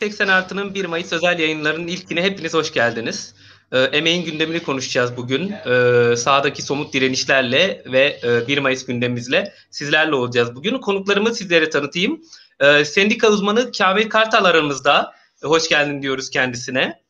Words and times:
80 0.00 0.28
Artı'nın 0.28 0.74
1 0.74 0.84
Mayıs 0.84 1.12
özel 1.12 1.38
yayınlarının 1.38 1.86
ilkine 1.86 2.22
hepiniz 2.22 2.54
hoş 2.54 2.72
geldiniz. 2.72 3.34
E, 3.72 3.78
emeğin 3.78 4.24
gündemini 4.24 4.62
konuşacağız 4.62 5.16
bugün. 5.16 5.52
E, 5.52 6.16
sahadaki 6.16 6.62
somut 6.62 6.92
direnişlerle 6.94 7.82
ve 7.86 8.20
e, 8.22 8.48
1 8.48 8.58
Mayıs 8.58 8.86
gündemimizle 8.86 9.52
sizlerle 9.70 10.14
olacağız 10.14 10.54
bugün. 10.54 10.78
Konuklarımı 10.78 11.34
sizlere 11.34 11.70
tanıtayım. 11.70 12.20
E, 12.60 12.84
sendika 12.84 13.28
uzmanı 13.28 13.72
Kamil 13.72 14.08
Kartal 14.08 14.44
aramızda. 14.44 15.14
E, 15.44 15.46
hoş 15.46 15.68
geldin 15.68 16.02
diyoruz 16.02 16.30
kendisine. 16.30 17.02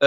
E, 0.00 0.06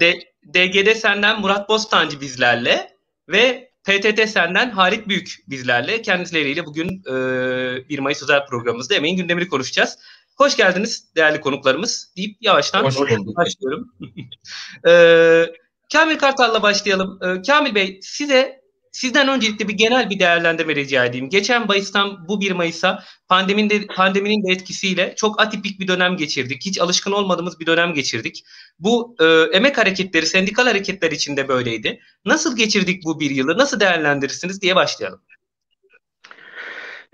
D, 0.00 0.14
DGD 0.54 0.94
senden 0.94 1.40
Murat 1.40 1.68
Bostancı 1.68 2.20
bizlerle 2.20 2.96
ve 3.28 3.70
PTT 3.84 4.28
senden 4.28 4.70
Halit 4.70 5.08
Büyük 5.08 5.34
bizlerle. 5.48 6.02
Kendileriyle 6.02 6.66
bugün 6.66 6.88
e, 6.88 7.88
1 7.88 7.98
Mayıs 7.98 8.22
özel 8.22 8.46
programımızda 8.46 8.94
emeğin 8.94 9.16
gündemini 9.16 9.48
konuşacağız. 9.48 9.98
Hoş 10.36 10.56
geldiniz 10.56 11.14
değerli 11.16 11.40
konuklarımız 11.40 12.12
deyip 12.16 12.36
yavaştan 12.40 12.84
Hoş 12.84 12.94
başlıyorum. 13.36 13.94
ee, 14.88 15.44
Kamil 15.92 16.18
Kartal'la 16.18 16.62
başlayalım. 16.62 17.18
Ee, 17.22 17.42
Kamil 17.42 17.74
Bey 17.74 17.98
size 18.02 18.60
sizden 18.92 19.28
öncelikle 19.28 19.68
bir 19.68 19.72
genel 19.72 20.10
bir 20.10 20.18
değerlendirme 20.18 20.74
rica 20.74 21.04
edeyim. 21.04 21.28
Geçen 21.28 21.66
Mayıs'tan 21.66 22.28
bu 22.28 22.40
1 22.40 22.52
Mayıs'a 22.52 23.04
pandeminin 23.28 23.70
de, 23.70 23.86
pandeminin 23.86 24.48
de 24.48 24.52
etkisiyle 24.52 25.14
çok 25.16 25.40
atipik 25.40 25.80
bir 25.80 25.88
dönem 25.88 26.16
geçirdik. 26.16 26.66
Hiç 26.66 26.80
alışkın 26.80 27.12
olmadığımız 27.12 27.60
bir 27.60 27.66
dönem 27.66 27.94
geçirdik. 27.94 28.44
Bu 28.78 29.16
e, 29.20 29.24
emek 29.56 29.78
hareketleri, 29.78 30.26
sendikal 30.26 30.66
hareketler 30.66 31.10
içinde 31.10 31.48
böyleydi. 31.48 32.00
Nasıl 32.24 32.56
geçirdik 32.56 33.04
bu 33.04 33.20
bir 33.20 33.30
yılı? 33.30 33.58
Nasıl 33.58 33.80
değerlendirirsiniz 33.80 34.62
diye 34.62 34.76
başlayalım. 34.76 35.20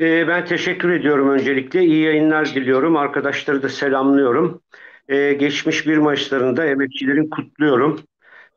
Ee, 0.01 0.29
ben 0.29 0.45
teşekkür 0.45 0.93
ediyorum 0.93 1.31
öncelikle. 1.31 1.83
İyi 1.83 2.03
yayınlar 2.03 2.55
diliyorum. 2.55 2.97
Arkadaşları 2.97 3.63
da 3.63 3.69
selamlıyorum. 3.69 4.63
Ee, 5.09 5.33
geçmiş 5.33 5.87
bir 5.87 5.99
maçlarında 5.99 6.67
emekçilerin 6.67 7.31
kutluyorum. 7.31 8.01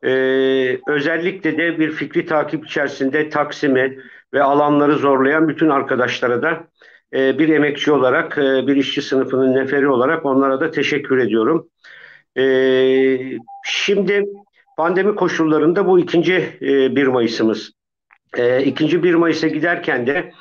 Ee, 0.04 0.80
özellikle 0.88 1.58
de 1.58 1.80
bir 1.80 1.92
fikri 1.92 2.26
takip 2.26 2.66
içerisinde 2.66 3.30
Taksim'i 3.30 4.00
ve 4.34 4.44
alanları 4.44 4.96
zorlayan 4.96 5.48
bütün 5.48 5.70
arkadaşlara 5.70 6.42
da 6.42 6.68
e, 7.14 7.40
bir 7.40 7.50
emekçi 7.50 7.92
olarak, 7.92 8.38
e, 8.38 8.68
bir 8.68 8.76
işçi 8.76 9.02
sınıfının 9.02 9.56
neferi 9.56 9.88
olarak 9.88 10.26
onlara 10.26 10.60
da 10.60 10.72
teşekkür 10.72 11.18
ediyorum. 11.18 11.70
şimdi 13.66 14.26
pandemi 14.78 15.16
koşullarında 15.16 15.88
bu 15.88 16.00
ikinci 16.00 16.34
e, 16.62 16.96
1 16.96 17.08
Mayıs'ımız. 17.08 17.72
E, 18.38 18.64
ikinci 18.64 19.04
1 19.04 19.16
Mayıs'a 19.16 19.48
giderken 19.48 20.08
de 20.08 20.32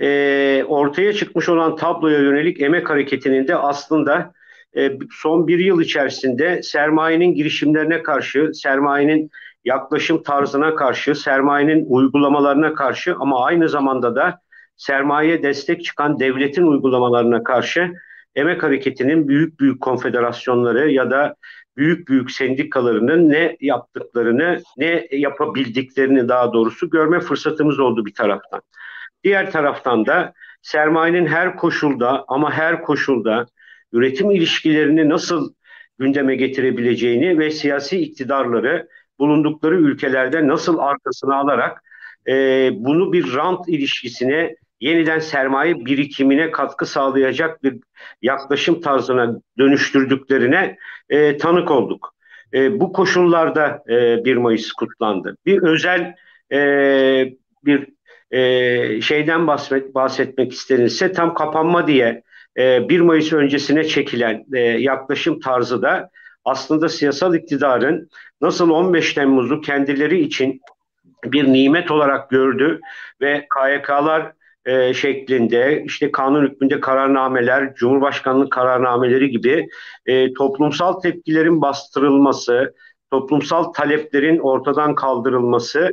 e, 0.00 0.64
ortaya 0.68 1.12
çıkmış 1.12 1.48
olan 1.48 1.76
tabloya 1.76 2.18
yönelik 2.18 2.60
emek 2.60 2.90
hareketinin 2.90 3.48
de 3.48 3.56
aslında 3.56 4.32
e, 4.76 4.98
son 5.10 5.48
bir 5.48 5.58
yıl 5.58 5.80
içerisinde 5.80 6.62
sermayenin 6.62 7.34
girişimlerine 7.34 8.02
karşı, 8.02 8.50
sermayenin 8.54 9.30
yaklaşım 9.64 10.22
tarzına 10.22 10.74
karşı, 10.74 11.14
sermayenin 11.14 11.86
uygulamalarına 11.88 12.74
karşı 12.74 13.14
ama 13.14 13.44
aynı 13.44 13.68
zamanda 13.68 14.16
da 14.16 14.38
sermaye 14.76 15.42
destek 15.42 15.84
çıkan 15.84 16.20
devletin 16.20 16.66
uygulamalarına 16.66 17.42
karşı 17.42 17.92
emek 18.34 18.62
hareketinin 18.62 19.28
büyük 19.28 19.60
büyük 19.60 19.80
konfederasyonları 19.80 20.90
ya 20.90 21.10
da 21.10 21.36
büyük 21.76 22.08
büyük 22.08 22.30
sendikalarının 22.30 23.28
ne 23.28 23.56
yaptıklarını, 23.60 24.62
ne 24.76 25.06
yapabildiklerini 25.10 26.28
daha 26.28 26.52
doğrusu 26.52 26.90
görme 26.90 27.20
fırsatımız 27.20 27.78
oldu 27.78 28.06
bir 28.06 28.14
taraftan. 28.14 28.60
Diğer 29.24 29.50
taraftan 29.50 30.06
da 30.06 30.32
sermayenin 30.62 31.26
her 31.26 31.56
koşulda 31.56 32.24
ama 32.28 32.52
her 32.52 32.82
koşulda 32.82 33.46
üretim 33.92 34.30
ilişkilerini 34.30 35.08
nasıl 35.08 35.54
gündeme 35.98 36.36
getirebileceğini 36.36 37.38
ve 37.38 37.50
siyasi 37.50 37.98
iktidarları 37.98 38.88
bulundukları 39.18 39.74
ülkelerde 39.74 40.48
nasıl 40.48 40.78
arkasına 40.78 41.36
alarak 41.36 41.82
e, 42.28 42.68
bunu 42.72 43.12
bir 43.12 43.34
rant 43.34 43.68
ilişkisine 43.68 44.56
yeniden 44.80 45.18
sermaye 45.18 45.84
birikimine 45.84 46.50
katkı 46.50 46.86
sağlayacak 46.86 47.62
bir 47.62 47.80
yaklaşım 48.22 48.80
tarzına 48.80 49.40
dönüştürdüklerine 49.58 50.76
e, 51.10 51.36
tanık 51.36 51.70
olduk. 51.70 52.14
E, 52.54 52.80
bu 52.80 52.92
koşullarda 52.92 53.82
e, 53.88 54.24
1 54.24 54.36
Mayıs 54.36 54.72
kutlandı. 54.72 55.36
Bir 55.46 55.62
özel 55.62 56.14
e, 56.52 56.58
bir 57.64 57.88
e, 58.32 59.00
şeyden 59.00 59.46
bahset, 59.46 59.94
bahsetmek 59.94 60.52
istenirse 60.52 61.12
tam 61.12 61.34
kapanma 61.34 61.86
diye 61.86 62.22
e, 62.58 62.88
1 62.88 63.00
Mayıs 63.00 63.32
öncesine 63.32 63.84
çekilen 63.84 64.44
e, 64.54 64.60
yaklaşım 64.60 65.40
tarzı 65.40 65.82
da 65.82 66.10
aslında 66.44 66.88
siyasal 66.88 67.34
iktidarın 67.34 68.10
nasıl 68.40 68.70
15 68.70 69.14
Temmuz'u 69.14 69.60
kendileri 69.60 70.20
için 70.20 70.60
bir 71.24 71.52
nimet 71.52 71.90
olarak 71.90 72.30
gördü 72.30 72.80
ve 73.20 73.46
KYK'lar 73.54 74.32
e, 74.64 74.94
şeklinde 74.94 75.82
işte 75.86 76.12
kanun 76.12 76.46
hükmünde 76.46 76.80
kararnameler, 76.80 77.74
Cumhurbaşkanlığı 77.74 78.50
kararnameleri 78.50 79.30
gibi 79.30 79.68
e, 80.06 80.32
toplumsal 80.32 81.00
tepkilerin 81.00 81.62
bastırılması, 81.62 82.74
toplumsal 83.10 83.62
taleplerin 83.62 84.38
ortadan 84.38 84.94
kaldırılması 84.94 85.90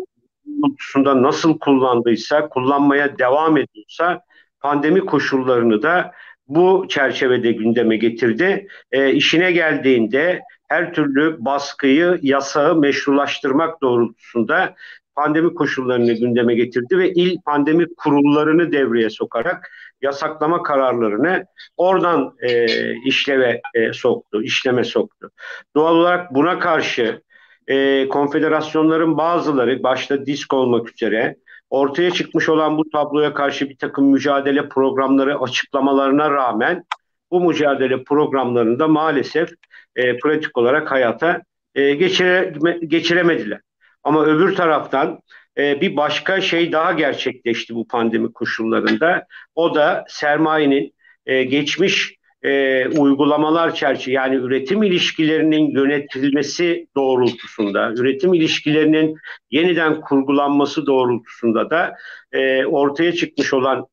doğrultusunda 0.57 1.21
nasıl 1.23 1.59
kullandıysa, 1.59 2.49
kullanmaya 2.49 3.17
devam 3.17 3.57
ediyorsa 3.57 4.21
pandemi 4.59 4.99
koşullarını 4.99 5.81
da 5.81 6.11
bu 6.47 6.85
çerçevede 6.89 7.51
gündeme 7.51 7.97
getirdi. 7.97 8.67
E, 8.91 9.11
işine 9.13 9.51
geldiğinde 9.51 10.41
her 10.67 10.93
türlü 10.93 11.35
baskıyı, 11.39 12.19
yasağı 12.21 12.75
meşrulaştırmak 12.75 13.81
doğrultusunda 13.81 14.75
pandemi 15.15 15.53
koşullarını 15.53 16.13
gündeme 16.13 16.55
getirdi 16.55 16.97
ve 16.97 17.11
il 17.11 17.38
pandemi 17.45 17.85
kurullarını 17.97 18.71
devreye 18.71 19.09
sokarak 19.09 19.71
yasaklama 20.01 20.63
kararlarını 20.63 21.45
oradan 21.77 22.35
e, 22.41 22.65
işleve 23.05 23.61
e, 23.73 23.93
soktu, 23.93 24.43
işleme 24.43 24.83
soktu. 24.83 25.31
Doğal 25.75 25.95
olarak 25.95 26.33
buna 26.33 26.59
karşı 26.59 27.21
e, 27.69 28.07
konfederasyonların 28.09 29.18
bazıları 29.18 29.84
başta 29.84 30.25
disk 30.25 30.53
olmak 30.53 30.94
üzere 30.94 31.35
ortaya 31.69 32.12
çıkmış 32.12 32.50
olan 32.50 32.78
bu 32.78 32.90
tabloya 32.90 33.34
karşı 33.34 33.69
bir 33.69 33.78
takım 33.78 34.06
mücadele 34.06 34.69
programları 34.69 35.40
açıklamalarına 35.40 36.31
rağmen 36.31 36.84
bu 37.31 37.41
mücadele 37.41 38.03
programlarında 38.03 38.88
maalesef 38.88 39.50
e, 39.96 40.18
pratik 40.18 40.57
olarak 40.57 40.91
hayata 40.91 41.41
e, 41.75 41.94
geçire, 41.94 42.53
geçiremediler. 42.88 43.59
Ama 44.03 44.25
öbür 44.25 44.56
taraftan 44.56 45.19
e, 45.57 45.81
bir 45.81 45.97
başka 45.97 46.41
şey 46.41 46.72
daha 46.72 46.91
gerçekleşti 46.94 47.75
bu 47.75 47.88
pandemi 47.88 48.34
koşullarında. 48.34 49.25
O 49.56 49.75
da 49.75 50.06
sermayenin 50.07 50.94
e, 51.25 51.44
geçmiş 51.44 52.19
e, 52.44 52.88
uygulamalar 52.88 53.75
çerçeve 53.75 54.16
yani 54.16 54.35
üretim 54.35 54.83
ilişkilerinin 54.83 55.72
yönetilmesi 55.72 56.88
doğrultusunda, 56.95 57.91
üretim 57.91 58.33
ilişkilerinin 58.33 59.17
yeniden 59.51 60.01
kurgulanması 60.01 60.85
doğrultusunda 60.85 61.69
da 61.69 61.95
e, 62.31 62.66
ortaya 62.66 63.13
çıkmış 63.13 63.53
olan 63.53 63.88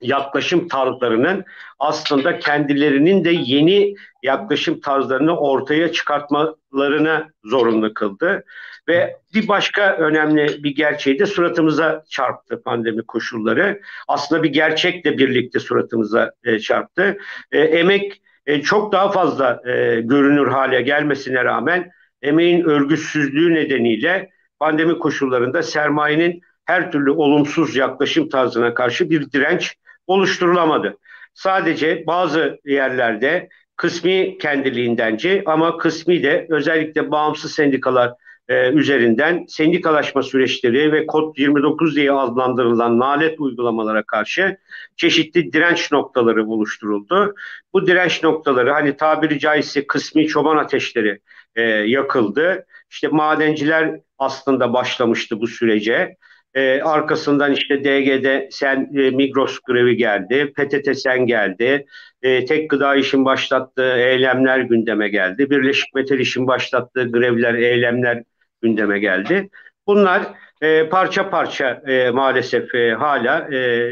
yaklaşım 0.00 0.68
tarzlarının 0.68 1.44
aslında 1.78 2.38
kendilerinin 2.38 3.24
de 3.24 3.30
yeni 3.30 3.94
yaklaşım 4.22 4.80
tarzlarını 4.80 5.36
ortaya 5.38 5.92
çıkartmalarına 5.92 7.28
zorunlu 7.44 7.94
kıldı. 7.94 8.44
Ve 8.88 9.16
bir 9.34 9.48
başka 9.48 9.96
önemli 9.96 10.64
bir 10.64 10.74
gerçeği 10.74 11.18
de 11.18 11.26
suratımıza 11.26 12.04
çarptı 12.08 12.62
pandemi 12.62 13.02
koşulları. 13.02 13.80
Aslında 14.08 14.42
bir 14.42 14.52
gerçekle 14.52 15.18
birlikte 15.18 15.58
suratımıza 15.58 16.32
e, 16.44 16.58
çarptı. 16.58 17.18
E, 17.52 17.58
emek 17.58 18.22
e, 18.46 18.62
çok 18.62 18.92
daha 18.92 19.10
fazla 19.10 19.60
görünür 20.00 20.46
hale 20.48 20.82
gelmesine 20.82 21.44
rağmen 21.44 21.90
emeğin 22.22 22.64
örgütsüzlüğü 22.64 23.54
nedeniyle 23.54 24.30
pandemi 24.58 24.98
koşullarında 24.98 25.62
sermayenin 25.62 26.40
her 26.64 26.92
türlü 26.92 27.10
olumsuz 27.10 27.76
yaklaşım 27.76 28.28
tarzına 28.28 28.74
karşı 28.74 29.10
bir 29.10 29.32
direnç 29.32 29.74
oluşturulamadı. 30.08 30.98
Sadece 31.34 32.04
bazı 32.06 32.58
yerlerde 32.64 33.48
kısmi 33.76 34.38
kendiliğindenci 34.38 35.42
ama 35.46 35.78
kısmi 35.78 36.22
de 36.22 36.46
özellikle 36.50 37.10
bağımsız 37.10 37.52
sendikalar 37.52 38.12
e, 38.48 38.72
üzerinden 38.72 39.44
sendikalaşma 39.48 40.22
süreçleri 40.22 40.92
ve 40.92 41.06
kod 41.06 41.36
29 41.36 41.96
diye 41.96 42.12
adlandırılan 42.12 42.98
nalet 42.98 43.40
uygulamalara 43.40 44.02
karşı 44.02 44.56
çeşitli 44.96 45.52
direnç 45.52 45.92
noktaları 45.92 46.46
oluşturuldu. 46.46 47.34
Bu 47.72 47.86
direnç 47.86 48.22
noktaları 48.22 48.72
hani 48.72 48.96
tabiri 48.96 49.38
caizse 49.38 49.86
kısmi 49.86 50.26
çoban 50.26 50.56
ateşleri 50.56 51.20
e, 51.56 51.62
yakıldı. 51.62 52.66
İşte 52.90 53.08
madenciler 53.08 54.00
aslında 54.18 54.72
başlamıştı 54.72 55.40
bu 55.40 55.46
sürece. 55.46 56.16
E, 56.54 56.80
arkasından 56.80 57.52
işte 57.52 57.84
DG'de 57.84 58.48
sen 58.52 58.90
e, 58.94 59.10
Migros 59.10 59.58
grevi 59.58 59.96
geldi. 59.96 60.52
PTT 60.56 60.98
sen 60.98 61.26
geldi. 61.26 61.86
E, 62.22 62.44
tek 62.44 62.70
gıda 62.70 62.96
işin 62.96 63.24
başlattığı 63.24 63.96
eylemler 63.96 64.58
gündeme 64.58 65.08
geldi. 65.08 65.50
Birleşik 65.50 65.94
Metal 65.94 66.18
işin 66.18 66.46
başlattığı 66.46 67.12
grevler, 67.12 67.54
eylemler 67.54 68.22
gündeme 68.62 68.98
geldi. 68.98 69.48
Bunlar 69.86 70.22
e, 70.60 70.88
parça 70.88 71.30
parça 71.30 71.82
e, 71.86 72.10
maalesef 72.10 72.74
e, 72.74 72.92
hala 72.92 73.54
e, 73.54 73.90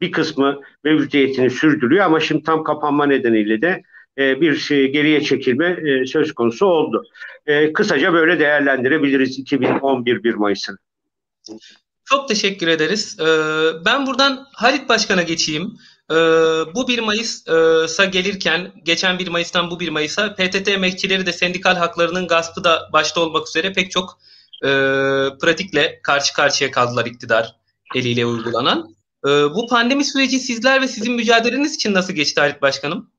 bir 0.00 0.12
kısmı 0.12 0.60
mevcudiyetini 0.84 1.50
sürdürüyor 1.50 2.04
ama 2.04 2.20
şimdi 2.20 2.42
tam 2.42 2.64
kapanma 2.64 3.06
nedeniyle 3.06 3.62
de 3.62 3.82
e, 4.18 4.40
bir 4.40 4.54
şey, 4.54 4.92
geriye 4.92 5.20
çekilme 5.20 5.66
e, 5.66 6.06
söz 6.06 6.32
konusu 6.32 6.66
oldu. 6.66 7.04
E, 7.46 7.72
kısaca 7.72 8.12
böyle 8.12 8.40
değerlendirebiliriz 8.40 9.38
2011 9.38 10.24
1 10.24 10.34
Mayıs'ını. 10.34 10.76
Çok 12.10 12.28
teşekkür 12.28 12.68
ederiz. 12.68 13.16
Ben 13.84 14.06
buradan 14.06 14.46
Halit 14.52 14.88
Başkan'a 14.88 15.22
geçeyim. 15.22 15.78
Bu 16.74 16.88
1 16.88 16.98
Mayıs'a 16.98 18.04
gelirken, 18.04 18.72
geçen 18.82 19.18
1 19.18 19.28
Mayıs'tan 19.28 19.70
bu 19.70 19.80
1 19.80 19.88
Mayıs'a 19.88 20.34
PTT 20.34 20.68
emekçileri 20.68 21.26
de 21.26 21.32
sendikal 21.32 21.76
haklarının 21.76 22.26
gaspı 22.26 22.64
da 22.64 22.88
başta 22.92 23.20
olmak 23.20 23.48
üzere 23.48 23.72
pek 23.72 23.90
çok 23.90 24.18
pratikle 25.40 26.00
karşı 26.02 26.34
karşıya 26.34 26.70
kaldılar 26.70 27.06
iktidar 27.06 27.56
eliyle 27.94 28.26
uygulanan. 28.26 28.96
Bu 29.24 29.66
pandemi 29.70 30.04
süreci 30.04 30.38
sizler 30.38 30.82
ve 30.82 30.88
sizin 30.88 31.12
mücadeleniz 31.12 31.74
için 31.74 31.94
nasıl 31.94 32.12
geçti 32.12 32.40
Halit 32.40 32.62
Başkanım? 32.62 33.10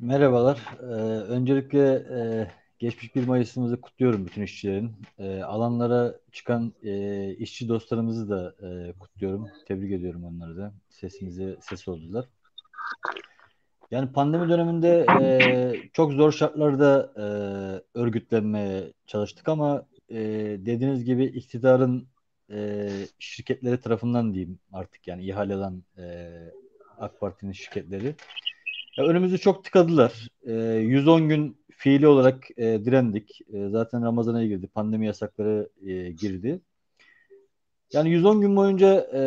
Merhabalar. 0.00 0.58
Ee, 0.80 0.84
öncelikle 1.32 1.92
e, 1.94 2.18
geçmiş 2.84 3.14
1 3.14 3.26
Mayıs'ımızı 3.26 3.80
kutluyorum 3.80 4.26
bütün 4.26 4.42
işçilerin. 4.42 4.92
E, 5.18 5.42
alanlara 5.42 6.14
çıkan 6.32 6.72
e, 6.82 7.34
işçi 7.34 7.68
dostlarımızı 7.68 8.30
da 8.30 8.54
e, 8.68 8.92
kutluyorum. 8.92 9.48
Tebrik 9.68 9.92
ediyorum 9.92 10.24
onları 10.24 10.56
da. 10.56 10.74
Sesimize 10.88 11.56
ses 11.60 11.88
oldular. 11.88 12.24
Yani 13.90 14.12
pandemi 14.12 14.48
döneminde 14.48 15.06
e, 15.20 15.74
çok 15.92 16.12
zor 16.12 16.32
şartlarda 16.32 17.12
e, 17.16 17.24
örgütlenmeye 17.98 18.92
çalıştık 19.06 19.48
ama 19.48 19.86
e, 20.10 20.16
dediğiniz 20.58 21.04
gibi 21.04 21.24
iktidarın 21.24 22.08
e, 22.50 22.88
şirketleri 23.18 23.80
tarafından 23.80 24.34
diyeyim 24.34 24.58
artık 24.72 25.08
yani 25.08 25.24
ihale 25.24 25.54
eden 25.54 25.82
e, 25.98 26.32
AK 26.98 27.20
Parti'nin 27.20 27.52
şirketleri 27.52 28.14
ya 28.96 29.04
önümüzü 29.04 29.38
çok 29.38 29.64
tıkadılar. 29.64 30.28
E, 30.46 30.52
ee, 30.52 30.78
110 30.78 31.28
gün 31.28 31.64
fiili 31.70 32.08
olarak 32.08 32.44
e, 32.56 32.84
direndik. 32.84 33.40
E, 33.52 33.68
zaten 33.68 34.04
Ramazan'a 34.04 34.44
girdi. 34.44 34.66
Pandemi 34.66 35.06
yasakları 35.06 35.68
e, 35.86 36.10
girdi. 36.10 36.60
Yani 37.92 38.10
110 38.10 38.40
gün 38.40 38.56
boyunca 38.56 39.10
e, 39.14 39.22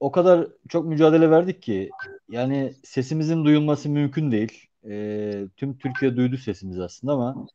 o 0.00 0.12
kadar 0.12 0.48
çok 0.68 0.86
mücadele 0.86 1.30
verdik 1.30 1.62
ki 1.62 1.90
yani 2.28 2.74
sesimizin 2.84 3.44
duyulması 3.44 3.88
mümkün 3.88 4.32
değil. 4.32 4.66
E, 4.88 5.48
tüm 5.56 5.78
Türkiye 5.78 6.16
duydu 6.16 6.36
sesimizi 6.36 6.82
aslında 6.82 7.12
ama 7.12 7.46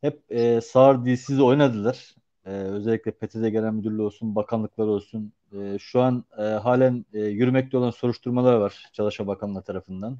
hep 0.00 0.22
e, 0.30 0.60
sağır 0.60 1.04
dilsiz 1.04 1.40
oynadılar. 1.40 2.14
E, 2.44 2.50
özellikle 2.50 3.10
PTT 3.10 3.34
Genel 3.34 3.72
Müdürlüğü 3.72 4.02
olsun, 4.02 4.34
bakanlıklar 4.34 4.86
olsun. 4.86 5.32
E, 5.52 5.78
şu 5.78 6.00
an 6.00 6.24
e, 6.38 6.42
halen 6.42 7.04
e, 7.12 7.20
yürümekte 7.20 7.76
olan 7.76 7.90
soruşturmalar 7.90 8.54
var 8.54 8.84
Çalışma 8.92 9.26
Bakanlığı 9.26 9.62
tarafından. 9.62 10.18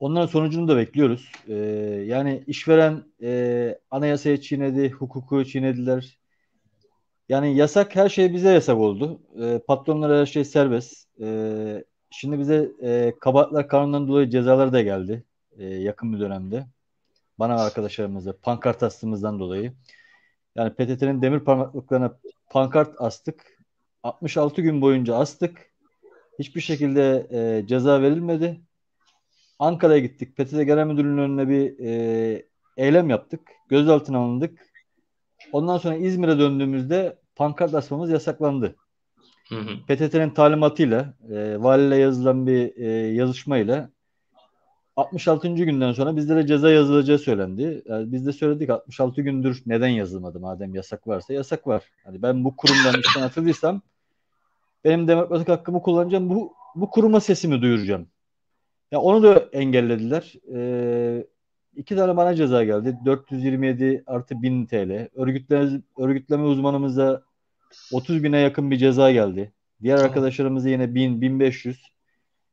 Onların 0.00 0.26
sonucunu 0.26 0.68
da 0.68 0.76
bekliyoruz. 0.76 1.32
Ee, 1.48 1.54
yani 2.06 2.44
işveren 2.46 3.04
e, 3.22 3.78
anayasayı 3.90 4.40
çiğnedi, 4.40 4.90
hukuku 4.90 5.44
çiğnediler. 5.44 6.18
Yani 7.28 7.56
yasak 7.56 7.96
her 7.96 8.08
şey 8.08 8.32
bize 8.32 8.50
yasak 8.50 8.76
oldu. 8.76 9.20
E, 9.42 9.58
patronlara 9.58 10.20
her 10.20 10.26
şey 10.26 10.44
serbest. 10.44 11.20
E, 11.20 11.84
şimdi 12.10 12.38
bize 12.38 12.72
e, 12.82 13.12
kabahatler 13.20 13.68
kanunundan 13.68 14.08
dolayı 14.08 14.30
cezalar 14.30 14.72
da 14.72 14.82
geldi 14.82 15.24
e, 15.58 15.64
yakın 15.64 16.12
bir 16.12 16.20
dönemde. 16.20 16.66
Bana 17.38 17.56
ve 17.56 17.60
arkadaşlarımıza 17.60 18.32
pankart 18.42 18.82
astığımızdan 18.82 19.40
dolayı. 19.40 19.72
Yani 20.54 20.70
PTT'nin 20.74 21.22
demir 21.22 21.40
parmaklıklarına 21.40 22.18
pankart 22.50 22.94
astık. 22.98 23.58
66 24.02 24.62
gün 24.62 24.80
boyunca 24.80 25.16
astık. 25.16 25.72
Hiçbir 26.38 26.60
şekilde 26.60 27.26
e, 27.30 27.66
ceza 27.66 28.02
verilmedi. 28.02 28.60
Ankara'ya 29.58 29.98
gittik. 29.98 30.36
PTT 30.36 30.50
Genel 30.50 30.86
Müdürlüğü'nün 30.86 31.18
önüne 31.18 31.48
bir 31.48 31.78
e, 31.78 32.46
eylem 32.76 33.10
yaptık. 33.10 33.40
Gözaltına 33.68 34.18
alındık. 34.18 34.66
Ondan 35.52 35.78
sonra 35.78 35.94
İzmir'e 35.94 36.38
döndüğümüzde 36.38 37.18
pankart 37.36 37.74
asmamız 37.74 38.10
yasaklandı. 38.10 38.76
PTT'nin 39.88 40.30
talimatıyla, 40.30 41.14
e, 41.30 41.62
valiyle 41.62 41.96
yazılan 41.96 42.46
bir 42.46 42.76
e, 42.76 42.86
yazışmayla 43.14 43.90
66. 44.96 45.48
günden 45.48 45.92
sonra 45.92 46.16
bizlere 46.16 46.46
ceza 46.46 46.70
yazılacağı 46.70 47.18
söylendi. 47.18 47.82
Yani 47.86 48.12
biz 48.12 48.26
de 48.26 48.32
söyledik 48.32 48.70
66 48.70 49.22
gündür 49.22 49.62
neden 49.66 49.88
yazılmadı 49.88 50.40
madem 50.40 50.74
yasak 50.74 51.06
varsa 51.06 51.34
yasak 51.34 51.66
var. 51.66 51.82
Hani 52.04 52.22
ben 52.22 52.44
bu 52.44 52.56
kurumdan 52.56 53.00
işten 53.06 53.22
atıldıysam 53.22 53.82
benim 54.84 55.08
demokratik 55.08 55.48
hakkımı 55.48 55.82
kullanacağım. 55.82 56.30
Bu 56.30 56.54
bu 56.74 56.90
kuruma 56.90 57.20
sesimi 57.20 57.62
duyuracağım. 57.62 58.08
Ya 58.90 59.00
onu 59.00 59.22
da 59.22 59.48
engellediler. 59.52 60.34
Ee, 60.54 61.26
iki 61.76 61.96
tane 61.96 62.16
bana 62.16 62.34
ceza 62.34 62.64
geldi. 62.64 62.98
427 63.04 64.04
artı 64.06 64.42
1000 64.42 64.66
TL. 64.66 65.08
Örgütleme, 65.14 65.80
örgütleme 65.98 66.42
uzmanımıza 66.42 67.22
30 67.92 68.24
bine 68.24 68.38
yakın 68.38 68.70
bir 68.70 68.76
ceza 68.76 69.10
geldi. 69.10 69.52
Diğer 69.82 69.98
arkadaşlarımıza 69.98 70.68
yine 70.68 70.94
1000, 70.94 71.20
1500. 71.20 71.92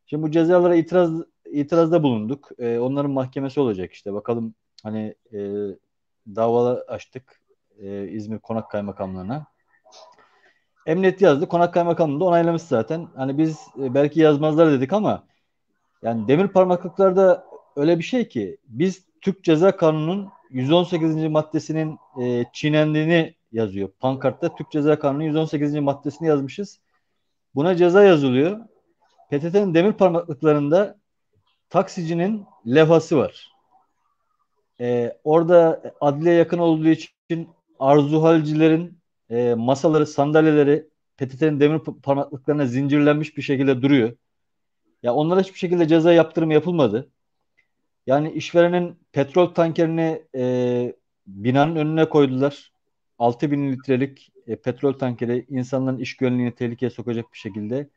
Şimdi 0.05 0.23
bu 0.23 0.31
cezalara 0.31 0.75
itiraz 0.75 1.11
itirazda 1.51 2.03
bulunduk. 2.03 2.49
Ee, 2.59 2.79
onların 2.79 3.11
mahkemesi 3.11 3.59
olacak 3.59 3.93
işte. 3.93 4.13
Bakalım 4.13 4.55
hani 4.83 5.15
e, 5.33 5.39
davalar 6.35 6.77
açtık 6.87 7.41
e, 7.79 8.07
İzmir 8.07 8.39
Konak 8.39 8.71
Kaymakamlığı'na. 8.71 9.45
Emniyet 10.85 11.21
yazdı. 11.21 11.47
Konak 11.47 11.73
Kaymakamlığı 11.73 12.19
da 12.19 12.25
onaylamış 12.25 12.61
zaten. 12.61 13.07
Hani 13.15 13.37
biz 13.37 13.59
e, 13.83 13.93
belki 13.93 14.19
yazmazlar 14.19 14.71
dedik 14.71 14.93
ama 14.93 15.23
yani 16.03 16.27
demir 16.27 16.47
parmaklıklarda 16.47 17.45
öyle 17.75 17.99
bir 17.99 18.03
şey 18.03 18.27
ki 18.27 18.57
biz 18.67 19.05
Türk 19.21 19.43
Ceza 19.43 19.77
Kanunu'nun 19.77 20.29
118. 20.49 21.15
maddesinin 21.15 21.97
e, 22.21 22.45
çiğnendiğini 22.53 23.35
yazıyor. 23.51 23.89
Pankartta 23.99 24.55
Türk 24.55 24.71
Ceza 24.71 24.99
Kanunu 24.99 25.23
118. 25.23 25.75
maddesini 25.75 26.27
yazmışız. 26.27 26.79
Buna 27.55 27.75
ceza 27.75 28.03
yazılıyor. 28.03 28.59
PTT'nin 29.29 29.73
demir 29.73 29.93
parmaklıklarında 29.93 30.99
taksicinin 31.69 32.45
levhası 32.67 33.17
var. 33.17 33.53
Ee, 34.79 35.17
orada 35.23 35.83
adliye 36.01 36.35
yakın 36.35 36.57
olduğu 36.57 36.87
için 36.87 37.49
arzuhalcilerin 37.79 38.97
e, 39.29 39.53
masaları, 39.53 40.07
sandalyeleri 40.07 40.87
PTT'nin 41.17 41.59
demir 41.59 41.79
parmaklıklarına 42.03 42.65
zincirlenmiş 42.65 43.37
bir 43.37 43.41
şekilde 43.41 43.81
duruyor. 43.81 44.13
Ya 45.03 45.13
onlara 45.13 45.41
hiçbir 45.41 45.59
şekilde 45.59 45.87
ceza 45.87 46.13
yaptırımı 46.13 46.53
yapılmadı. 46.53 47.11
Yani 48.07 48.31
işverenin 48.31 48.99
petrol 49.11 49.47
tankerini 49.53 50.23
e, 50.35 50.95
binanın 51.27 51.75
önüne 51.75 52.09
koydular. 52.09 52.73
6 53.19 53.51
bin 53.51 53.71
litrelik 53.71 54.31
e, 54.47 54.55
petrol 54.55 54.93
tankeri 54.93 55.45
insanların 55.49 55.99
iş 55.99 56.17
güvenliğini 56.17 56.55
tehlikeye 56.55 56.89
sokacak 56.89 57.33
bir 57.33 57.37
şekilde. 57.37 57.89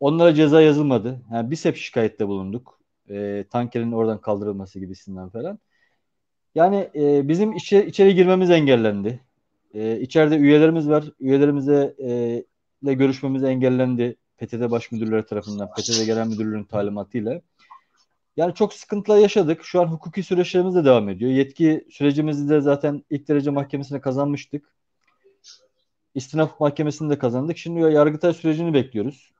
Onlara 0.00 0.34
ceza 0.34 0.62
yazılmadı. 0.62 1.22
Yani 1.32 1.50
biz 1.50 1.64
hep 1.64 1.76
şikayette 1.76 2.28
bulunduk. 2.28 2.80
E, 3.10 3.44
tankerin 3.50 3.92
oradan 3.92 4.20
kaldırılması 4.20 4.80
gibisinden 4.80 5.28
falan. 5.28 5.58
Yani 6.54 6.90
e, 6.94 7.28
bizim 7.28 7.52
içeri, 7.52 7.88
içeri 7.88 8.14
girmemiz 8.14 8.50
engellendi. 8.50 9.20
E, 9.74 10.00
içeride 10.00 10.36
üyelerimiz 10.36 10.88
var. 10.88 11.04
Üyelerimize 11.20 11.94
e, 12.86 12.94
görüşmemiz 12.94 13.44
engellendi. 13.44 14.16
PTT 14.38 14.70
Baş 14.70 14.92
Müdürleri 14.92 15.26
tarafından, 15.26 15.70
PTT 15.70 16.06
Genel 16.06 16.26
Müdürlüğü'nün 16.26 16.64
talimatıyla. 16.64 17.40
Yani 18.36 18.54
çok 18.54 18.74
sıkıntılar 18.74 19.18
yaşadık. 19.18 19.64
Şu 19.64 19.80
an 19.80 19.86
hukuki 19.86 20.22
süreçlerimiz 20.22 20.74
de 20.74 20.84
devam 20.84 21.08
ediyor. 21.08 21.30
Yetki 21.30 21.86
sürecimizi 21.90 22.48
de 22.48 22.60
zaten 22.60 23.04
ilk 23.10 23.28
derece 23.28 23.50
mahkemesine 23.50 24.00
kazanmıştık. 24.00 24.74
İstinaf 26.14 26.60
mahkemesini 26.60 27.10
de 27.10 27.18
kazandık. 27.18 27.58
Şimdi 27.58 27.80
yargıtay 27.80 28.32
sürecini 28.32 28.74
bekliyoruz. 28.74 29.32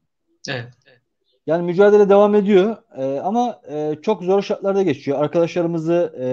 Evet. 0.49 0.73
Yani 1.47 1.67
mücadele 1.67 2.09
devam 2.09 2.35
ediyor 2.35 2.77
ee, 2.97 3.21
ama 3.21 3.61
e, 3.71 3.97
çok 4.03 4.23
zor 4.23 4.43
şartlarda 4.43 4.83
geçiyor. 4.83 5.23
Arkadaşlarımızı 5.23 6.15
e, 6.19 6.27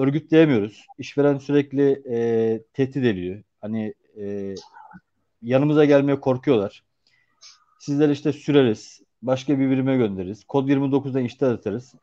örgütleyemiyoruz. 0.00 0.86
İşveren 0.98 1.38
sürekli 1.38 2.02
e, 2.10 2.62
tehdit 2.72 2.96
ediyor. 2.96 3.42
Hani 3.60 3.94
e, 4.20 4.54
yanımıza 5.42 5.84
gelmeye 5.84 6.20
korkuyorlar. 6.20 6.82
Sizler 7.82 8.08
işte 8.08 8.32
süreriz. 8.32 9.00
Başka 9.22 9.58
bir 9.58 9.70
birime 9.70 9.96
göndeririz. 9.96 10.44
Kod 10.44 10.68
29'da 10.68 11.20
işler 11.20 11.52
atarız. 11.52 11.94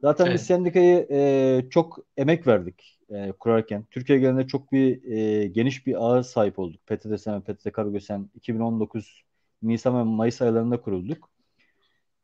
Zaten 0.00 0.24
evet. 0.24 0.34
biz 0.34 0.46
sendikayı 0.46 1.06
e, 1.10 1.62
çok 1.70 1.98
emek 2.16 2.46
verdik. 2.46 2.98
e, 3.10 3.32
kurarken 3.32 3.84
Türkiye 3.90 4.18
genelinde 4.18 4.46
çok 4.46 4.72
bir 4.72 5.12
e, 5.12 5.46
geniş 5.46 5.86
bir 5.86 6.06
ağa 6.06 6.22
sahip 6.22 6.58
olduk. 6.58 6.86
PTTSM 6.86 7.30
ve 7.30 7.40
PTT 7.40 7.72
Karagösen 7.72 8.30
2019 8.34 9.22
Nisan 9.62 9.98
ve 9.98 10.02
Mayıs 10.02 10.42
aylarında 10.42 10.80
kurulduk. 10.80 11.30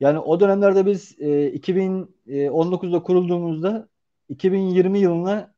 Yani 0.00 0.18
o 0.18 0.40
dönemlerde 0.40 0.86
biz 0.86 1.16
e, 1.18 1.48
2019'da 1.48 3.02
kurulduğumuzda 3.02 3.88
2020 4.28 4.98
yılına 4.98 5.54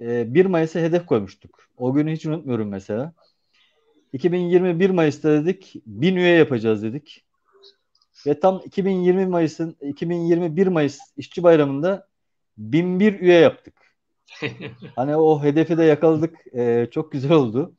e, 0.00 0.34
1 0.34 0.46
Mayıs'a 0.46 0.80
hedef 0.80 1.06
koymuştuk. 1.06 1.68
O 1.76 1.94
günü 1.94 2.12
hiç 2.12 2.26
unutmuyorum 2.26 2.68
mesela. 2.68 3.14
2021 4.14 4.90
Mayıs'ta 4.90 5.30
dedik 5.30 5.74
1000 5.86 6.16
üye 6.16 6.34
yapacağız 6.34 6.82
dedik. 6.82 7.24
Ve 8.26 8.40
tam 8.40 8.62
2020 8.64 9.26
Mayıs'ın 9.26 9.76
2021 9.80 10.66
Mayıs 10.66 10.98
İşçi 11.16 11.42
Bayramı'nda 11.42 12.08
1001 12.58 13.20
üye 13.20 13.38
yaptık. 13.38 13.74
hani 14.96 15.16
o 15.16 15.42
hedefi 15.42 15.78
de 15.78 15.84
yakaladık. 15.84 16.54
E, 16.56 16.88
çok 16.90 17.12
güzel 17.12 17.32
oldu. 17.32 17.74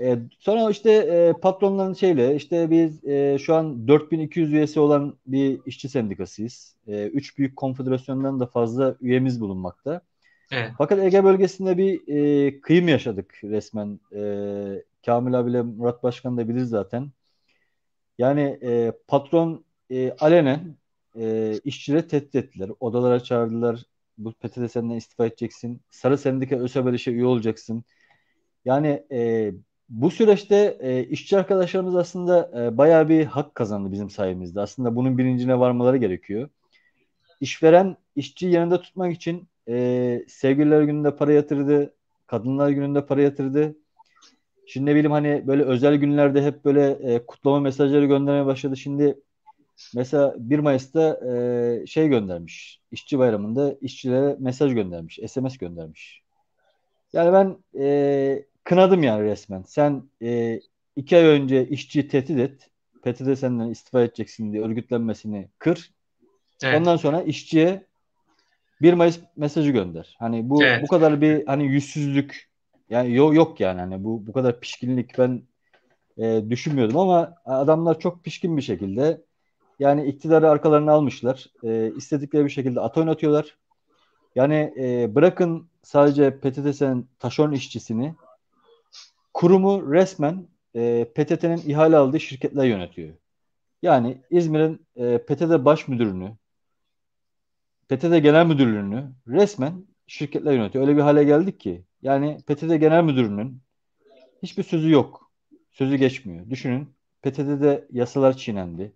E, 0.00 0.18
sonra 0.38 0.70
işte 0.70 0.92
e, 0.92 1.32
patronların 1.40 1.94
şeyle 1.94 2.36
işte 2.36 2.70
biz 2.70 3.04
e, 3.04 3.38
şu 3.38 3.54
an 3.54 3.88
4200 3.88 4.52
üyesi 4.52 4.80
olan 4.80 5.16
bir 5.26 5.60
işçi 5.66 5.88
sendikasıyız. 5.88 6.76
E, 6.88 7.06
üç 7.06 7.38
büyük 7.38 7.56
konfederasyondan 7.56 8.40
da 8.40 8.46
fazla 8.46 8.96
üyemiz 9.00 9.40
bulunmakta. 9.40 10.00
Evet. 10.50 10.70
Fakat 10.78 10.98
Ege 10.98 11.24
bölgesinde 11.24 11.78
bir 11.78 12.00
e, 12.08 12.60
kıyım 12.60 12.88
yaşadık 12.88 13.40
resmen. 13.44 14.00
E, 14.14 14.22
Kamil 15.06 15.38
abiyle 15.40 15.62
Murat 15.62 16.02
Başkan 16.02 16.36
da 16.36 16.48
bilir 16.48 16.64
zaten. 16.64 17.10
Yani 18.18 18.58
e, 18.62 18.92
patron 19.08 19.64
e, 19.90 20.12
alenen 20.12 20.76
e, 21.18 21.54
işçileri 21.64 22.08
tehdit 22.08 22.34
ettiler. 22.34 22.70
Odalara 22.80 23.20
çağırdılar. 23.20 23.82
Bu 24.18 24.32
PTT 24.32 24.72
senden 24.72 24.96
istifa 24.96 25.26
edeceksin. 25.26 25.80
Sarı 25.90 26.18
sendika 26.18 26.56
ÖSBLŞ'e 26.56 27.12
üye 27.12 27.26
olacaksın. 27.26 27.84
Yani 28.64 29.06
e, 29.12 29.52
bu 29.88 30.10
süreçte 30.10 30.78
e, 30.80 31.04
işçi 31.04 31.38
arkadaşlarımız 31.38 31.96
aslında 31.96 32.50
e, 32.56 32.78
bayağı 32.78 33.08
bir 33.08 33.24
hak 33.24 33.54
kazandı 33.54 33.92
bizim 33.92 34.10
sayemizde. 34.10 34.60
Aslında 34.60 34.96
bunun 34.96 35.18
bilincine 35.18 35.58
varmaları 35.58 35.96
gerekiyor. 35.96 36.48
İşveren 37.40 37.96
işçi 38.16 38.46
yanında 38.46 38.80
tutmak 38.82 39.14
için 39.14 39.48
e, 39.68 40.24
sevgililer 40.28 40.82
gününde 40.82 41.16
para 41.16 41.32
yatırdı, 41.32 41.94
kadınlar 42.26 42.70
gününde 42.70 43.06
para 43.06 43.22
yatırdı. 43.22 43.76
Şimdi 44.66 44.90
ne 44.90 44.94
bileyim 44.94 45.12
hani 45.12 45.42
böyle 45.46 45.62
özel 45.62 45.96
günlerde 45.96 46.42
hep 46.42 46.64
böyle 46.64 46.90
e, 46.90 47.26
kutlama 47.26 47.60
mesajları 47.60 48.06
göndermeye 48.06 48.46
başladı. 48.46 48.76
Şimdi 48.76 49.20
mesela 49.94 50.34
1 50.38 50.58
Mayıs'ta 50.58 51.20
e, 51.30 51.86
şey 51.86 52.08
göndermiş. 52.08 52.80
İşçi 52.92 53.18
bayramında 53.18 53.76
işçilere 53.80 54.36
mesaj 54.38 54.74
göndermiş. 54.74 55.18
SMS 55.28 55.58
göndermiş. 55.58 56.22
Yani 57.12 57.32
ben 57.32 57.56
e, 57.82 58.44
kınadım 58.64 59.02
yani 59.02 59.24
resmen. 59.24 59.62
Sen 59.62 60.02
e, 60.22 60.60
iki 60.96 61.16
ay 61.16 61.24
önce 61.24 61.68
işçiyi 61.68 62.08
tehdit 62.08 62.38
et. 62.38 62.70
PTT 63.02 63.38
senden 63.38 63.68
istifa 63.68 64.02
edeceksin 64.02 64.52
diye 64.52 64.62
örgütlenmesini 64.62 65.48
kır. 65.58 65.90
Evet. 66.62 66.80
Ondan 66.80 66.96
sonra 66.96 67.22
işçiye 67.22 67.86
1 68.82 68.92
Mayıs 68.92 69.18
mesajı 69.36 69.70
gönder. 69.70 70.16
Hani 70.18 70.50
bu 70.50 70.64
evet. 70.64 70.82
bu 70.82 70.86
kadar 70.86 71.20
bir 71.20 71.46
hani 71.46 71.66
yüzsüzlük 71.66 72.48
yani 72.90 73.14
yok 73.14 73.34
yok 73.34 73.60
yani 73.60 73.80
hani 73.80 74.04
bu 74.04 74.26
bu 74.26 74.32
kadar 74.32 74.60
pişkinlik 74.60 75.18
ben 75.18 75.42
e, 76.18 76.44
düşünmüyordum 76.50 76.98
ama 76.98 77.34
adamlar 77.44 77.98
çok 78.00 78.24
pişkin 78.24 78.56
bir 78.56 78.62
şekilde 78.62 79.22
yani 79.78 80.06
iktidarı 80.06 80.50
arkalarına 80.50 80.92
almışlar. 80.92 81.46
E, 81.64 81.92
istedikleri 81.96 82.44
bir 82.44 82.50
şekilde 82.50 82.80
at 82.80 82.98
oynatıyorlar. 82.98 83.56
Yani 84.34 84.74
e, 84.78 85.14
bırakın 85.14 85.68
sadece 85.82 86.40
PTT'nin 86.40 87.08
taşeron 87.18 87.52
işçisini 87.52 88.14
kurumu 89.34 89.92
resmen 89.92 90.48
e, 90.74 91.04
PTT'nin 91.14 91.62
ihale 91.66 91.96
aldığı 91.96 92.20
şirketler 92.20 92.64
yönetiyor. 92.64 93.14
Yani 93.82 94.22
İzmir'in 94.30 94.86
e, 94.96 95.18
PTT 95.18 95.64
baş 95.64 95.88
müdürünü, 95.88 96.36
PTT 97.88 98.02
genel 98.02 98.46
müdürlüğünü 98.46 99.12
resmen 99.28 99.84
şirketler 100.06 100.52
yönetiyor. 100.52 100.86
Öyle 100.86 100.96
bir 100.96 101.02
hale 101.02 101.24
geldik 101.24 101.60
ki 101.60 101.84
yani 102.06 102.38
PTT 102.46 102.80
genel 102.80 103.04
müdürünün 103.04 103.60
hiçbir 104.42 104.62
sözü 104.62 104.90
yok. 104.90 105.30
Sözü 105.72 105.96
geçmiyor. 105.96 106.50
Düşünün 106.50 106.94
PTT'de 107.22 107.88
yasalar 107.92 108.36
çiğnendi. 108.36 108.92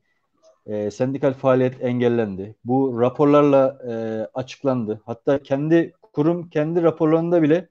E, 0.66 0.90
sendikal 0.90 1.34
faaliyet 1.34 1.84
engellendi. 1.84 2.54
Bu 2.64 3.00
raporlarla 3.00 3.78
e, 3.88 3.92
açıklandı. 4.34 5.00
Hatta 5.06 5.42
kendi 5.42 5.92
kurum 6.12 6.50
kendi 6.50 6.82
raporlarında 6.82 7.42
bile 7.42 7.68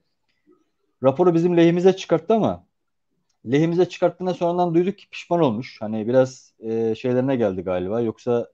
raporu 1.04 1.34
bizim 1.34 1.58
lehimize 1.58 1.96
çıkarttı 1.96 2.34
ama 2.34 2.66
lehimize 3.52 3.90
çıkarttığında 3.90 4.34
sonradan 4.34 4.76
duyduk 4.76 4.98
ki 4.98 5.10
pişman 5.10 5.42
olmuş. 5.42 5.82
Hani 5.82 6.08
biraz 6.08 6.54
e, 6.60 6.96
şeylerine 6.96 7.36
geldi 7.36 7.62
galiba. 7.62 8.02
Yoksa 8.02 8.52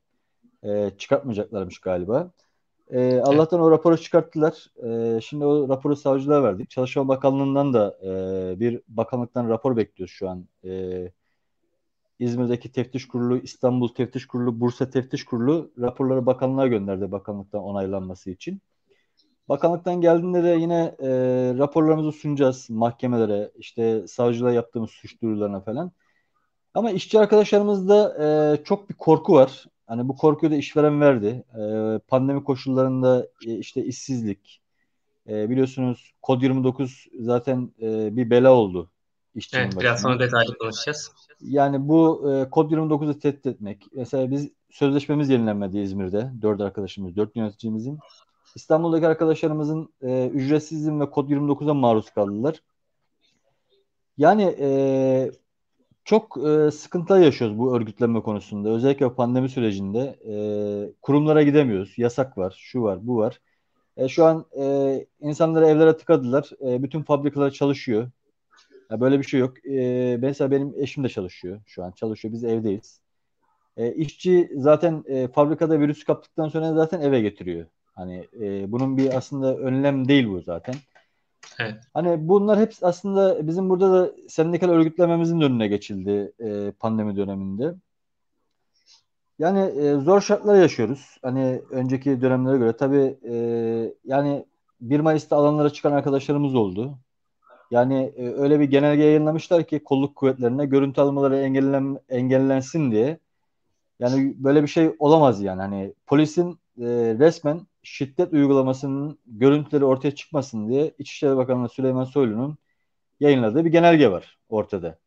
e, 0.63 0.92
çıkartmayacaklarmış 0.98 1.80
galiba. 1.80 2.32
E, 2.92 3.20
Allah'tan 3.20 3.60
o 3.60 3.72
raporu 3.72 3.98
çıkarttılar. 3.98 4.72
E, 4.84 5.22
şimdi 5.22 5.46
o 5.46 5.70
raporu 5.70 5.96
savcılığa 5.96 6.44
verdik. 6.44 6.70
Çalışma 6.70 7.08
Bakanlığı'ndan 7.08 7.74
da 7.74 7.98
e, 8.04 8.10
bir 8.60 8.82
bakanlıktan 8.88 9.50
rapor 9.50 9.77
bekliyoruz 9.77 10.13
şu 10.13 10.30
an. 10.30 10.48
E, 10.63 11.12
İzmir'deki 12.20 12.72
teftiş 12.72 13.08
kurulu, 13.08 13.38
İstanbul 13.38 13.88
teftiş 13.88 14.27
kurulu, 14.27 14.60
Bursa 14.60 14.89
teftiş 14.89 15.25
kurulu 15.25 15.72
raporları 15.80 16.25
bakanlığa 16.25 16.68
gönderdi 16.68 17.12
bakanlıktan 17.12 17.63
onaylanması 17.63 18.32
için. 18.32 18.62
Bakanlıktan 19.50 20.01
geldiğinde 20.01 20.44
de 20.44 20.50
yine 20.50 20.96
e, 21.00 21.10
raporlarımızı 21.58 22.12
sunacağız 22.12 22.70
mahkemelere, 22.70 23.51
işte 23.56 24.08
savcılığa 24.08 24.51
yaptığımız 24.51 24.89
suç 24.89 25.22
duyurularına 25.22 25.62
falan. 25.62 25.92
Ama 26.74 26.92
işçi 26.92 27.20
arkadaşlarımızda 27.20 28.18
e, 28.24 28.63
çok 28.63 28.89
bir 28.89 28.96
korku 28.96 29.34
var. 29.34 29.65
Hani 29.88 30.08
bu 30.08 30.15
korkuyu 30.15 30.51
da 30.51 30.56
işveren 30.56 31.01
verdi. 31.01 31.44
E, 31.54 32.00
pandemi 32.08 32.44
koşullarında 32.44 33.27
e, 33.48 33.58
işte 33.58 33.86
işsizlik, 33.86 34.62
e, 35.30 35.50
biliyorsunuz 35.50 36.13
kod 36.22 36.42
29 36.42 37.08
zaten 37.20 37.72
e, 37.82 38.15
bir 38.15 38.30
bela 38.30 38.54
oldu. 38.54 38.89
İşçinin 39.36 39.62
evet, 39.62 39.75
başına. 39.75 39.82
biraz 39.82 40.01
sonra 40.01 40.20
detaylı 40.20 40.58
konuşacağız. 40.58 41.12
Yani 41.42 41.88
bu 41.88 42.32
e, 42.34 42.50
kod 42.50 42.72
29'u 42.72 43.20
tehdit 43.20 43.46
etmek. 43.46 43.86
Mesela 43.96 44.32
biz 44.32 44.51
sözleşmemiz 44.72 45.30
yenilenmedi 45.30 45.80
İzmir'de. 45.80 46.32
Dört 46.42 46.62
arkadaşımız, 46.62 47.15
dört 47.15 47.36
yöneticimizin. 47.36 48.00
İstanbul'daki 48.56 49.08
arkadaşlarımızın 49.08 49.89
e, 50.01 50.27
ücretsiz 50.34 50.80
izin 50.80 51.00
ve 51.00 51.10
kod 51.10 51.30
29'a 51.30 51.74
maruz 51.74 52.10
kaldılar. 52.10 52.62
Yani 54.18 54.56
e, 54.60 55.32
çok 56.06 56.38
e, 56.48 56.72
sıkıntılar 56.72 57.20
yaşıyoruz 57.20 57.58
bu 57.58 57.76
örgütlenme 57.76 58.22
konusunda. 58.22 58.70
Özellikle 58.70 59.14
pandemi 59.14 59.50
sürecinde 59.50 60.20
e, 60.30 60.36
kurumlara 61.02 61.44
gidemiyoruz. 61.44 61.98
Yasak 61.98 62.38
var, 62.38 62.56
şu 62.60 62.82
var, 62.82 63.08
bu 63.08 63.18
var. 63.18 63.42
E, 63.98 64.08
şu 64.08 64.26
an 64.26 64.46
e, 64.62 65.06
insanları 65.22 65.68
evlere 65.68 65.98
tıkadılar. 65.98 66.50
E, 66.62 66.84
bütün 66.84 67.04
fabrikalar 67.04 67.52
çalışıyor. 67.52 68.10
Ya 68.92 69.02
böyle 69.02 69.20
bir 69.20 69.24
şey 69.24 69.40
yok. 69.40 69.66
E, 69.66 70.18
mesela 70.22 70.52
benim 70.52 70.74
eşim 70.78 71.04
de 71.04 71.10
çalışıyor 71.10 71.62
şu 71.66 71.84
an. 71.84 71.92
Çalışıyor. 71.92 72.34
Biz 72.34 72.44
evdeyiz. 72.44 73.02
E, 73.78 73.94
işçi 73.94 74.52
zaten 74.56 75.04
e, 75.08 75.28
fabrikada 75.28 75.80
virüs 75.80 76.04
kaptıktan 76.04 76.50
sonra 76.50 76.74
zaten 76.74 77.02
eve 77.02 77.22
getiriyor. 77.22 77.66
Hani 77.96 78.28
e, 78.42 78.72
bunun 78.72 78.98
bir 78.98 79.18
aslında 79.18 79.58
önlem 79.58 80.08
değil 80.08 80.28
bu 80.28 80.42
zaten. 80.42 80.76
Evet. 81.60 81.75
Hani 81.94 82.28
bunlar 82.28 82.60
hep 82.60 82.74
aslında 82.82 83.48
bizim 83.48 83.70
burada 83.70 83.94
da 83.94 84.12
sendikal 84.30 84.70
örgütlememizin 84.70 85.42
önüne 85.42 85.68
geçildi 85.68 86.32
e, 86.40 86.72
pandemi 86.72 87.16
döneminde. 87.16 87.75
Yani 89.40 89.60
e, 89.60 89.96
zor 89.96 90.22
şartlar 90.22 90.56
yaşıyoruz. 90.56 91.18
Hani 91.22 91.62
önceki 91.72 92.22
dönemlere 92.22 92.58
göre 92.58 92.78
tabii 92.78 93.18
e, 93.24 93.36
yani 94.06 94.46
1 94.82 95.00
Mayıs'ta 95.00 95.36
alanlara 95.38 95.70
çıkan 95.70 95.92
arkadaşlarımız 95.92 96.56
oldu. 96.56 96.98
Yani 97.72 98.14
e, 98.18 98.30
öyle 98.30 98.60
bir 98.60 98.66
genelge 98.66 99.04
yayınlamışlar 99.04 99.64
ki 99.64 99.84
kolluk 99.84 100.16
kuvvetlerine 100.16 100.66
görüntü 100.66 101.02
almaları 101.02 101.38
engellen, 101.38 102.00
engellensin 102.10 102.92
diye. 102.92 103.20
Yani 104.00 104.36
böyle 104.38 104.64
bir 104.64 104.68
şey 104.68 104.96
olamaz 105.00 105.42
yani. 105.42 105.62
Hani 105.62 105.94
polisin 106.08 106.60
e, 106.80 106.86
resmen 107.20 107.62
şiddet 107.86 108.34
uygulamasının 108.34 109.20
görüntüleri 109.25 109.86
ortaya 109.86 110.15
çıkmasın 110.15 110.70
diye 110.70 110.92
İçişleri 111.00 111.38
Bakanı 111.38 111.70
Süleyman 111.70 112.04
Soylu'nun 112.04 112.58
yayınladığı 113.20 113.65
bir 113.65 113.72
genelge 113.72 114.12
var 114.12 114.38
ortada. 114.50 115.00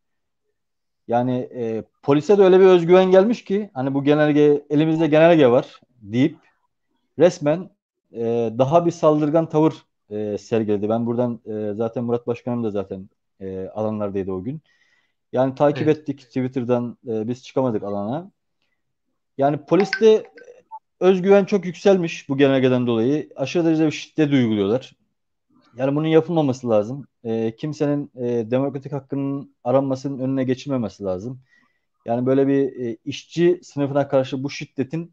Yani 1.09 1.49
e, 1.55 1.85
polise 2.03 2.39
de 2.39 2.43
öyle 2.43 2.61
bir 2.61 2.65
özgüven 2.65 3.11
gelmiş 3.11 3.45
ki 3.45 3.71
hani 3.75 3.95
bu 3.95 4.05
genelge 4.05 4.65
elimizde 4.71 5.07
genelge 5.07 5.51
var 5.51 5.81
deyip 6.03 6.37
resmen 7.19 7.71
e, 8.13 8.53
daha 8.59 8.87
bir 8.87 8.91
saldırgan 8.91 9.49
tavır 9.49 9.75
e, 10.11 10.39
sergiledi. 10.39 10.89
Ben 10.89 11.07
buradan 11.07 11.41
e, 11.47 11.75
zaten 11.75 12.05
Murat 12.05 12.27
Başkanım 12.27 12.65
da 12.65 12.71
zaten 12.71 13.09
e, 13.41 13.69
alanlardaydı 13.69 14.33
o 14.33 14.43
gün. 14.43 14.61
Yani 15.33 15.55
takip 15.55 15.89
evet. 15.89 15.99
ettik 15.99 16.21
Twitter'dan 16.21 16.99
e, 17.09 17.29
biz 17.29 17.45
çıkamadık 17.45 17.83
alana. 17.83 18.31
Yani 19.39 19.57
polis 19.67 19.91
de 20.01 20.27
özgüven 21.01 21.45
çok 21.45 21.65
yükselmiş 21.65 22.29
bu 22.29 22.37
genelgeden 22.39 22.87
dolayı. 22.87 23.31
Aşırı 23.37 23.65
derecede 23.65 23.87
bir 23.87 23.93
şiddet 23.93 24.33
uyguluyorlar. 24.33 24.93
yani 25.77 25.97
bunun 25.97 26.07
yapılmaması 26.07 26.69
lazım. 26.69 27.07
E, 27.25 27.57
kimsenin 27.57 28.11
e, 28.17 28.51
demokratik 28.51 28.93
hakkının 28.93 29.55
aranmasının 29.65 30.19
önüne 30.19 30.45
geçilmemesi 30.45 31.05
lazım. 31.05 31.41
Yani 32.07 32.27
böyle 32.27 32.49
bir 32.49 32.87
e, 32.87 32.97
işçi 33.05 33.61
sınıfına 33.63 34.09
karşı 34.09 34.43
bu 34.43 34.51
şiddetin 34.51 35.13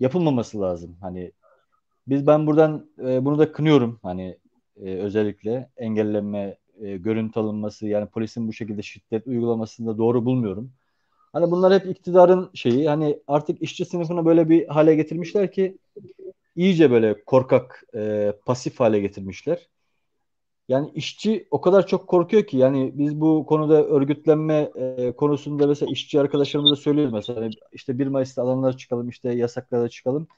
yapılmaması 0.00 0.60
lazım. 0.60 0.96
Hani 1.00 1.32
biz 2.08 2.26
ben 2.26 2.46
buradan 2.46 2.90
e, 2.98 3.24
bunu 3.24 3.38
da 3.38 3.52
kınıyorum. 3.52 3.98
Hani 4.02 4.38
e, 4.76 4.94
özellikle 4.94 5.70
engellenme, 5.76 6.56
e, 6.80 6.96
görüntü 6.96 7.40
alınması 7.40 7.86
yani 7.86 8.06
polisin 8.06 8.48
bu 8.48 8.52
şekilde 8.52 8.82
şiddet 8.82 9.26
uygulamasını 9.26 9.86
da 9.86 9.98
doğru 9.98 10.24
bulmuyorum. 10.24 10.72
Hani 11.32 11.50
bunlar 11.50 11.72
hep 11.72 11.86
iktidarın 11.86 12.50
şeyi. 12.54 12.88
Hani 12.88 13.18
artık 13.26 13.62
işçi 13.62 13.84
sınıfını 13.84 14.24
böyle 14.24 14.48
bir 14.48 14.68
hale 14.68 14.94
getirmişler 14.94 15.52
ki 15.52 15.78
iyice 16.56 16.90
böyle 16.90 17.24
korkak, 17.24 17.84
e, 17.94 18.32
pasif 18.46 18.80
hale 18.80 19.00
getirmişler. 19.00 19.68
Yani 20.68 20.90
işçi 20.94 21.48
o 21.50 21.60
kadar 21.60 21.86
çok 21.86 22.06
korkuyor 22.06 22.46
ki 22.46 22.56
yani 22.56 22.92
biz 22.94 23.20
bu 23.20 23.46
konuda 23.46 23.84
örgütlenme 23.84 24.70
e, 24.76 25.12
konusunda 25.12 25.66
mesela 25.66 25.92
işçi 25.92 26.20
arkadaşlarımıza 26.20 26.76
söylüyoruz 26.76 27.12
mesela 27.12 27.50
işte 27.72 27.98
1 27.98 28.06
Mayıs'ta 28.06 28.42
alanlara 28.42 28.76
çıkalım 28.76 29.08
işte 29.08 29.32
yasaklara 29.32 29.88
çıkalım. 29.88 30.28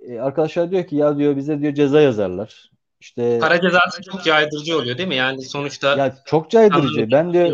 E, 0.00 0.18
arkadaşlar 0.18 0.70
diyor 0.70 0.86
ki 0.86 0.96
ya 0.96 1.18
diyor 1.18 1.36
bize 1.36 1.60
diyor 1.60 1.74
ceza 1.74 2.00
yazarlar. 2.00 2.70
İşte 3.00 3.38
para 3.38 3.60
cezası 3.60 4.02
çok 4.02 4.24
caydırıcı 4.24 4.78
oluyor 4.78 4.98
değil 4.98 5.08
mi? 5.08 5.16
Yani 5.16 5.42
sonuçta 5.42 5.96
ya 5.96 6.16
çok 6.24 6.50
caydırıcı. 6.50 7.10
Ben 7.10 7.32
diyor 7.32 7.52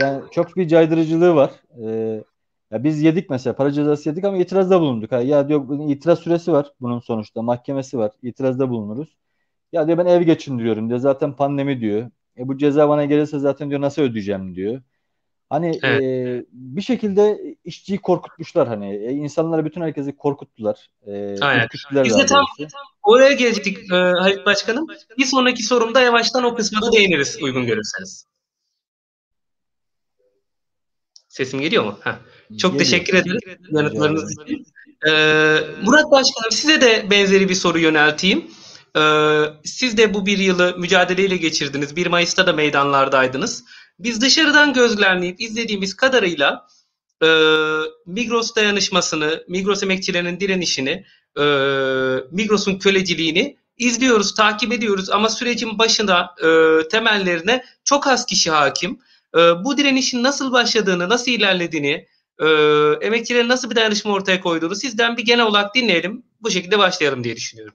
yani 0.00 0.22
çok 0.30 0.56
bir 0.56 0.68
caydırıcılığı 0.68 1.34
var. 1.34 1.50
Ee, 1.84 2.24
ya 2.70 2.84
biz 2.84 3.02
yedik 3.02 3.30
mesela 3.30 3.56
para 3.56 3.72
cezası 3.72 4.08
yedik 4.08 4.24
ama 4.24 4.36
itirazda 4.36 4.80
bulunduk. 4.80 5.12
Ha, 5.12 5.20
ya 5.20 5.48
diyor 5.48 5.90
itiraz 5.90 6.18
süresi 6.18 6.52
var 6.52 6.72
bunun 6.80 7.00
sonuçta 7.00 7.42
mahkemesi 7.42 7.98
var. 7.98 8.12
İtirazda 8.22 8.70
bulunuruz. 8.70 9.16
Ya 9.72 9.86
diyor 9.86 9.98
ben 9.98 10.06
ev 10.06 10.22
geçindiriyorum 10.22 10.88
diyor. 10.88 11.00
Zaten 11.00 11.32
pandemi 11.32 11.80
diyor. 11.80 12.10
E 12.38 12.48
bu 12.48 12.58
ceza 12.58 12.88
bana 12.88 13.04
gelirse 13.04 13.38
zaten 13.38 13.70
diyor 13.70 13.80
nasıl 13.80 14.02
ödeyeceğim 14.02 14.54
diyor. 14.54 14.82
Hani 15.50 15.78
evet. 15.82 16.02
e, 16.02 16.44
bir 16.52 16.82
şekilde 16.82 17.56
işçiyi 17.64 17.98
korkutmuşlar 17.98 18.68
hani. 18.68 18.96
E, 18.96 19.12
insanlara 19.12 19.64
bütün 19.64 19.80
herkesi 19.80 20.16
korkuttular. 20.16 20.90
E, 21.06 21.36
Aynen. 21.40 21.68
Biz 22.04 22.18
de 22.18 22.26
tam, 22.26 22.44
tam 22.58 22.68
oraya 23.02 23.32
gelecektik 23.32 23.92
e, 23.92 23.94
Halit 23.94 24.46
Başkanım. 24.46 24.86
Bir 25.18 25.24
sonraki 25.24 25.62
sorumda 25.62 26.00
yavaştan 26.00 26.44
o 26.44 26.54
kısma 26.54 26.82
da 26.82 26.92
değiniriz 26.92 27.38
uygun 27.42 27.66
görürseniz. 27.66 28.26
Sesim 31.38 31.60
geliyor 31.60 31.84
mu? 31.84 31.98
Heh. 32.04 32.12
Çok 32.58 32.72
geliyor. 32.72 32.90
teşekkür 32.90 33.14
ederim 33.14 33.58
yanıtlarınız 33.70 34.32
için. 34.32 34.66
Ee, 35.08 35.10
Murat 35.82 36.10
Başkanım 36.10 36.50
size 36.50 36.80
de 36.80 37.06
benzeri 37.10 37.48
bir 37.48 37.54
soru 37.54 37.78
yönelteyim. 37.78 38.44
Ee, 38.96 39.42
siz 39.64 39.96
de 39.96 40.14
bu 40.14 40.26
bir 40.26 40.38
yılı 40.38 40.74
mücadeleyle 40.78 41.36
geçirdiniz. 41.36 41.96
1 41.96 42.06
Mayıs'ta 42.06 42.46
da 42.46 42.52
meydanlardaydınız. 42.52 43.64
Biz 43.98 44.20
dışarıdan 44.20 44.72
gözlemleyip 44.72 45.40
izlediğimiz 45.40 45.94
kadarıyla 45.96 46.66
e, 47.22 47.28
Migros 48.06 48.54
dayanışmasını, 48.54 49.44
Migros 49.48 49.82
emekçilerinin 49.82 50.40
direnişini, 50.40 51.04
e, 51.38 51.44
Migros'un 52.30 52.78
köleciliğini 52.78 53.56
izliyoruz, 53.76 54.34
takip 54.34 54.72
ediyoruz 54.72 55.10
ama 55.10 55.28
sürecin 55.28 55.78
başında 55.78 56.34
e, 56.44 56.48
temellerine 56.88 57.64
çok 57.84 58.06
az 58.06 58.26
kişi 58.26 58.50
hakim. 58.50 58.98
E, 59.36 59.38
bu 59.38 59.78
direnişin 59.78 60.22
nasıl 60.22 60.52
başladığını, 60.52 61.08
nasıl 61.08 61.30
ilerlediğini, 61.30 62.06
e, 62.40 62.46
emekçilerin 63.00 63.48
nasıl 63.48 63.70
bir 63.70 63.76
dayanışma 63.76 64.12
ortaya 64.12 64.40
koyduğunu 64.40 64.74
sizden 64.74 65.16
bir 65.16 65.24
genel 65.24 65.46
olarak 65.46 65.74
dinleyelim. 65.74 66.22
Bu 66.40 66.50
şekilde 66.50 66.78
başlayalım 66.78 67.24
diye 67.24 67.36
düşünüyorum. 67.36 67.74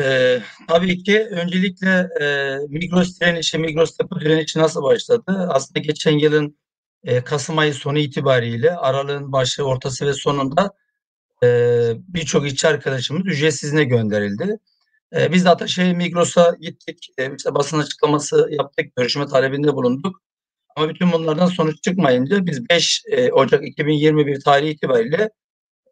Ee, 0.00 0.42
tabii 0.68 1.02
ki 1.02 1.28
öncelikle 1.30 2.08
e, 2.20 2.56
Migros 2.68 3.20
direnişi, 3.20 3.58
Migros 3.58 3.98
depo 3.98 4.20
direnişi 4.20 4.58
nasıl 4.58 4.82
başladı? 4.82 5.48
Aslında 5.50 5.80
geçen 5.80 6.18
yılın 6.18 6.58
e, 7.04 7.24
Kasım 7.24 7.58
ayı 7.58 7.74
sonu 7.74 7.98
itibariyle 7.98 8.76
aralığın 8.76 9.32
başı, 9.32 9.62
ortası 9.64 10.06
ve 10.06 10.12
sonunda 10.12 10.70
e, 11.44 11.48
birçok 12.08 12.46
işçi 12.46 12.68
arkadaşımız 12.68 13.26
ücretsizine 13.26 13.84
gönderildi. 13.84 14.58
E, 15.16 15.32
biz 15.32 15.44
de 15.44 15.50
Ataşehir 15.50 15.94
Migros'a 15.94 16.56
gittik. 16.60 17.08
E, 17.18 17.36
işte 17.36 17.54
basın 17.54 17.78
açıklaması 17.78 18.48
yaptık. 18.50 18.96
Görüşme 18.96 19.26
talebinde 19.26 19.74
bulunduk. 19.74 20.22
Ama 20.76 20.88
bütün 20.88 21.12
bunlardan 21.12 21.46
sonuç 21.46 21.82
çıkmayınca 21.82 22.46
biz 22.46 22.70
5 22.70 23.02
e, 23.10 23.32
Ocak 23.32 23.66
2021 23.66 24.40
tarihi 24.40 24.70
itibariyle 24.70 25.30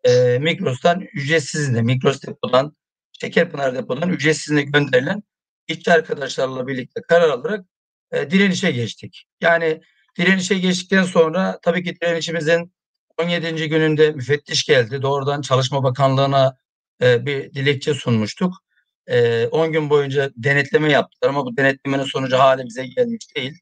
e, 0.05 0.39
Migros'tan 0.39 1.01
ücretsizine, 1.01 1.83
Migros 1.83 2.23
depodan 2.23 2.77
Şekerpınar 3.21 3.75
depodan 3.75 4.11
ücretsizine 4.11 4.63
gönderilen 4.63 5.23
işçi 5.69 5.93
arkadaşlarla 5.93 6.67
birlikte 6.67 7.01
karar 7.09 7.29
alarak 7.29 7.67
e, 8.13 8.31
direnişe 8.31 8.71
geçtik. 8.71 9.25
Yani 9.41 9.81
direnişe 10.19 10.59
geçtikten 10.59 11.03
sonra 11.03 11.59
tabii 11.63 11.85
ki 11.85 12.01
direnişimizin 12.01 12.73
17. 13.21 13.69
gününde 13.69 14.11
müfettiş 14.11 14.65
geldi. 14.65 15.03
Doğrudan 15.03 15.41
Çalışma 15.41 15.83
Bakanlığı'na 15.83 16.57
e, 17.03 17.27
bir 17.27 17.53
dilekçe 17.55 17.95
sunmuştuk. 17.95 18.66
E, 19.07 19.47
10 19.47 19.73
gün 19.73 19.91
boyunca 19.91 20.31
denetleme 20.37 20.93
yaptılar 20.93 21.31
ama 21.31 21.47
bu 21.47 21.57
denetlemenin 21.57 22.05
sonucu 22.05 22.37
hala 22.39 22.65
bize 22.65 22.87
gelmiş 22.87 23.37
değil. 23.37 23.59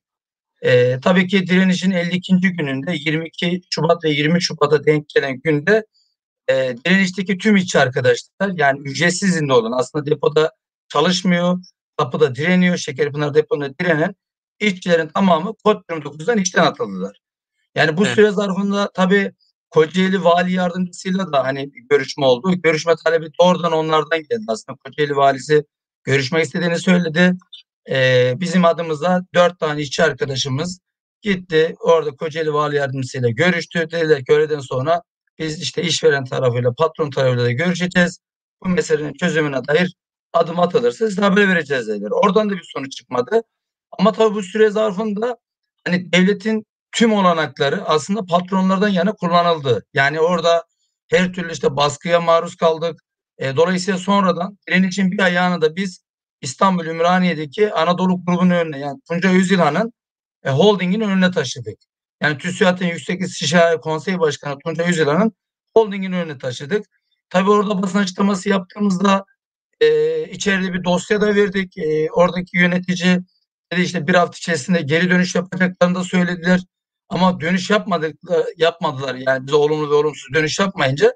E, 0.62 1.00
tabii 1.00 1.26
ki 1.26 1.46
direnişin 1.46 1.90
52. 1.90 2.40
gününde 2.40 2.92
22 2.94 3.60
Şubat 3.70 4.04
ve 4.04 4.10
20 4.10 4.42
Şubat'a 4.42 4.84
denk 4.84 5.08
gelen 5.08 5.40
günde 5.40 5.86
e, 6.48 6.76
direnişteki 6.84 7.38
tüm 7.38 7.56
işçi 7.56 7.78
arkadaşlar 7.78 8.50
yani 8.56 8.80
ücretsiz 8.80 9.28
izinde 9.28 9.52
olan 9.52 9.72
aslında 9.72 10.06
depoda 10.06 10.52
çalışmıyor, 10.88 11.58
kapıda 11.96 12.34
direniyor, 12.34 12.76
Şekerpınar 12.76 13.34
deponunda 13.34 13.78
direnen 13.78 14.14
işçilerin 14.60 15.08
tamamı 15.08 15.54
kod 15.64 15.82
29'dan 15.90 16.38
işten 16.38 16.64
atıldılar. 16.64 17.20
Yani 17.74 17.96
bu 17.96 18.06
evet. 18.06 18.14
süre 18.14 18.30
zarfında 18.30 18.90
tabii 18.94 19.32
Kocaeli 19.74 20.24
Vali 20.24 20.52
Yardımcısıyla 20.52 21.32
da 21.32 21.44
hani 21.44 21.70
görüşme 21.90 22.26
oldu. 22.26 22.62
Görüşme 22.62 22.94
talebi 23.04 23.28
doğrudan 23.40 23.72
onlardan 23.72 24.18
geldi. 24.18 24.44
Aslında 24.48 24.78
Kocaeli 24.84 25.16
Valisi 25.16 25.64
görüşmek 26.04 26.44
istediğini 26.44 26.78
söyledi. 26.78 27.32
Ee, 27.90 28.34
bizim 28.36 28.64
adımıza 28.64 29.24
dört 29.34 29.58
tane 29.60 29.80
işçi 29.80 30.02
arkadaşımız 30.02 30.80
gitti. 31.22 31.74
Orada 31.80 32.10
Kocaeli 32.10 32.52
Vali 32.52 32.76
Yardımcısıyla 32.76 33.30
görüştü. 33.30 33.88
Dediler 33.90 34.24
ki 34.24 34.32
öğleden 34.32 34.60
sonra 34.60 35.02
biz 35.38 35.62
işte 35.62 35.82
işveren 35.82 36.24
tarafıyla, 36.24 36.72
patron 36.78 37.10
tarafıyla 37.10 37.44
da 37.44 37.52
görüşeceğiz. 37.52 38.18
Bu 38.64 38.68
meselenin 38.68 39.14
çözümüne 39.14 39.66
dair 39.68 39.94
adım 40.32 40.60
atılırsa 40.60 41.08
size 41.08 41.22
haber 41.22 41.48
vereceğiz 41.48 41.88
dediler. 41.88 42.10
Oradan 42.10 42.50
da 42.50 42.54
bir 42.54 42.70
sonuç 42.74 42.92
çıkmadı. 42.92 43.42
Ama 43.98 44.12
tabii 44.12 44.34
bu 44.34 44.42
süre 44.42 44.70
zarfında 44.70 45.36
hani 45.84 46.12
devletin 46.12 46.66
tüm 46.94 47.12
olanakları 47.12 47.84
aslında 47.84 48.24
patronlardan 48.24 48.88
yana 48.88 49.12
kullanıldı. 49.12 49.84
Yani 49.94 50.20
orada 50.20 50.64
her 51.10 51.32
türlü 51.32 51.52
işte 51.52 51.76
baskıya 51.76 52.20
maruz 52.20 52.56
kaldık. 52.56 53.00
E, 53.38 53.56
dolayısıyla 53.56 53.98
sonradan 53.98 54.58
için 54.88 55.10
bir 55.12 55.20
ayağını 55.20 55.60
da 55.60 55.76
biz 55.76 56.04
İstanbul 56.40 56.86
Ümraniye'deki 56.86 57.72
Anadolu 57.72 58.24
grubunun 58.24 58.50
önüne 58.50 58.78
yani 58.78 59.00
Tunca 59.08 59.30
Yüzyılan'ın 59.30 59.92
e, 60.44 60.50
holdingin 60.50 61.00
önüne 61.00 61.30
taşıdık. 61.30 61.78
Yani 62.22 62.38
TÜSİAD'ın 62.38 62.86
Yüksek 62.86 63.20
İstişare 63.20 63.80
Konseyi 63.80 64.20
Başkanı 64.20 64.58
Tunca 64.66 64.86
Yüzyılan'ın 64.86 65.32
holdingin 65.76 66.12
önüne 66.12 66.38
taşıdık. 66.38 66.86
Tabii 67.30 67.50
orada 67.50 67.82
basın 67.82 67.98
açıklaması 67.98 68.48
yaptığımızda 68.48 69.24
e, 69.80 70.28
içeride 70.28 70.72
bir 70.72 70.84
dosya 70.84 71.20
da 71.20 71.34
verdik. 71.34 71.78
E, 71.78 72.10
oradaki 72.10 72.56
yönetici 72.58 73.18
dedi 73.72 73.82
işte 73.82 74.06
bir 74.06 74.14
hafta 74.14 74.36
içerisinde 74.38 74.82
geri 74.82 75.10
dönüş 75.10 75.34
yapacaklarını 75.34 75.94
da 75.94 76.04
söylediler. 76.04 76.60
Ama 77.14 77.40
dönüş 77.40 77.70
yapmadık, 77.70 78.20
yapmadılar 78.56 79.14
yani 79.14 79.46
bize 79.46 79.56
olumlu 79.56 79.90
ve 79.90 79.94
olumsuz 79.94 80.34
dönüş 80.34 80.58
yapmayınca 80.58 81.14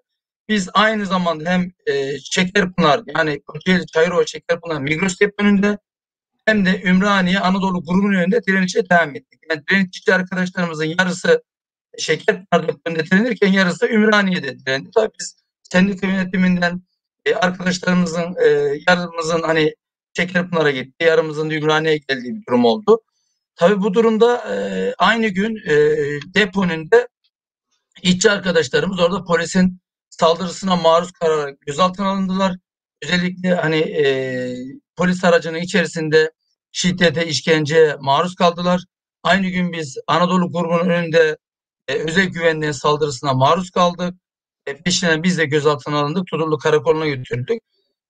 biz 0.49 0.69
aynı 0.75 1.07
zamanda 1.07 1.51
hem 1.51 1.73
e, 1.87 2.19
Şekerpınar 2.19 3.01
yani 3.17 3.43
Kocaeli 3.47 3.87
Çayırova 3.87 4.27
Şekerpınar 4.27 4.81
Migros 4.81 5.21
Dep 5.21 5.35
önünde 5.39 5.79
hem 6.47 6.67
de 6.67 6.83
Ümraniye 6.83 7.39
Anadolu 7.39 7.85
grubunun 7.85 8.15
önünde 8.15 8.43
direnişe 8.47 8.91
devam 8.91 9.17
ettik. 9.17 9.41
Yani 9.51 9.63
direnişçi 9.71 10.15
arkadaşlarımızın 10.15 10.85
yarısı 10.85 11.43
Şekerpınar 11.99 12.69
Depo'nda 12.69 13.05
direnirken 13.05 13.53
yarısı 13.53 13.89
Ümraniye'de 13.89 14.59
direndi. 14.59 14.91
Tabii 14.95 15.13
biz 15.21 15.37
sendika 15.63 16.07
yönetiminden 16.07 16.83
e, 17.25 17.35
arkadaşlarımızın 17.35 18.37
e, 18.45 18.49
yarımızın 18.89 19.43
hani 19.43 19.75
Şekerpınar'a 20.17 20.71
gitti, 20.71 21.05
yarımızın 21.05 21.51
Ümraniye'ye 21.51 22.01
geldiği 22.09 22.35
bir 22.35 22.47
durum 22.47 22.65
oldu. 22.65 23.01
Tabii 23.59 23.83
bu 23.83 23.95
durumda 23.95 24.55
e, 24.55 24.95
aynı 24.99 25.29
gün 25.29 25.57
e, 25.57 25.75
deponun 26.35 26.91
da 26.91 27.09
işçi 28.03 28.31
arkadaşlarımız 28.31 29.01
orada 29.01 29.25
polisin 29.25 29.81
saldırısına 30.11 30.77
maruz 30.77 31.13
kalarak 31.13 31.61
gözaltına 31.61 32.09
alındılar. 32.09 32.57
Özellikle 33.03 33.55
hani 33.55 33.77
e, 33.77 34.07
polis 34.97 35.25
aracının 35.25 35.59
içerisinde 35.59 36.33
şiddete, 36.73 37.27
işkenceye 37.27 37.97
maruz 38.01 38.35
kaldılar. 38.35 38.85
Aynı 39.23 39.49
gün 39.49 39.73
biz 39.73 39.99
Anadolu 40.07 40.53
grubunun 40.53 40.91
önünde 40.91 41.37
e, 41.89 41.95
özel 41.95 42.27
güvenliğin 42.27 42.73
saldırısına 42.73 43.35
maruz 43.35 43.71
kaldık. 43.71 44.15
E, 44.67 44.77
peşinden 44.77 45.23
biz 45.23 45.39
de 45.39 45.45
gözaltına 45.45 45.99
alındık. 45.99 46.27
Tutuklu 46.27 46.59
karakoluna 46.59 47.07
götürüldük. 47.07 47.63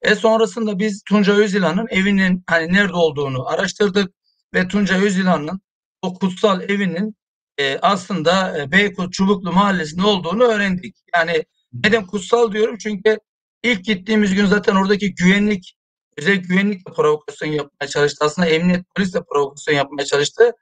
E 0.02 0.14
sonrasında 0.14 0.78
biz 0.78 1.02
Tunca 1.08 1.32
Özilan'ın 1.32 1.86
evinin 1.90 2.44
hani 2.46 2.72
nerede 2.72 2.92
olduğunu 2.92 3.48
araştırdık 3.48 4.17
ve 4.54 4.68
Tunca 4.68 5.00
Özilan'ın 5.02 5.60
o 6.02 6.14
kutsal 6.14 6.70
evinin 6.70 7.16
e, 7.58 7.78
aslında 7.78 8.58
e, 8.58 8.72
Beykoz 8.72 9.10
Çubuklu 9.10 9.52
Mahallesi'nde 9.52 10.06
olduğunu 10.06 10.44
öğrendik. 10.44 10.96
Yani 11.14 11.44
neden 11.72 12.06
kutsal 12.06 12.52
diyorum? 12.52 12.78
Çünkü 12.78 13.18
ilk 13.62 13.84
gittiğimiz 13.84 14.34
gün 14.34 14.46
zaten 14.46 14.76
oradaki 14.76 15.14
güvenlik 15.14 15.74
özel 16.16 16.36
güvenlik 16.36 16.88
de 16.88 16.92
provokasyon 16.92 17.48
yapmaya 17.48 17.88
çalıştı. 17.88 18.24
Aslında 18.24 18.48
emniyet 18.48 18.84
polis 18.96 19.14
de 19.14 19.20
provokasyon 19.32 19.74
yapmaya 19.74 20.04
çalıştı. 20.04 20.52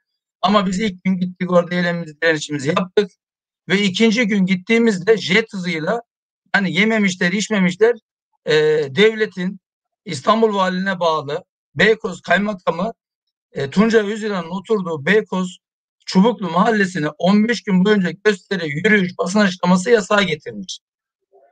Ama 0.41 0.65
biz 0.65 0.79
ilk 0.79 1.03
gün 1.03 1.19
gittik 1.19 1.51
orada 1.51 1.75
eylemimizi, 1.75 2.21
direnişimizi 2.21 2.67
yaptık. 2.69 3.11
Ve 3.69 3.81
ikinci 3.81 4.27
gün 4.27 4.45
gittiğimizde 4.45 5.17
jet 5.17 5.53
hızıyla 5.53 6.01
hani 6.53 6.73
yememişler, 6.73 7.31
içmemişler 7.31 7.95
e, 8.45 8.53
devletin 8.95 9.59
İstanbul 10.05 10.55
Valiliğine 10.55 10.99
bağlı 10.99 11.43
Beykoz 11.75 12.21
Kaymakamı 12.21 12.93
e, 13.57 13.69
Tunca 13.69 14.05
Özilhan'ın 14.05 14.49
oturduğu 14.49 15.05
Beykoz 15.05 15.57
Çubuklu 16.05 16.49
Mahallesi'ne 16.49 17.09
15 17.09 17.63
gün 17.63 17.85
boyunca 17.85 18.11
gösteri, 18.23 18.69
yürüyüş, 18.69 19.17
basın 19.17 19.39
açıklaması 19.39 19.89
yasağı 19.89 20.23
getirmiş. 20.23 20.79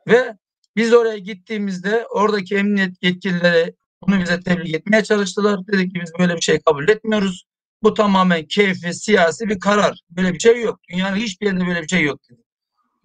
Ve 0.08 0.38
biz 0.76 0.94
oraya 0.94 1.18
gittiğimizde 1.18 2.06
oradaki 2.08 2.56
emniyet 2.56 3.04
yetkilileri 3.04 3.76
bunu 4.02 4.20
bize 4.22 4.40
tebliğ 4.40 4.76
etmeye 4.76 5.04
çalıştılar. 5.04 5.68
Dedik 5.68 5.96
ki 5.96 6.02
biz 6.02 6.12
böyle 6.20 6.36
bir 6.36 6.42
şey 6.42 6.60
kabul 6.60 6.90
etmiyoruz. 6.90 7.46
Bu 7.84 7.94
tamamen 7.94 8.46
keyfi, 8.46 8.94
siyasi 8.94 9.50
bir 9.50 9.60
karar. 9.60 10.00
Böyle 10.10 10.34
bir 10.34 10.40
şey 10.40 10.62
yok. 10.62 10.80
Dünyanın 10.90 11.16
hiçbir 11.16 11.46
yerinde 11.46 11.68
böyle 11.68 11.82
bir 11.82 11.88
şey 11.88 12.04
yok 12.04 12.20
dedi. 12.30 12.42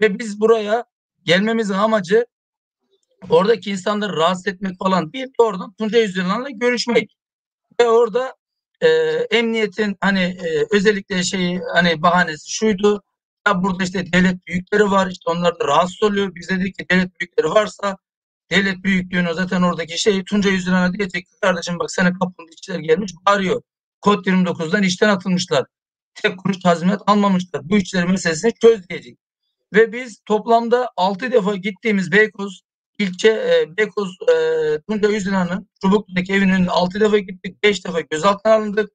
Ve 0.01 0.19
biz 0.19 0.41
buraya 0.41 0.85
gelmemizin 1.25 1.75
amacı 1.75 2.27
oradaki 3.31 3.71
insanları 3.71 4.17
rahatsız 4.17 4.47
etmek 4.47 4.79
falan 4.79 5.13
değil. 5.13 5.27
Oradan 5.39 5.73
Tuncay 5.73 6.03
Yüzyılan'la 6.03 6.51
görüşmek. 6.51 7.17
Ve 7.81 7.89
orada 7.89 8.40
e, 8.81 8.89
emniyetin 9.31 9.97
hani 10.01 10.21
e, 10.21 10.67
özellikle 10.71 11.23
şeyi 11.23 11.61
hani 11.75 12.03
bahanesi 12.03 12.51
şuydu. 12.51 13.03
Ya 13.49 13.63
burada 13.63 13.85
işte 13.85 14.13
devlet 14.13 14.47
büyükleri 14.47 14.91
var. 14.91 15.07
işte 15.07 15.31
onlar 15.31 15.61
da 15.61 15.65
rahatsız 15.69 16.03
oluyor. 16.03 16.35
Biz 16.35 16.49
dedik 16.49 16.79
ki 16.79 16.87
devlet 16.91 17.21
büyükleri 17.21 17.51
varsa 17.51 17.97
devlet 18.51 18.85
büyüklüğünü 18.85 19.35
zaten 19.35 19.63
oradaki 19.63 19.99
şey 19.99 20.25
Tunca 20.25 20.51
Yüzyılan'a 20.51 20.93
diyecek 20.93 21.27
kardeşim 21.43 21.79
bak 21.79 21.91
sana 21.93 22.13
kapının 22.19 22.49
işçiler 22.49 22.79
gelmiş 22.79 23.13
bağırıyor. 23.27 23.63
Kod 24.01 24.27
29'dan 24.27 24.83
işten 24.83 25.09
atılmışlar. 25.09 25.65
Tek 26.15 26.39
kuruş 26.39 26.59
tazminat 26.59 27.03
almamışlar. 27.07 27.63
Bu 27.65 27.77
işçilerin 27.77 28.11
meselesini 28.11 28.53
çöz 28.63 28.89
diyecek. 28.89 29.19
Ve 29.75 29.93
biz 29.93 30.21
toplamda 30.27 30.89
6 30.97 31.33
defa 31.33 31.57
gittiğimiz 31.57 32.13
Beykoz 32.13 32.63
ilçe 33.01 33.29
e, 33.29 33.77
Beykoz 33.77 34.17
e, 34.23 34.35
Tunca 34.89 35.09
Yüzyılan'ın 35.09 35.69
Çubuklu'daki 35.83 36.33
evinin 36.33 36.67
6 36.67 37.01
defa 37.01 37.19
gittik. 37.19 37.63
5 37.63 37.87
defa 37.87 38.01
gözaltına 38.01 38.55
alındık. 38.55 38.91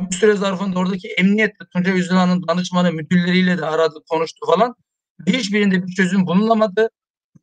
Bu 0.00 0.14
süre 0.14 0.34
zarfında 0.34 0.78
oradaki 0.78 1.08
emniyetle 1.08 1.66
Tunca 1.72 1.92
Yüzyılan'ın 1.92 2.48
danışmanı 2.48 2.92
müdürleriyle 2.92 3.58
de 3.58 3.66
aradı 3.66 3.98
konuştu 4.10 4.46
falan. 4.46 4.74
Hiçbirinde 5.26 5.86
bir 5.86 5.92
çözüm 5.92 6.26
bulunamadı. 6.26 6.90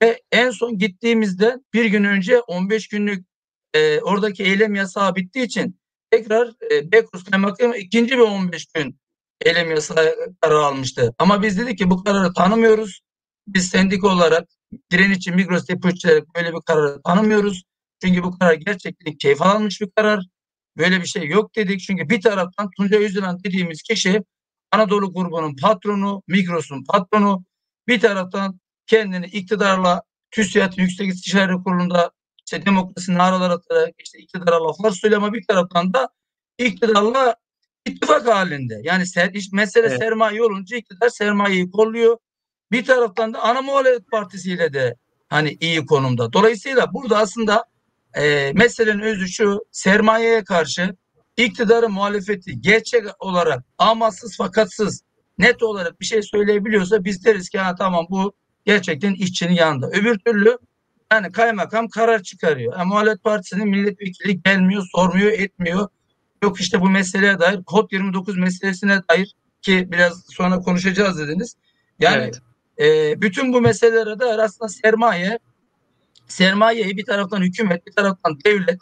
Ve 0.02 0.22
en 0.32 0.52
son 0.52 0.78
gittiğimizde 0.78 1.58
bir 1.74 1.86
gün 1.86 2.04
önce 2.04 2.40
15 2.40 2.88
günlük 2.88 3.26
e, 3.74 4.02
oradaki 4.02 4.44
eylem 4.44 4.76
yasağı 4.76 5.16
bittiği 5.16 5.46
için 5.46 5.80
tekrar 6.12 6.48
e, 6.72 6.92
Beykoz 6.92 7.24
Kaymakamı 7.24 7.78
ikinci 7.78 8.18
bir 8.18 8.24
15 8.24 8.66
gün 8.66 9.00
eylem 9.42 9.72
yasağı 9.72 10.16
kararı 10.42 10.60
almıştı. 10.60 11.14
Ama 11.20 11.44
biz 11.44 11.58
dedik 11.60 11.78
ki 11.78 11.90
bu 11.90 12.04
kararı 12.04 12.34
tanımıyoruz. 12.34 13.02
Biz 13.48 13.70
sendik 13.70 14.04
olarak 14.04 14.48
direnici 14.92 15.32
Migros 15.32 15.68
depoçileri 15.68 16.24
böyle 16.36 16.54
bir 16.54 16.62
kararı 16.66 17.02
tanımıyoruz. 17.02 17.64
Çünkü 18.04 18.24
bu 18.24 18.40
karar 18.40 18.54
gerçekten 18.54 19.14
keyif 19.14 19.42
alınmış 19.42 19.82
bir 19.82 19.90
karar. 19.96 20.26
Böyle 20.78 21.02
bir 21.02 21.06
şey 21.06 21.28
yok 21.28 21.56
dedik. 21.56 21.80
Çünkü 21.80 22.10
bir 22.10 22.22
taraftan 22.22 22.70
Tunca 22.78 23.00
Yüzyılan 23.00 23.44
dediğimiz 23.44 23.82
kişi 23.82 24.24
Anadolu 24.72 25.14
grubunun 25.14 25.56
patronu, 25.56 26.24
Migros'un 26.28 26.84
patronu. 26.84 27.46
Bir 27.88 28.00
taraftan 28.00 28.60
kendini 28.88 29.26
iktidarla 29.26 30.02
TÜSİAD 30.32 30.74
Yüksek 30.78 31.08
İstişare 31.08 31.54
Kurulu'nda 31.54 32.12
işte 32.46 32.66
demokrasi 32.66 33.14
naralar 33.14 33.50
atarak 33.50 33.94
işte 34.00 34.20
iktidara 34.20 34.64
laflar 34.64 34.92
söylüyor 34.92 35.22
ama 35.22 35.34
bir 35.34 35.44
taraftan 35.48 35.94
da 35.94 36.10
iktidarla 36.58 37.36
ittifak 37.86 38.28
halinde. 38.28 38.80
Yani 38.84 39.06
ser, 39.06 39.32
mesele 39.52 39.88
evet. 39.88 40.00
sermaye 40.00 40.44
olunca 40.44 40.78
iktidar 40.78 41.10
sermayeyi 41.10 41.72
kolluyor. 41.72 42.18
Bir 42.72 42.86
taraftan 42.86 43.34
da 43.34 43.40
ana 43.44 43.62
muhalefet 43.62 44.12
partisiyle 44.12 44.74
de 44.74 44.96
hani 45.30 45.58
iyi 45.60 45.86
konumda. 45.86 46.34
Dolayısıyla 46.34 46.94
burada 46.94 47.18
aslında 47.18 47.66
e, 48.18 48.52
meselenin 48.56 49.00
özü 49.00 49.28
şu 49.30 49.66
sermayeye 49.72 50.44
karşı 50.44 50.96
iktidarın 51.38 51.92
muhalefeti 51.92 52.62
gerçek 52.62 53.04
olarak 53.20 53.64
amatsız 53.78 54.38
fakatsız 54.38 55.04
net 55.38 55.64
olarak 55.64 56.02
bir 56.02 56.06
şey 56.06 56.22
söyleyebiliyorsa 56.22 57.06
biz 57.06 57.26
deriz 57.26 57.50
ki 57.50 57.58
ha 57.58 57.76
tamam 57.76 58.06
bu 58.10 58.34
gerçekten 58.66 59.14
işçinin 59.14 59.54
yanında. 59.54 59.90
Öbür 59.90 60.20
türlü 60.20 60.58
yani 61.12 61.32
kaymakam 61.32 61.88
karar 61.88 62.24
çıkarıyor. 62.24 62.74
Yani 62.78 62.88
muhalefet 62.88 63.24
partisinin 63.24 63.70
milletvekili 63.70 64.42
gelmiyor, 64.42 64.84
sormuyor, 64.96 65.32
etmiyor. 65.32 65.88
Yok 66.44 66.60
işte 66.60 66.82
bu 66.82 66.90
meseleye 66.90 67.40
dair 67.40 67.64
kod 67.64 67.92
29 67.92 68.38
meselesine 68.38 69.02
dair 69.10 69.36
ki 69.62 69.92
biraz 69.92 70.24
sonra 70.30 70.60
konuşacağız 70.60 71.20
dediniz. 71.20 71.56
Yani 72.00 72.24
evet. 72.24 72.42
E, 72.80 73.22
bütün 73.22 73.54
bu 73.54 73.62
meselelere 73.62 74.20
de 74.20 74.26
aslında 74.26 74.70
sermaye 74.70 75.40
sermayeyi 76.28 76.98
bir 76.98 77.06
taraftan 77.06 77.42
hükümet 77.42 77.88
bir 77.88 77.92
taraftan 77.92 78.40
devlet 78.46 78.80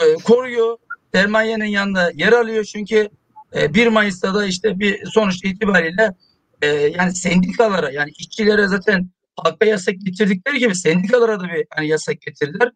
e, 0.00 0.14
koruyor. 0.14 0.78
Sermayenin 1.14 1.64
yanında 1.64 2.10
yer 2.14 2.32
alıyor 2.32 2.64
çünkü 2.64 3.08
e, 3.54 3.74
1 3.74 3.86
Mayıs'ta 3.86 4.34
da 4.34 4.46
işte 4.46 4.78
bir 4.78 5.06
sonuç 5.06 5.44
itibariyle 5.44 6.14
e, 6.62 6.66
yani 6.66 7.14
sendikalara 7.14 7.90
yani 7.90 8.10
işçilere 8.18 8.66
zaten 8.66 9.10
halka 9.36 9.66
yasak 9.66 9.94
getirdikleri 10.04 10.58
gibi 10.58 10.74
sendikalara 10.74 11.40
da 11.40 11.44
bir 11.44 11.66
hani 11.70 11.88
yasak 11.88 12.20
getirdiler. 12.20 12.72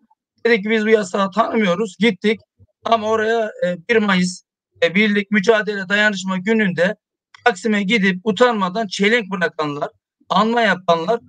Dedik 0.46 0.62
ki 0.64 0.70
biz 0.70 0.84
bu 0.84 0.88
yasağı 0.88 1.30
tanımıyoruz. 1.30 1.96
Gittik 1.98 2.40
ama 2.84 3.08
oraya 3.08 3.52
e, 3.66 3.88
1 3.88 3.96
Mayıs 3.96 4.42
e, 4.82 4.94
Birlik 4.94 5.30
Mücadele 5.30 5.88
Dayanışma 5.88 6.36
Günü'nde 6.38 6.96
Taksim'e 7.44 7.82
gidip 7.82 8.20
utanmadan 8.24 8.86
çelenk 8.86 9.30
bırakanlar, 9.30 9.88
anma 10.28 10.60
yapanlar 10.60 11.20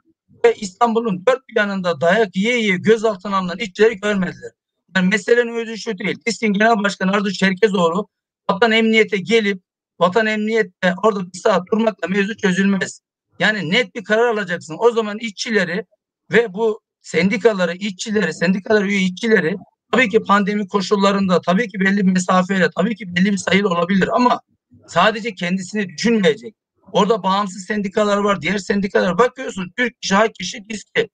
ve 0.45 0.53
İstanbul'un 0.53 1.23
dört 1.27 1.47
bir 1.49 1.55
yanında 1.55 2.01
dayak 2.01 2.35
yiye 2.35 2.57
yiye 2.57 2.77
gözaltına 2.77 3.37
alınan 3.37 3.57
işçileri 3.57 3.95
görmediler. 3.95 4.51
Yani 4.95 5.07
meselenin 5.07 5.55
özü 5.55 5.77
şu 5.77 5.97
değil. 5.97 6.17
İstin 6.25 6.53
Genel 6.53 6.83
Başkanı 6.83 7.11
Arzu 7.11 7.33
Çerkezoğlu 7.33 8.07
vatan 8.49 8.71
emniyete 8.71 9.17
gelip 9.17 9.61
vatan 9.99 10.25
emniyette 10.25 10.93
orada 11.03 11.33
bir 11.33 11.39
saat 11.39 11.71
durmakla 11.71 12.07
mevzu 12.07 12.37
çözülmez. 12.37 13.01
Yani 13.39 13.71
net 13.71 13.95
bir 13.95 14.03
karar 14.03 14.27
alacaksın. 14.27 14.75
O 14.79 14.91
zaman 14.91 15.17
işçileri 15.17 15.85
ve 16.31 16.53
bu 16.53 16.81
sendikaları, 17.01 17.75
işçileri, 17.75 18.33
sendikaları 18.33 18.87
üye 18.87 19.01
işçileri 19.01 19.55
tabii 19.91 20.09
ki 20.09 20.19
pandemi 20.23 20.67
koşullarında, 20.67 21.41
tabii 21.41 21.67
ki 21.67 21.79
belli 21.79 22.07
bir 22.07 22.11
mesafeyle, 22.11 22.69
tabii 22.77 22.95
ki 22.95 23.15
belli 23.15 23.31
bir 23.31 23.37
sayılı 23.37 23.69
olabilir 23.69 24.09
ama 24.13 24.41
sadece 24.87 25.33
kendisini 25.33 25.89
düşünmeyecek. 25.89 26.55
Orada 26.95 27.23
bağımsız 27.23 27.65
sendikalar 27.65 28.17
var, 28.17 28.41
diğer 28.41 28.57
sendikalar. 28.57 29.17
Bakıyorsun 29.17 29.71
Türk 29.77 30.01
kişi, 30.01 30.15
hak 30.15 30.35
kişi, 30.35 30.69
diski. 30.69 31.09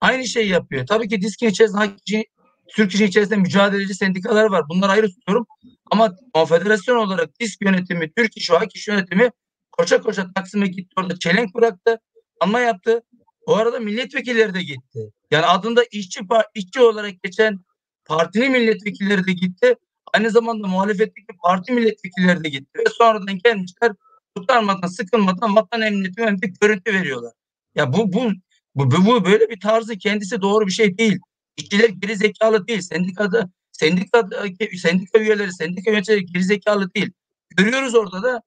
Aynı 0.00 0.26
şeyi 0.26 0.48
yapıyor. 0.48 0.86
Tabii 0.86 1.08
ki 1.08 1.20
diskin 1.20 1.48
içerisinde 1.48 1.78
hak 1.78 1.98
kişi, 1.98 2.24
Türk 2.68 2.90
kişi 2.90 3.04
içerisinde 3.04 3.36
mücadeleci 3.36 3.94
sendikalar 3.94 4.44
var. 4.44 4.68
Bunları 4.68 4.92
ayrı 4.92 5.08
tutuyorum. 5.08 5.46
Ama 5.90 6.16
konfederasyon 6.34 6.96
olarak 6.96 7.40
disk 7.40 7.62
yönetimi, 7.62 8.12
Türk 8.12 8.36
işi, 8.36 8.52
hak 8.52 8.70
kişi 8.70 8.90
yönetimi 8.90 9.30
koşa 9.72 10.00
koşa 10.00 10.32
Taksim'e 10.32 10.66
gitti 10.66 10.94
orada 10.98 11.18
çelenk 11.18 11.54
bıraktı. 11.54 12.00
Anma 12.40 12.60
yaptı. 12.60 13.02
O 13.46 13.56
arada 13.56 13.80
milletvekilleri 13.80 14.54
de 14.54 14.62
gitti. 14.62 15.12
Yani 15.30 15.46
adında 15.46 15.84
işçi 15.90 16.20
işçi 16.54 16.80
olarak 16.80 17.22
geçen 17.22 17.58
partinin 18.04 18.52
milletvekilleri 18.52 19.26
de 19.26 19.32
gitti. 19.32 19.74
Aynı 20.14 20.30
zamanda 20.30 20.66
muhalefetteki 20.66 21.26
parti 21.42 21.72
milletvekilleri 21.72 22.44
de 22.44 22.48
gitti. 22.48 22.78
Ve 22.78 22.90
sonradan 22.98 23.38
gelmişler 23.44 23.92
tutarmadan, 24.36 24.88
sıkılmadan 24.88 25.56
vatan 25.56 25.82
emniyeti 25.82 26.22
önünde 26.22 26.46
görüntü 26.60 26.92
veriyorlar. 26.92 27.32
Ya 27.74 27.92
bu, 27.92 28.12
bu, 28.12 28.30
bu, 28.74 29.06
bu 29.06 29.24
böyle 29.24 29.50
bir 29.50 29.60
tarzı 29.60 29.98
kendisi 29.98 30.40
doğru 30.40 30.66
bir 30.66 30.72
şey 30.72 30.98
değil. 30.98 31.18
İşçiler 31.56 31.88
geri 31.88 32.16
zekalı 32.16 32.66
değil. 32.66 32.80
Sendikada 32.80 33.50
sendika 33.72 34.28
sendika 34.76 35.18
üyeleri, 35.18 35.52
sendika 35.52 35.90
yöneticileri 35.90 36.26
geri 36.26 36.44
zekalı 36.44 36.94
değil. 36.94 37.12
Görüyoruz 37.56 37.94
orada 37.94 38.22
da 38.22 38.42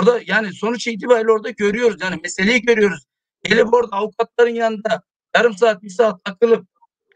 Orada 0.00 0.20
yani 0.26 0.52
sonuç 0.52 0.86
itibariyle 0.86 1.32
orada 1.32 1.50
görüyoruz. 1.50 1.96
Yani 2.00 2.20
meseleyi 2.22 2.62
görüyoruz. 2.62 3.04
Gelip 3.44 3.74
orada 3.74 3.96
avukatların 3.96 4.54
yanında 4.54 5.02
yarım 5.36 5.56
saat 5.56 5.82
bir 5.82 5.90
saat 5.90 6.24
takılıp 6.24 6.66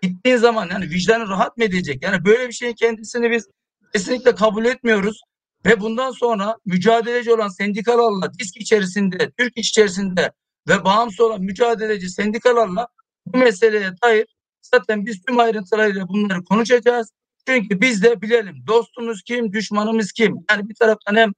gittiğin 0.02 0.36
zaman 0.36 0.68
yani 0.72 0.84
vicdanı 0.84 1.28
rahat 1.28 1.56
mı 1.56 1.64
edecek? 1.64 2.02
Yani 2.02 2.24
böyle 2.24 2.48
bir 2.48 2.52
şeyin 2.52 2.74
kendisini 2.74 3.30
biz 3.30 3.48
kesinlikle 3.92 4.34
kabul 4.34 4.64
etmiyoruz. 4.64 5.20
Ve 5.66 5.80
bundan 5.80 6.10
sonra 6.10 6.56
mücadeleci 6.66 7.32
olan 7.32 7.48
sendikalarla 7.48 8.32
disk 8.38 8.56
içerisinde, 8.56 9.30
Türk 9.38 9.58
içerisinde 9.58 10.32
ve 10.68 10.84
bağımsız 10.84 11.20
olan 11.20 11.42
mücadeleci 11.42 12.08
sendikalarla 12.08 12.88
bu 13.26 13.38
meseleye 13.38 13.90
dair 14.04 14.26
zaten 14.62 15.06
biz 15.06 15.22
tüm 15.22 15.38
ayrıntılarıyla 15.38 16.08
bunları 16.08 16.44
konuşacağız. 16.44 17.12
Çünkü 17.46 17.80
biz 17.80 18.02
de 18.02 18.22
bilelim 18.22 18.66
dostumuz 18.66 19.22
kim, 19.22 19.52
düşmanımız 19.52 20.12
kim. 20.12 20.36
Yani 20.50 20.68
bir 20.68 20.74
taraftan 20.74 21.16
hem 21.16 21.32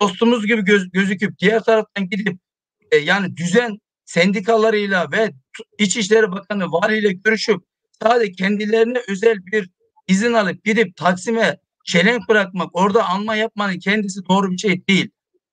dostumuz 0.00 0.46
gibi 0.46 0.64
göz, 0.64 0.90
gözüküp 0.90 1.38
diğer 1.38 1.62
taraftan 1.62 2.08
gidip 2.08 2.38
e, 2.90 2.96
yani 2.96 3.36
düzen 3.36 3.78
sendikalarıyla 4.04 5.12
ve 5.12 5.30
İçişleri 5.78 6.32
Bakanı 6.32 6.72
valiyle 6.72 7.12
görüşüp 7.12 7.60
sadece 8.02 8.32
kendilerine 8.32 8.98
özel 9.08 9.46
bir 9.46 9.70
izin 10.08 10.32
alıp 10.32 10.64
gidip 10.64 10.96
Taksim'e 10.96 11.56
çelenk 11.84 12.28
bırakmak, 12.28 12.70
orada 12.72 13.04
anma 13.04 13.36
yapmanın 13.36 13.78
kendisi 13.78 14.20
doğru 14.28 14.50
bir 14.50 14.58
şey 14.58 14.86
değil. 14.86 15.10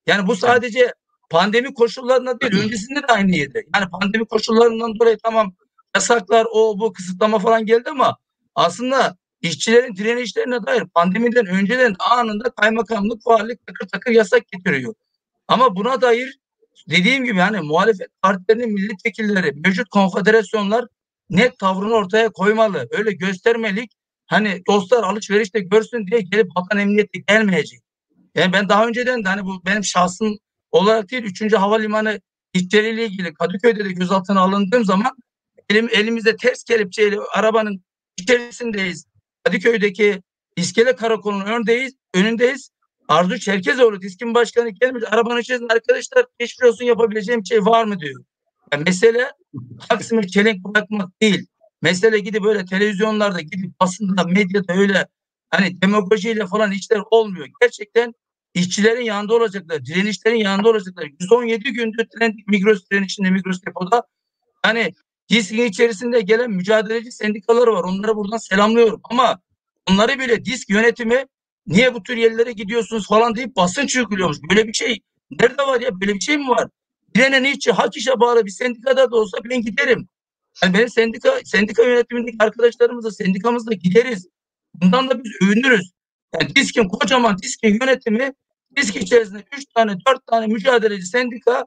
Yani 0.08 0.28
bu 0.28 0.36
sadece 0.36 0.94
pandemi 1.30 1.74
koşullarında 1.74 2.42
değil, 2.42 2.64
öncesinde 2.64 3.02
de 3.02 3.06
aynıydı. 3.06 3.60
Yani 3.76 3.90
pandemi 3.90 4.26
koşullarından 4.26 5.00
dolayı 5.00 5.18
tamam 5.24 5.54
yasaklar, 5.96 6.48
o 6.54 6.80
bu 6.80 6.94
kısıtlama 6.94 7.40
falan 7.40 7.66
geldi 7.66 7.90
ama 7.90 8.18
aslında 8.56 9.18
işçilerin 9.42 9.96
direnişlerine 9.96 10.66
dair 10.66 10.84
pandemiden 10.86 11.46
önceden 11.46 11.96
anında 12.00 12.50
kaymakamlık, 12.50 13.28
valilik 13.28 13.68
takır 13.68 13.88
takır 13.88 14.12
yasak 14.12 14.48
getiriyor. 14.48 14.94
Ama 15.48 15.76
buna 15.76 16.02
dair 16.02 16.40
dediğim 16.90 17.26
gibi 17.26 17.40
hani 17.40 17.62
muhalefet 17.62 18.08
partilerinin 18.22 18.74
milletvekilleri, 18.74 19.52
mevcut 19.66 19.90
konfederasyonlar 19.90 20.86
net 21.30 21.60
tavrını 21.60 21.94
ortaya 21.94 22.30
koymalı. 22.30 22.88
Öyle 22.92 23.12
göstermelik 23.12 23.92
hani 24.30 24.62
dostlar 24.68 25.04
alışverişte 25.04 25.60
görsün 25.60 26.08
diye 26.08 26.22
gelip 26.22 26.48
vatan 26.58 26.78
emniyeti 26.78 27.26
gelmeyecek. 27.28 27.80
Yani 28.36 28.54
ben 28.54 28.70
daha 28.70 28.88
önceden 28.88 29.24
de 29.24 29.30
hani 29.30 29.46
bu 29.46 29.66
benim 29.66 29.84
şahsım 29.84 30.38
olarak 30.72 31.12
değil 31.12 31.24
3. 31.24 31.54
Havalimanı 31.54 32.22
işleriyle 32.54 33.06
ilgili 33.06 33.34
Kadıköy'de 33.34 33.86
de 33.86 33.92
gözaltına 33.92 34.42
alındığım 34.42 34.86
zaman 34.86 35.12
elim, 35.70 35.90
elimizde 35.92 36.36
ters 36.36 36.64
kelepçeyle 36.64 37.18
arabanın 37.34 37.84
içerisindeyiz. 38.18 39.06
Kadıköy'deki 39.44 40.22
iskele 40.56 40.96
karakolunun 40.96 41.46
önündeyiz. 41.46 41.94
önündeyiz. 42.14 42.70
Arzu 43.08 43.40
Çerkezoğlu 43.40 44.02
diskin 44.02 44.34
başkanı 44.34 44.70
gelmiş 44.70 45.04
arabanın 45.08 45.40
içerisinde 45.40 45.74
arkadaşlar 45.74 46.26
geçmiş 46.40 46.70
olsun 46.70 46.86
yapabileceğim 46.86 47.46
şey 47.46 47.66
var 47.66 47.84
mı 47.84 48.00
diyor. 48.00 48.24
Yani 48.74 48.84
mesele 48.84 49.32
Taksim'e 49.90 50.28
çelenk 50.28 50.64
bırakmak 50.64 51.22
değil. 51.22 51.48
Mesele 51.82 52.20
gidip 52.20 52.44
böyle 52.44 52.66
televizyonlarda 52.66 53.42
gidip 53.42 53.80
basında 53.80 54.24
medyada 54.24 54.74
öyle 54.74 55.08
hani 55.50 55.82
demagojiyle 55.82 56.48
falan 56.48 56.72
işler 56.72 57.02
olmuyor. 57.12 57.48
Gerçekten 57.62 58.14
işçilerin 58.54 59.02
yanında 59.02 59.36
olacaklar, 59.36 59.86
direnişlerin 59.86 60.36
yanında 60.36 60.70
olacaklar. 60.70 61.10
117 61.20 61.74
gündür 61.74 62.06
direndik 62.16 62.48
Migros 62.48 62.90
direnişinde 62.92 63.30
Migros 63.30 63.62
depoda. 63.68 64.04
Hani 64.62 64.94
DİSK'in 65.30 65.66
içerisinde 65.66 66.22
gelen 66.22 66.52
mücadeleci 66.52 67.12
sendikaları 67.12 67.74
var. 67.74 67.84
Onları 67.84 68.16
buradan 68.16 68.38
selamlıyorum. 68.38 69.02
Ama 69.04 69.40
onları 69.90 70.20
bile 70.20 70.46
DİSK 70.46 70.70
yönetimi 70.70 71.26
niye 71.68 71.94
bu 71.94 72.04
tür 72.04 72.18
yerlere 72.18 72.52
gidiyorsunuz 72.52 73.08
falan 73.08 73.36
deyip 73.36 73.56
basınç 73.56 73.98
uyguluyormuş. 73.98 74.38
Böyle 74.50 74.68
bir 74.68 74.74
şey 74.74 75.00
nerede 75.32 75.64
var 75.68 75.82
ya? 75.82 76.02
Böyle 76.02 76.14
bir 76.14 76.20
şey 76.20 76.38
mi 76.38 76.48
var? 76.48 76.70
Direnen 77.16 77.44
işçi 77.44 77.72
hak 77.72 77.98
işe 77.98 78.20
bağlı 78.20 78.46
bir 78.46 78.52
sendikada 78.52 79.12
da 79.12 79.16
olsa 79.16 79.38
ben 79.50 79.62
giderim. 79.62 80.10
Yani 80.64 80.74
benim 80.74 80.90
sendika, 80.90 81.40
sendika 81.46 81.84
yönetimindeki 81.84 82.38
arkadaşlarımızla, 82.40 83.12
sendikamızla 83.12 83.74
gideriz. 83.74 84.28
Bundan 84.74 85.10
da 85.10 85.24
biz 85.24 85.32
övünürüz. 85.42 85.92
Yani 86.34 86.56
DİSK'in 86.56 86.88
kocaman 86.88 87.38
DİSK'in 87.38 87.80
yönetimi 87.82 88.34
DİSK 88.76 88.96
içerisinde 88.96 89.44
3 89.58 89.66
tane 89.76 89.98
4 90.08 90.28
tane 90.28 90.48
mücadeleci 90.48 91.06
sendika 91.06 91.66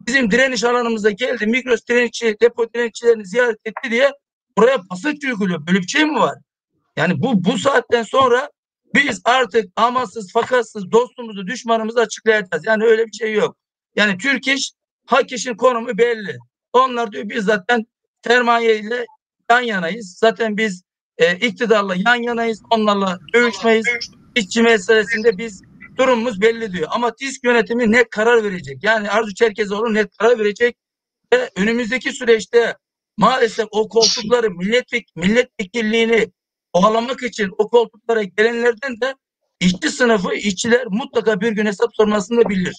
bizim 0.00 0.30
direniş 0.30 0.64
alanımıza 0.64 1.10
geldi. 1.10 1.46
Migros 1.46 1.86
direnişçi, 1.88 2.36
depo 2.42 2.72
direnişçilerini 2.74 3.26
ziyaret 3.26 3.58
etti 3.64 3.90
diye 3.90 4.12
buraya 4.58 4.78
basınç 4.90 5.24
uyguluyor. 5.24 5.66
Böyle 5.66 5.78
bir 5.78 5.86
şey 5.86 6.04
mi 6.04 6.20
var? 6.20 6.38
Yani 6.96 7.22
bu 7.22 7.44
bu 7.44 7.58
saatten 7.58 8.02
sonra 8.02 8.50
biz 8.94 9.20
artık 9.24 9.64
amansız, 9.76 10.32
fakatsız 10.32 10.92
dostumuzu, 10.92 11.46
düşmanımızı 11.46 12.00
açıklayacağız. 12.00 12.66
Yani 12.66 12.84
öyle 12.84 13.06
bir 13.06 13.12
şey 13.12 13.32
yok. 13.32 13.56
Yani 13.96 14.18
Türk 14.18 14.48
iş, 14.48 14.72
hak 15.06 15.32
işin 15.32 15.54
konumu 15.54 15.98
belli. 15.98 16.38
Onlar 16.72 17.12
diyor 17.12 17.28
biz 17.28 17.44
zaten 17.44 17.86
sermaye 18.24 18.78
ile 18.78 19.06
yan 19.50 19.60
yanayız. 19.60 20.16
Zaten 20.18 20.56
biz 20.56 20.82
e, 21.18 21.36
iktidarla 21.36 21.94
yan 22.06 22.22
yanayız. 22.22 22.62
Onlarla 22.70 23.18
dövüşmeyiz. 23.34 23.86
İşçi 24.34 24.62
meselesinde 24.62 25.38
biz 25.38 25.62
durumumuz 25.96 26.40
belli 26.40 26.72
diyor. 26.72 26.88
Ama 26.90 27.14
TİSK 27.14 27.44
yönetimi 27.44 27.92
net 27.92 28.10
karar 28.10 28.44
verecek. 28.44 28.84
Yani 28.84 29.10
Arzu 29.10 29.34
Çerkezoğlu 29.34 29.94
net 29.94 30.16
karar 30.16 30.38
verecek 30.38 30.76
ve 31.32 31.50
önümüzdeki 31.56 32.12
süreçte 32.12 32.76
maalesef 33.16 33.66
o 33.70 33.88
koltukları 33.88 34.50
milletvek 34.50 35.08
milletvekilliğini 35.16 36.32
ovalamak 36.72 37.22
için 37.22 37.50
o 37.58 37.68
koltuklara 37.68 38.22
gelenlerden 38.22 39.00
de 39.00 39.14
işçi 39.60 39.90
sınıfı, 39.90 40.34
işçiler 40.34 40.86
mutlaka 40.86 41.40
bir 41.40 41.52
gün 41.52 41.66
hesap 41.66 41.96
sormasını 41.96 42.48
bilir. 42.48 42.74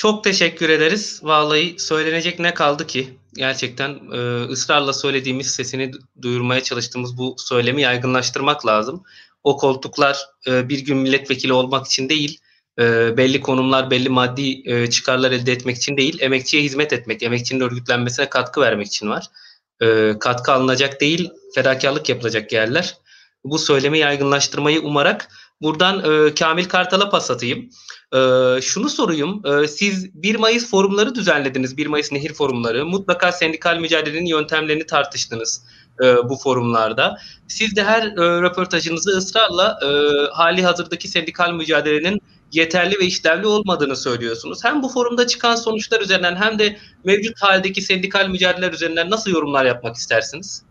Çok 0.00 0.24
teşekkür 0.24 0.68
ederiz. 0.68 1.20
Vallahi 1.22 1.74
söylenecek 1.78 2.38
ne 2.38 2.54
kaldı 2.54 2.86
ki? 2.86 3.18
Gerçekten 3.34 3.98
e, 4.12 4.44
ısrarla 4.44 4.92
söylediğimiz 4.92 5.46
sesini 5.46 5.92
duyurmaya 6.22 6.62
çalıştığımız 6.62 7.18
bu 7.18 7.34
söylemi 7.38 7.82
yaygınlaştırmak 7.82 8.66
lazım. 8.66 9.02
O 9.44 9.56
koltuklar 9.56 10.18
e, 10.46 10.68
bir 10.68 10.78
gün 10.78 10.96
milletvekili 10.96 11.52
olmak 11.52 11.86
için 11.86 12.08
değil, 12.08 12.38
e, 12.78 13.16
belli 13.16 13.40
konumlar, 13.40 13.90
belli 13.90 14.08
maddi 14.08 14.70
e, 14.70 14.90
çıkarlar 14.90 15.30
elde 15.30 15.52
etmek 15.52 15.76
için 15.76 15.96
değil, 15.96 16.20
emekçiye 16.20 16.62
hizmet 16.62 16.92
etmek, 16.92 17.22
emekçinin 17.22 17.60
örgütlenmesine 17.60 18.28
katkı 18.28 18.60
vermek 18.60 18.86
için 18.86 19.10
var. 19.10 19.26
E, 19.82 20.14
katkı 20.20 20.52
alınacak 20.52 21.00
değil, 21.00 21.30
fedakarlık 21.54 22.08
yapılacak 22.08 22.52
yerler. 22.52 22.96
Bu 23.44 23.58
söylemi 23.58 23.98
yaygınlaştırmayı 23.98 24.80
umarak 24.80 25.28
buradan 25.62 26.26
e, 26.28 26.34
Kamil 26.34 26.64
Kartal'a 26.64 27.10
pas 27.10 27.30
atayım. 27.30 27.70
E, 28.14 28.18
şunu 28.62 28.88
sorayım, 28.88 29.42
e, 29.46 29.68
siz 29.68 30.22
1 30.22 30.36
Mayıs 30.36 30.70
forumları 30.70 31.14
düzenlediniz, 31.14 31.76
1 31.76 31.86
Mayıs 31.86 32.12
nehir 32.12 32.34
forumları. 32.34 32.86
Mutlaka 32.86 33.32
sendikal 33.32 33.76
mücadelenin 33.76 34.26
yöntemlerini 34.26 34.86
tartıştınız 34.86 35.64
e, 36.02 36.28
bu 36.28 36.36
forumlarda. 36.36 37.18
Siz 37.48 37.76
de 37.76 37.84
her 37.84 38.02
e, 38.02 38.42
röportajınızı 38.42 39.10
ısrarla 39.10 39.78
e, 39.82 39.88
hali 40.32 40.62
hazırdaki 40.62 41.08
sendikal 41.08 41.52
mücadelenin 41.52 42.20
yeterli 42.52 42.98
ve 43.00 43.04
işlevli 43.04 43.46
olmadığını 43.46 43.96
söylüyorsunuz. 43.96 44.64
Hem 44.64 44.82
bu 44.82 44.88
forumda 44.88 45.26
çıkan 45.26 45.56
sonuçlar 45.56 46.00
üzerinden 46.00 46.36
hem 46.36 46.58
de 46.58 46.76
mevcut 47.04 47.42
haldeki 47.42 47.82
sendikal 47.82 48.28
mücadeleler 48.28 48.72
üzerinden 48.72 49.10
nasıl 49.10 49.30
yorumlar 49.30 49.64
yapmak 49.64 49.96
istersiniz? 49.96 50.62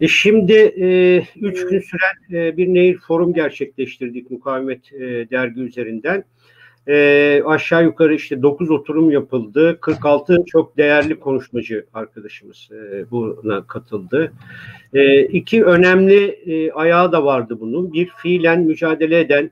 E 0.00 0.08
şimdi 0.08 0.52
e, 0.52 1.18
üç 1.40 1.66
gün 1.66 1.80
süren 1.80 2.38
e, 2.38 2.56
bir 2.56 2.74
nehir 2.74 2.98
forum 2.98 3.34
gerçekleştirdik 3.34 4.30
mukavemet 4.30 4.92
e, 4.92 5.30
dergi 5.30 5.60
üzerinden. 5.60 6.24
E, 6.88 7.42
aşağı 7.46 7.84
yukarı 7.84 8.14
işte 8.14 8.42
9 8.42 8.70
oturum 8.70 9.10
yapıldı. 9.10 9.78
46 9.80 10.44
çok 10.46 10.76
değerli 10.76 11.20
konuşmacı 11.20 11.86
arkadaşımız 11.94 12.68
e, 12.72 13.10
buna 13.10 13.66
katıldı. 13.66 14.32
E, 14.94 15.22
iki 15.22 15.64
önemli 15.64 16.24
e, 16.26 16.72
ayağı 16.72 17.12
da 17.12 17.24
vardı 17.24 17.56
bunun. 17.60 17.92
Bir 17.92 18.08
fiilen 18.22 18.60
mücadele 18.60 19.20
eden 19.20 19.50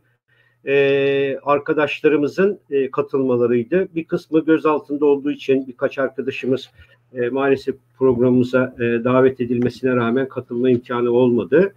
e, 0.67 1.39
arkadaşlarımızın 1.43 2.61
e, 2.71 2.91
katılmalarıydı. 2.91 3.89
Bir 3.95 4.05
kısmı 4.05 4.45
gözaltında 4.45 5.07
olduğu 5.07 5.31
için 5.31 5.67
birkaç 5.67 5.99
arkadaşımız 5.99 6.71
e, 7.15 7.29
maalesef 7.29 7.77
programımıza 7.99 8.75
e, 8.79 9.05
davet 9.05 9.41
edilmesine 9.41 9.97
rağmen 9.97 10.29
katılma 10.29 10.71
imkanı 10.71 11.11
olmadı. 11.11 11.75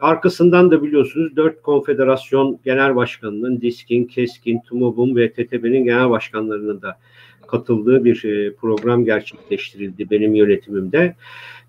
Arkasından 0.00 0.70
da 0.70 0.82
biliyorsunuz 0.82 1.36
dört 1.36 1.62
konfederasyon 1.62 2.58
genel 2.64 2.96
başkanının 2.96 3.60
DİSK'in, 3.60 4.04
KESK'in, 4.04 4.60
TUMOB'un 4.60 5.16
ve 5.16 5.32
TTB'nin 5.32 5.84
genel 5.84 6.10
başkanlarının 6.10 6.82
da 6.82 6.98
katıldığı 7.46 8.04
bir 8.04 8.24
e, 8.24 8.54
program 8.54 9.04
gerçekleştirildi 9.04 10.10
benim 10.10 10.34
yönetimimde. 10.34 11.16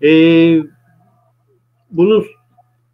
E, 0.02 0.10
bunun 1.90 2.24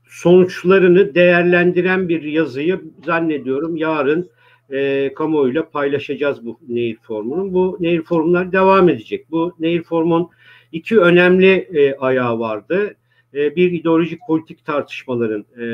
sonuçlarını 0.09 1.15
değerlendiren 1.15 2.09
bir 2.09 2.23
yazıyı 2.23 2.81
zannediyorum 3.05 3.77
yarın 3.77 4.31
e, 4.71 5.13
kamuoyuyla 5.15 5.69
paylaşacağız 5.69 6.47
bu 6.47 6.59
nehir 6.69 6.97
formunun. 7.03 7.55
Bu 7.55 7.77
nehir 7.81 8.03
formlar 8.03 8.53
devam 8.53 8.89
edecek. 8.89 9.31
Bu 9.31 9.55
nehir 9.59 9.83
formun 9.83 10.31
iki 10.73 11.01
önemli 11.01 11.53
e, 11.53 11.95
ayağı 11.95 12.39
vardı. 12.39 12.95
E, 13.35 13.57
bir 13.57 13.73
ideolojik 13.73 14.21
politik 14.27 14.65
tartışmaların 14.65 15.45
e, 15.61 15.65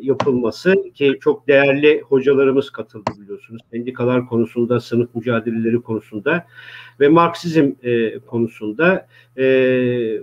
yapılması 0.00 0.74
ki 0.94 1.18
çok 1.20 1.48
değerli 1.48 2.00
hocalarımız 2.00 2.70
katıldı 2.70 3.10
biliyorsunuz. 3.20 3.62
Sendikalar 3.70 4.26
konusunda, 4.26 4.80
sınıf 4.80 5.14
mücadeleleri 5.14 5.80
konusunda 5.80 6.46
ve 7.00 7.08
Marksizm 7.08 7.72
e, 7.82 8.18
konusunda 8.18 9.06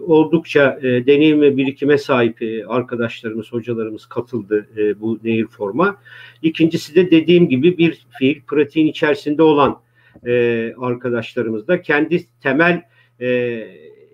oldukça 0.01 0.79
deneyim 0.83 1.41
ve 1.41 1.57
birikime 1.57 1.97
sahip 1.97 2.65
arkadaşlarımız, 2.67 3.51
hocalarımız 3.51 4.05
katıldı 4.05 4.67
bu 4.99 5.19
nehir 5.23 5.47
forma. 5.47 5.97
İkincisi 6.41 6.95
de 6.95 7.11
dediğim 7.11 7.49
gibi 7.49 7.77
bir 7.77 8.05
fiil 8.19 8.41
pratiğin 8.41 8.87
içerisinde 8.87 9.43
olan 9.43 9.81
e, 10.25 10.73
arkadaşlarımız 10.77 11.67
da 11.67 11.81
kendi 11.81 12.25
temel 12.41 12.81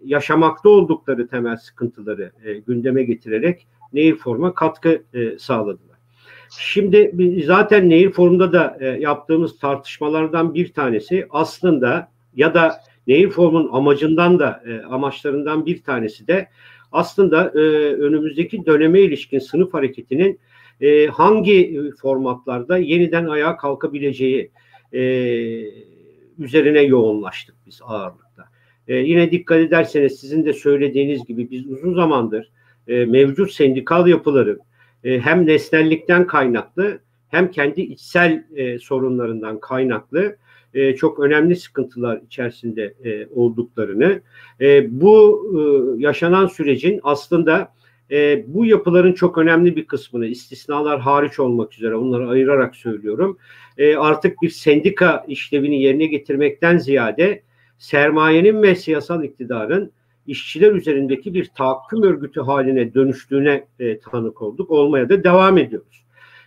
yaşamakta 0.08 0.70
oldukları 0.70 1.28
temel 1.28 1.58
sıkıntıları 1.58 2.32
e, 2.43 2.54
gündeme 2.54 3.04
getirerek 3.04 3.67
Nehir 3.93 4.15
Forum'a 4.15 4.54
katkı 4.54 5.04
e, 5.13 5.39
sağladılar. 5.39 5.98
Şimdi 6.60 7.13
zaten 7.46 7.89
Nehir 7.89 8.12
Forum'da 8.12 8.54
da 8.54 8.78
e, 8.80 8.86
yaptığımız 8.86 9.60
tartışmalardan 9.60 10.54
bir 10.54 10.74
tanesi 10.74 11.28
aslında 11.30 12.12
ya 12.36 12.54
da 12.54 12.82
Nehir 13.08 13.30
Forum'un 13.30 13.70
amacından 13.72 14.39
da 14.39 14.63
e, 14.67 14.82
amaçlarından 14.82 15.65
bir 15.65 15.84
tanesi 15.84 16.28
de 16.28 16.48
aslında 16.91 17.52
e, 17.56 17.60
önümüzdeki 17.93 18.65
döneme 18.65 19.00
ilişkin 19.02 19.39
sınıf 19.39 19.74
hareketinin 19.74 20.39
e, 20.82 21.08
hangi 21.08 21.82
formatlarda 22.02 22.78
yeniden 22.78 23.26
ayağa 23.26 23.58
kalkabileceği 23.58 24.52
e, 24.93 25.02
üzerine 26.39 26.82
yoğunlaştık 26.82 27.56
biz 27.65 27.80
ağırlıkta. 27.84 28.27
E, 28.88 28.95
yine 28.95 29.32
dikkat 29.32 29.58
ederseniz 29.58 30.19
sizin 30.19 30.45
de 30.45 30.54
söylediğiniz 30.54 31.26
gibi 31.26 31.52
biz 31.52 31.67
uzun 31.67 31.93
zamandır 31.93 32.52
e, 32.88 33.06
mevcut 33.06 33.52
sendikal 33.52 34.08
yapıların 34.08 34.60
e, 35.04 35.19
hem 35.19 35.47
nesnellikten 35.47 36.28
kaynaklı 36.28 37.00
hem 37.30 37.52
kendi 37.52 37.82
içsel 37.82 38.43
e, 38.56 38.80
sorunlarından 38.80 39.60
kaynaklı 39.60 40.36
e, 40.73 40.95
çok 40.95 41.19
önemli 41.19 41.56
sıkıntılar 41.56 42.21
içerisinde 42.26 42.93
e, 43.04 43.28
olduklarını, 43.28 44.21
e, 44.62 45.02
bu 45.02 45.43
e, 45.54 45.62
yaşanan 46.02 46.47
sürecin 46.47 47.00
aslında 47.04 47.73
e, 48.12 48.43
bu 48.47 48.65
yapıların 48.65 49.13
çok 49.13 49.38
önemli 49.38 49.76
bir 49.76 49.86
kısmını 49.86 50.26
istisnalar 50.26 51.00
hariç 51.00 51.39
olmak 51.39 51.73
üzere 51.73 51.95
onları 51.95 52.30
ayırarak 52.30 52.76
söylüyorum. 52.76 53.38
E, 53.78 53.95
artık 53.95 54.41
bir 54.41 54.50
sendika 54.50 55.26
işlevini 55.28 55.82
yerine 55.82 56.06
getirmekten 56.06 56.78
ziyade 56.78 57.41
sermayenin 57.78 58.62
ve 58.62 58.76
siyasal 58.76 59.24
iktidarın 59.24 59.92
işçiler 60.28 60.72
üzerindeki 60.72 61.34
bir 61.34 61.46
tahakküm 61.46 62.04
örgütü 62.04 62.42
haline 62.42 62.94
dönüştüğüne 62.94 63.66
e, 63.80 64.00
tanık 64.00 64.42
olduk. 64.42 64.72
Olmaya 64.72 65.10
da 65.10 65.24
devam 65.24 65.58
ediyoruz. 65.58 66.04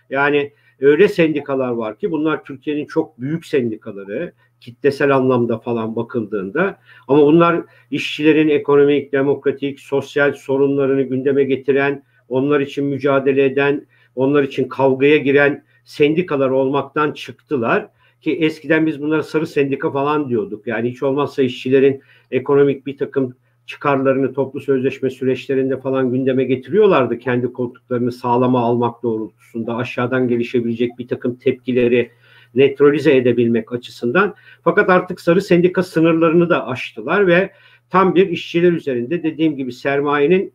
Yani 0.09 0.51
öyle 0.79 1.07
sendikalar 1.07 1.71
var 1.71 1.97
ki 1.97 2.11
bunlar 2.11 2.43
Türkiye'nin 2.43 2.85
çok 2.85 3.19
büyük 3.21 3.45
sendikaları 3.45 4.33
kitlesel 4.59 5.15
anlamda 5.15 5.59
falan 5.59 5.95
bakıldığında 5.95 6.79
ama 7.07 7.25
bunlar 7.25 7.61
işçilerin 7.91 8.49
ekonomik, 8.49 9.11
demokratik, 9.11 9.79
sosyal 9.79 10.33
sorunlarını 10.33 11.01
gündeme 11.01 11.43
getiren, 11.43 12.03
onlar 12.29 12.59
için 12.59 12.85
mücadele 12.85 13.45
eden, 13.45 13.87
onlar 14.15 14.43
için 14.43 14.67
kavgaya 14.67 15.17
giren 15.17 15.63
sendikalar 15.83 16.49
olmaktan 16.49 17.11
çıktılar 17.11 17.87
ki 18.21 18.35
eskiden 18.35 18.85
biz 18.85 19.01
bunlara 19.01 19.23
sarı 19.23 19.47
sendika 19.47 19.91
falan 19.91 20.29
diyorduk. 20.29 20.67
Yani 20.67 20.89
hiç 20.91 21.03
olmazsa 21.03 21.43
işçilerin 21.43 22.01
ekonomik 22.31 22.85
bir 22.85 22.97
takım 22.97 23.35
çıkarlarını 23.65 24.33
toplu 24.33 24.59
sözleşme 24.59 25.09
süreçlerinde 25.09 25.79
falan 25.79 26.11
gündeme 26.11 26.43
getiriyorlardı. 26.43 27.19
Kendi 27.19 27.53
koltuklarını 27.53 28.11
sağlama 28.11 28.59
almak 28.59 29.03
doğrultusunda 29.03 29.75
aşağıdan 29.75 30.27
gelişebilecek 30.27 30.91
bir 30.99 31.07
takım 31.07 31.35
tepkileri 31.35 32.11
neutralize 32.55 33.15
edebilmek 33.15 33.73
açısından. 33.73 34.35
Fakat 34.63 34.89
artık 34.89 35.21
sarı 35.21 35.41
sendika 35.41 35.83
sınırlarını 35.83 36.49
da 36.49 36.67
aştılar 36.67 37.27
ve 37.27 37.51
tam 37.89 38.15
bir 38.15 38.29
işçiler 38.29 38.71
üzerinde 38.71 39.23
dediğim 39.23 39.55
gibi 39.55 39.71
sermayenin 39.71 40.53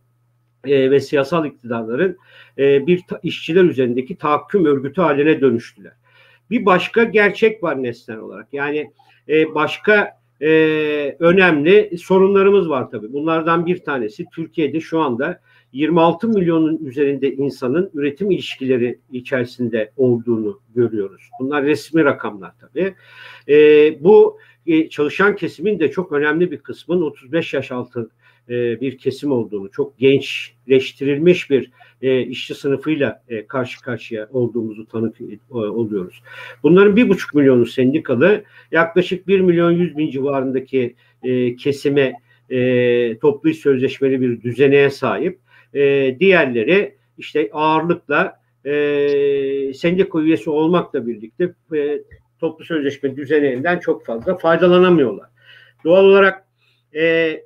e, 0.64 0.90
ve 0.90 1.00
siyasal 1.00 1.46
iktidarların 1.46 2.16
e, 2.59 2.87
bir 2.87 3.02
işçiler 3.22 3.64
üzerindeki 3.64 4.16
tahakküm 4.16 4.64
örgütü 4.64 5.00
haline 5.00 5.40
dönüştüler. 5.40 5.92
Bir 6.51 6.67
başka 6.67 7.05
gerçek 7.05 7.63
var 7.63 7.83
nesnel 7.83 8.19
olarak. 8.19 8.49
Yani 8.53 8.91
e, 9.29 9.55
başka 9.55 10.21
e, 10.41 10.49
önemli 11.19 11.99
sorunlarımız 11.99 12.69
var 12.69 12.91
tabii. 12.91 13.13
Bunlardan 13.13 13.67
bir 13.67 13.79
tanesi 13.79 14.25
Türkiye'de 14.35 14.81
şu 14.81 15.01
anda 15.01 15.41
26 15.73 16.29
milyonun 16.29 16.85
üzerinde 16.85 17.33
insanın 17.33 17.91
üretim 17.95 18.31
ilişkileri 18.31 18.99
içerisinde 19.13 19.93
olduğunu 19.97 20.61
görüyoruz. 20.75 21.31
Bunlar 21.41 21.65
resmi 21.65 22.05
rakamlar 22.05 22.53
tabii. 22.61 22.95
E, 23.49 23.57
bu 24.05 24.39
e, 24.67 24.89
çalışan 24.89 25.37
kesimin 25.37 25.79
de 25.79 25.91
çok 25.91 26.13
önemli 26.13 26.51
bir 26.51 26.59
kısmın 26.59 27.03
35 27.03 27.55
yaş 27.55 27.73
altı 27.73 28.11
e, 28.49 28.81
bir 28.81 28.99
kesim 28.99 29.33
olduğunu, 29.33 29.71
çok 29.71 29.99
gençleştirilmiş 29.99 31.51
bir 31.51 31.71
e, 32.03 32.21
işçi 32.21 32.55
sınıfıyla 32.55 33.23
e, 33.29 33.47
karşı 33.47 33.83
karşıya 33.83 34.29
olduğumuzu 34.33 34.87
tanık 34.87 35.21
e, 35.21 35.55
oluyoruz. 35.55 36.23
Bunların 36.63 36.97
bir 36.97 37.09
buçuk 37.09 37.35
milyonu 37.35 37.67
sendikalı, 37.67 38.45
yaklaşık 38.73 39.29
bir 39.29 39.41
milyon 39.41 39.71
yüz 39.71 39.97
bin 39.97 40.11
civarındaki 40.11 40.95
e, 41.23 41.57
kesime 41.57 42.13
e, 42.51 43.19
toplu 43.19 43.55
sözleşmeli 43.55 44.21
bir 44.21 44.43
düzeneye 44.43 44.91
sahip. 44.91 45.39
E, 45.75 46.17
diğerleri 46.21 46.95
işte 47.19 47.51
ağırlıkla 47.53 48.41
e, 48.65 49.75
sendika 49.75 50.21
üyesi 50.21 50.51
olmakla 50.51 51.07
birlikte 51.07 51.55
e, 51.75 52.01
toplu 52.41 52.65
sözleşme 52.65 53.17
düzeneğinden 53.17 53.79
çok 53.79 54.05
fazla 54.05 54.39
faydalanamıyorlar. 54.39 55.29
Doğal 55.85 56.05
olarak 56.05 56.47
e, 56.95 57.41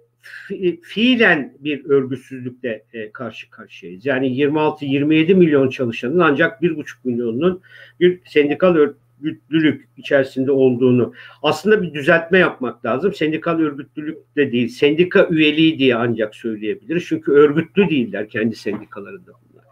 fiilen 0.83 1.57
bir 1.61 1.85
örgütsüzlükle 1.85 2.85
e, 2.93 3.13
karşı 3.13 3.51
karşıyayız. 3.51 4.07
Yani 4.07 4.29
26-27 4.29 5.35
milyon 5.35 5.69
çalışanın 5.69 6.19
ancak 6.19 6.63
1,5 6.63 6.85
milyonunun 7.05 7.61
bir 8.01 8.21
sendikal 8.27 8.75
örgütlülük 8.75 9.89
içerisinde 9.97 10.53
olduğunu 10.53 11.15
aslında 11.43 11.83
bir 11.83 11.95
düzeltme 11.95 12.39
yapmak 12.39 12.85
lazım. 12.85 13.15
Sendikal 13.15 13.59
örgütlülük 13.59 14.19
de 14.37 14.53
değil, 14.53 14.69
sendika 14.69 15.29
üyeliği 15.31 15.79
diye 15.79 15.97
ancak 15.97 16.35
söyleyebiliriz. 16.35 17.05
Çünkü 17.07 17.33
örgütlü 17.33 17.91
değiller 17.91 18.29
kendi 18.29 18.57
sendikalarında 18.57 19.33
bunlar. 19.33 19.65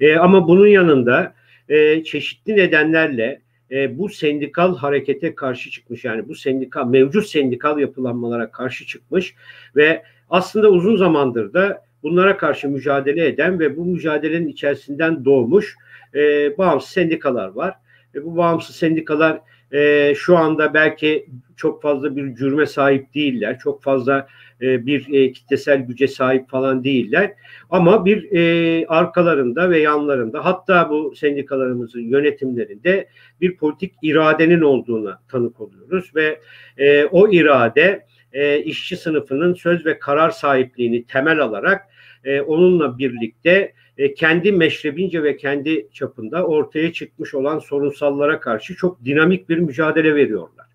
E, 0.00 0.16
ama 0.16 0.48
bunun 0.48 0.66
yanında 0.66 1.34
e, 1.68 2.04
çeşitli 2.04 2.56
nedenlerle 2.56 3.40
e, 3.70 3.98
bu 3.98 4.08
sendikal 4.08 4.76
harekete 4.76 5.34
karşı 5.34 5.70
çıkmış 5.70 6.04
yani 6.04 6.28
bu 6.28 6.34
sendikal 6.34 6.86
mevcut 6.86 7.26
sendikal 7.26 7.78
yapılanmalara 7.78 8.50
karşı 8.50 8.86
çıkmış 8.86 9.34
ve 9.76 10.02
aslında 10.30 10.70
uzun 10.70 10.96
zamandır 10.96 11.52
da 11.52 11.84
bunlara 12.02 12.36
karşı 12.36 12.68
mücadele 12.68 13.26
eden 13.26 13.60
ve 13.60 13.76
bu 13.76 13.84
mücadelenin 13.84 14.48
içerisinden 14.48 15.24
doğmuş 15.24 15.76
e, 16.14 16.18
bağımsız 16.58 16.90
sendikalar 16.90 17.48
var. 17.48 17.74
E, 18.14 18.24
bu 18.24 18.36
bağımsız 18.36 18.76
sendikalar 18.76 19.40
e, 19.72 20.14
şu 20.14 20.36
anda 20.36 20.74
belki 20.74 21.26
çok 21.56 21.82
fazla 21.82 22.16
bir 22.16 22.34
cürme 22.34 22.66
sahip 22.66 23.14
değiller. 23.14 23.58
Çok 23.58 23.82
fazla 23.82 24.28
e, 24.62 24.86
bir 24.86 25.14
e, 25.14 25.32
kitlesel 25.32 25.80
güce 25.80 26.08
sahip 26.08 26.50
falan 26.50 26.84
değiller. 26.84 27.32
Ama 27.70 28.04
bir 28.04 28.32
e, 28.32 28.86
arkalarında 28.86 29.70
ve 29.70 29.78
yanlarında 29.78 30.44
hatta 30.44 30.90
bu 30.90 31.14
sendikalarımızın 31.16 32.00
yönetimlerinde 32.00 33.08
bir 33.40 33.56
politik 33.56 33.94
iradenin 34.02 34.60
olduğuna 34.60 35.20
tanık 35.28 35.60
oluyoruz 35.60 36.12
ve 36.14 36.40
e, 36.78 37.04
o 37.04 37.28
irade 37.28 38.06
e, 38.32 38.58
işçi 38.58 38.96
sınıfının 38.96 39.54
söz 39.54 39.86
ve 39.86 39.98
karar 39.98 40.30
sahipliğini 40.30 41.04
temel 41.04 41.40
alarak 41.40 41.86
e, 42.24 42.40
onunla 42.40 42.98
birlikte 42.98 43.72
e, 43.98 44.14
kendi 44.14 44.52
meşrebince 44.52 45.22
ve 45.22 45.36
kendi 45.36 45.88
çapında 45.92 46.46
ortaya 46.46 46.92
çıkmış 46.92 47.34
olan 47.34 47.58
sorunsallara 47.58 48.40
karşı 48.40 48.76
çok 48.76 49.04
dinamik 49.04 49.48
bir 49.48 49.58
mücadele 49.58 50.14
veriyorlar. 50.14 50.66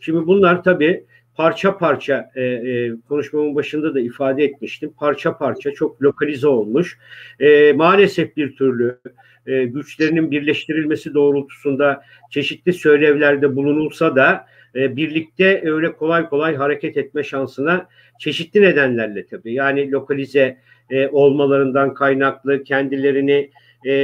Şimdi 0.00 0.26
bunlar 0.26 0.62
tabii 0.62 1.04
parça 1.34 1.78
parça 1.78 2.30
e, 2.34 2.42
e, 2.42 2.92
konuşmamın 3.08 3.54
başında 3.54 3.94
da 3.94 4.00
ifade 4.00 4.44
etmiştim. 4.44 4.92
Parça 4.98 5.38
parça 5.38 5.70
çok 5.72 6.02
lokalize 6.02 6.46
olmuş. 6.46 6.98
E, 7.40 7.72
maalesef 7.72 8.36
bir 8.36 8.56
türlü 8.56 8.98
e, 9.46 9.64
güçlerinin 9.64 10.30
birleştirilmesi 10.30 11.14
doğrultusunda 11.14 12.02
çeşitli 12.30 12.72
söylevlerde 12.72 13.56
bulunulsa 13.56 14.16
da 14.16 14.46
e, 14.74 14.96
birlikte 14.96 15.62
öyle 15.64 15.92
kolay 15.92 16.28
kolay 16.28 16.56
hareket 16.56 16.96
etme 16.96 17.22
şansına 17.22 17.88
çeşitli 18.18 18.60
nedenlerle 18.62 19.26
tabii. 19.26 19.54
Yani 19.54 19.90
lokalize 19.90 20.58
e, 20.90 21.08
olmalarından 21.08 21.94
kaynaklı 21.94 22.64
kendilerini 22.64 23.50
e, 23.86 23.94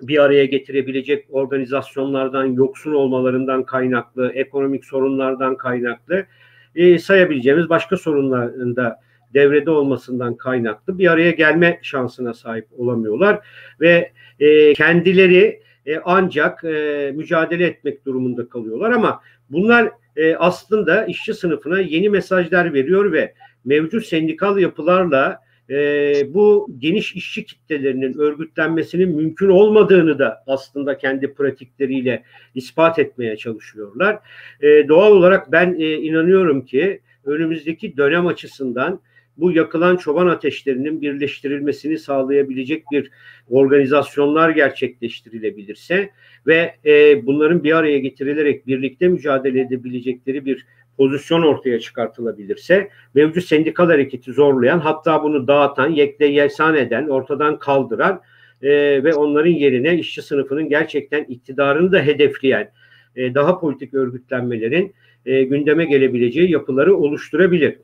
bir 0.00 0.18
araya 0.18 0.44
getirebilecek 0.44 1.26
organizasyonlardan 1.30 2.44
yoksun 2.44 2.92
olmalarından 2.92 3.64
kaynaklı, 3.64 4.32
ekonomik 4.32 4.84
sorunlardan 4.84 5.56
kaynaklı 5.56 6.26
e, 6.74 6.98
sayabileceğimiz 6.98 7.68
başka 7.68 7.96
sorunların 7.96 8.76
da 8.76 9.00
devrede 9.34 9.70
olmasından 9.70 10.36
kaynaklı 10.36 10.98
bir 10.98 11.10
araya 11.10 11.30
gelme 11.30 11.78
şansına 11.82 12.34
sahip 12.34 12.66
olamıyorlar. 12.76 13.40
Ve 13.80 14.12
e, 14.40 14.74
kendileri 14.74 15.62
e, 15.86 15.98
ancak 16.04 16.64
e, 16.64 17.12
mücadele 17.14 17.66
etmek 17.66 18.06
durumunda 18.06 18.48
kalıyorlar. 18.48 18.90
Ama 18.90 19.20
bunlar 19.50 19.90
e, 20.16 20.36
aslında 20.36 21.06
işçi 21.06 21.34
sınıfına 21.34 21.80
yeni 21.80 22.08
mesajlar 22.08 22.74
veriyor 22.74 23.12
ve 23.12 23.34
mevcut 23.64 24.06
sendikal 24.06 24.58
yapılarla 24.58 25.38
e, 25.70 26.34
bu 26.34 26.68
geniş 26.78 27.14
işçi 27.14 27.44
kitlelerinin 27.44 28.18
örgütlenmesinin 28.18 29.16
mümkün 29.16 29.48
olmadığını 29.48 30.18
da 30.18 30.44
aslında 30.46 30.98
kendi 30.98 31.34
pratikleriyle 31.34 32.22
ispat 32.54 32.98
etmeye 32.98 33.36
çalışıyorlar. 33.36 34.18
E, 34.60 34.88
doğal 34.88 35.12
olarak 35.12 35.52
ben 35.52 35.76
e, 35.78 35.92
inanıyorum 35.92 36.64
ki 36.64 37.00
önümüzdeki 37.24 37.96
dönem 37.96 38.26
açısından 38.26 39.00
bu 39.36 39.52
yakılan 39.52 39.96
çoban 39.96 40.26
ateşlerinin 40.26 41.02
birleştirilmesini 41.02 41.98
sağlayabilecek 41.98 42.84
bir 42.92 43.10
organizasyonlar 43.50 44.50
gerçekleştirilebilirse 44.50 46.10
ve 46.46 46.74
e, 46.84 47.26
bunların 47.26 47.64
bir 47.64 47.72
araya 47.72 47.98
getirilerek 47.98 48.66
birlikte 48.66 49.08
mücadele 49.08 49.60
edebilecekleri 49.60 50.44
bir 50.44 50.66
pozisyon 50.96 51.42
ortaya 51.42 51.80
çıkartılabilirse 51.80 52.88
mevcut 53.14 53.44
sendikal 53.44 53.86
hareketi 53.86 54.32
zorlayan 54.32 54.78
hatta 54.78 55.22
bunu 55.22 55.48
dağıtan, 55.48 55.90
yekle 55.90 56.26
yesan 56.26 56.76
eden, 56.76 57.08
ortadan 57.08 57.58
kaldıran 57.58 58.20
e, 58.62 58.70
ve 59.04 59.14
onların 59.14 59.50
yerine 59.50 59.98
işçi 59.98 60.22
sınıfının 60.22 60.68
gerçekten 60.68 61.24
iktidarını 61.24 61.92
da 61.92 61.98
hedefleyen 62.02 62.72
e, 63.16 63.34
daha 63.34 63.60
politik 63.60 63.94
örgütlenmelerin 63.94 64.94
e, 65.26 65.42
gündeme 65.42 65.84
gelebileceği 65.84 66.50
yapıları 66.50 66.96
oluşturabilir. 66.96 67.78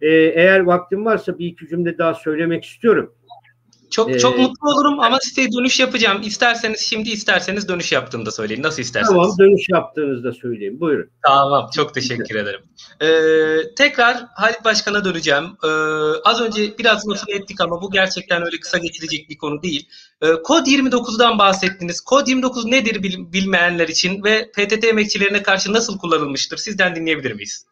E, 0.00 0.08
eğer 0.10 0.60
vaktim 0.60 1.04
varsa 1.04 1.38
bir 1.38 1.46
iki 1.46 1.68
cümle 1.68 1.98
daha 1.98 2.14
söylemek 2.14 2.64
istiyorum. 2.64 3.14
Çok 3.90 4.10
ee, 4.10 4.18
çok 4.18 4.38
mutlu 4.38 4.70
olurum 4.70 5.00
ama 5.00 5.18
size 5.20 5.52
dönüş 5.52 5.80
yapacağım. 5.80 6.22
İsterseniz 6.22 6.80
şimdi 6.80 7.10
isterseniz 7.10 7.68
dönüş 7.68 7.92
yaptığımda 7.92 8.30
söyleyin. 8.30 8.62
Nasıl 8.62 8.82
isterseniz. 8.82 9.16
Tamam 9.16 9.38
dönüş 9.38 9.68
yaptığınızda 9.68 10.32
söyleyeyim. 10.32 10.80
Buyurun. 10.80 11.10
Tamam 11.26 11.70
çok 11.74 11.94
teşekkür 11.94 12.34
ederim. 12.34 12.60
Ee, 13.00 13.74
tekrar 13.74 14.26
Halit 14.34 14.64
Başkan'a 14.64 15.04
döneceğim. 15.04 15.44
Ee, 15.64 15.68
az 16.24 16.40
önce 16.40 16.78
biraz 16.78 17.08
lafını 17.08 17.34
ettik 17.34 17.60
ama 17.60 17.82
bu 17.82 17.90
gerçekten 17.90 18.42
öyle 18.42 18.60
kısa 18.60 18.78
geçilecek 18.78 19.30
bir 19.30 19.38
konu 19.38 19.62
değil. 19.62 19.88
Ee, 20.22 20.32
Kod 20.44 20.66
29'dan 20.66 21.38
bahsettiniz. 21.38 22.00
Kod 22.00 22.26
29 22.26 22.64
nedir 22.64 23.02
bil, 23.02 23.32
bilmeyenler 23.32 23.88
için 23.88 24.24
ve 24.24 24.50
PTT 24.50 24.84
emekçilerine 24.84 25.42
karşı 25.42 25.72
nasıl 25.72 25.98
kullanılmıştır? 25.98 26.56
Sizden 26.56 26.96
dinleyebilir 26.96 27.32
miyiz? 27.32 27.66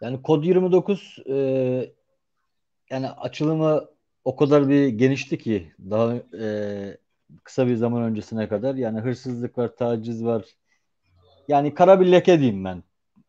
Yani 0.00 0.22
Kod 0.22 0.44
29 0.44 1.16
e, 1.26 1.34
yani 2.90 3.10
açılımı 3.10 3.84
o 4.30 4.36
kadar 4.36 4.68
bir 4.68 4.88
genişti 4.88 5.38
ki 5.38 5.72
daha 5.90 6.14
e, 6.40 6.96
kısa 7.44 7.66
bir 7.66 7.76
zaman 7.76 8.02
öncesine 8.02 8.48
kadar 8.48 8.74
yani 8.74 9.00
hırsızlık 9.00 9.58
var, 9.58 9.76
taciz 9.76 10.24
var. 10.24 10.44
Yani 11.48 11.74
kara 11.74 12.00
bir 12.00 12.12
leke 12.12 12.40
diyeyim 12.40 12.64
ben 12.64 12.82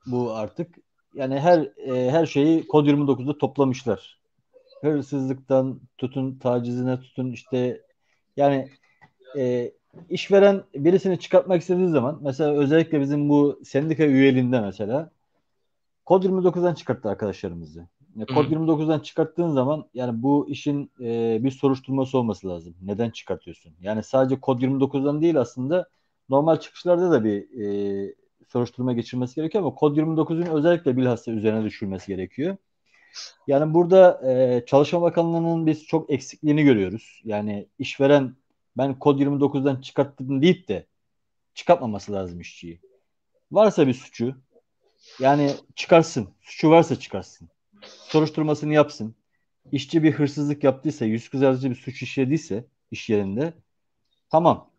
bu 0.06 0.34
artık. 0.34 0.76
Yani 1.16 1.40
her 1.40 1.60
e, 1.78 2.12
her 2.12 2.26
şeyi 2.26 2.68
kod 2.68 2.88
29'da 2.88 3.38
toplamışlar. 3.38 4.20
Hırsızlıktan 4.82 5.82
tutun 5.98 6.40
tacizine 6.40 7.00
tutun 7.00 7.32
işte 7.32 7.82
yani 8.38 8.70
e, 9.38 9.72
işveren 10.10 10.64
birisini 10.76 11.20
çıkartmak 11.20 11.62
istediği 11.62 11.90
zaman 11.90 12.20
mesela 12.22 12.54
özellikle 12.54 13.02
bizim 13.02 13.30
bu 13.30 13.60
sendika 13.66 14.04
üyeliğinde 14.04 14.62
mesela 14.62 15.12
kod 16.06 16.24
29'dan 16.24 16.74
çıkarttı 16.74 17.10
arkadaşlarımızı. 17.10 17.88
Kod 18.16 18.46
29'dan 18.46 19.00
çıkarttığın 19.00 19.50
zaman 19.50 19.86
yani 19.94 20.24
bu 20.24 20.50
işin 20.50 20.92
e, 21.02 21.40
bir 21.44 21.52
soruşturması 21.52 22.18
olması 22.18 22.48
lazım. 22.48 22.76
Neden 22.82 23.10
çıkartıyorsun? 23.10 23.74
Yani 23.82 24.04
sadece 24.04 24.40
kod 24.40 24.62
29'dan 24.62 25.22
değil 25.22 25.40
aslında 25.40 25.90
normal 26.30 26.58
çıkışlarda 26.58 27.12
da 27.12 27.24
bir 27.24 27.62
e, 27.62 28.16
soruşturma 28.48 28.94
geçirmesi 28.94 29.36
gerekiyor 29.36 29.64
ama 29.64 29.76
kod 29.76 29.98
29'un 29.98 30.46
özellikle 30.46 30.98
bilhassa 30.98 31.32
üzerine 31.32 31.64
düşülmesi 31.64 32.08
gerekiyor. 32.08 32.58
Yani 33.48 33.74
burada 33.74 34.22
e, 34.32 34.64
Çalışma 34.66 35.02
Bakanlığı'nın 35.02 35.66
biz 35.66 35.86
çok 35.86 36.10
eksikliğini 36.10 36.64
görüyoruz. 36.64 37.22
Yani 37.26 37.68
işveren 37.80 38.36
ben 38.78 39.00
kod 39.00 39.20
29'dan 39.20 39.82
çıkarttım 39.82 40.42
deyip 40.42 40.68
de 40.68 40.86
çıkartmaması 41.54 42.12
lazım 42.12 42.40
işçiyi. 42.40 42.80
Varsa 43.52 43.88
bir 43.88 43.94
suçu 43.94 44.36
yani 45.20 45.52
çıkarsın. 45.76 46.30
Suçu 46.42 46.70
varsa 46.70 46.96
çıkarsın 46.96 47.50
soruşturmasını 47.86 48.74
yapsın. 48.74 49.16
İşçi 49.72 50.04
bir 50.04 50.12
hırsızlık 50.12 50.64
yaptıysa, 50.64 51.06
yüz 51.06 51.30
kızartıcı 51.30 51.70
bir 51.70 51.76
suç 51.76 52.02
işlediyse 52.02 52.66
iş 52.92 53.10
yerinde 53.10 53.54
tamam 54.30 54.70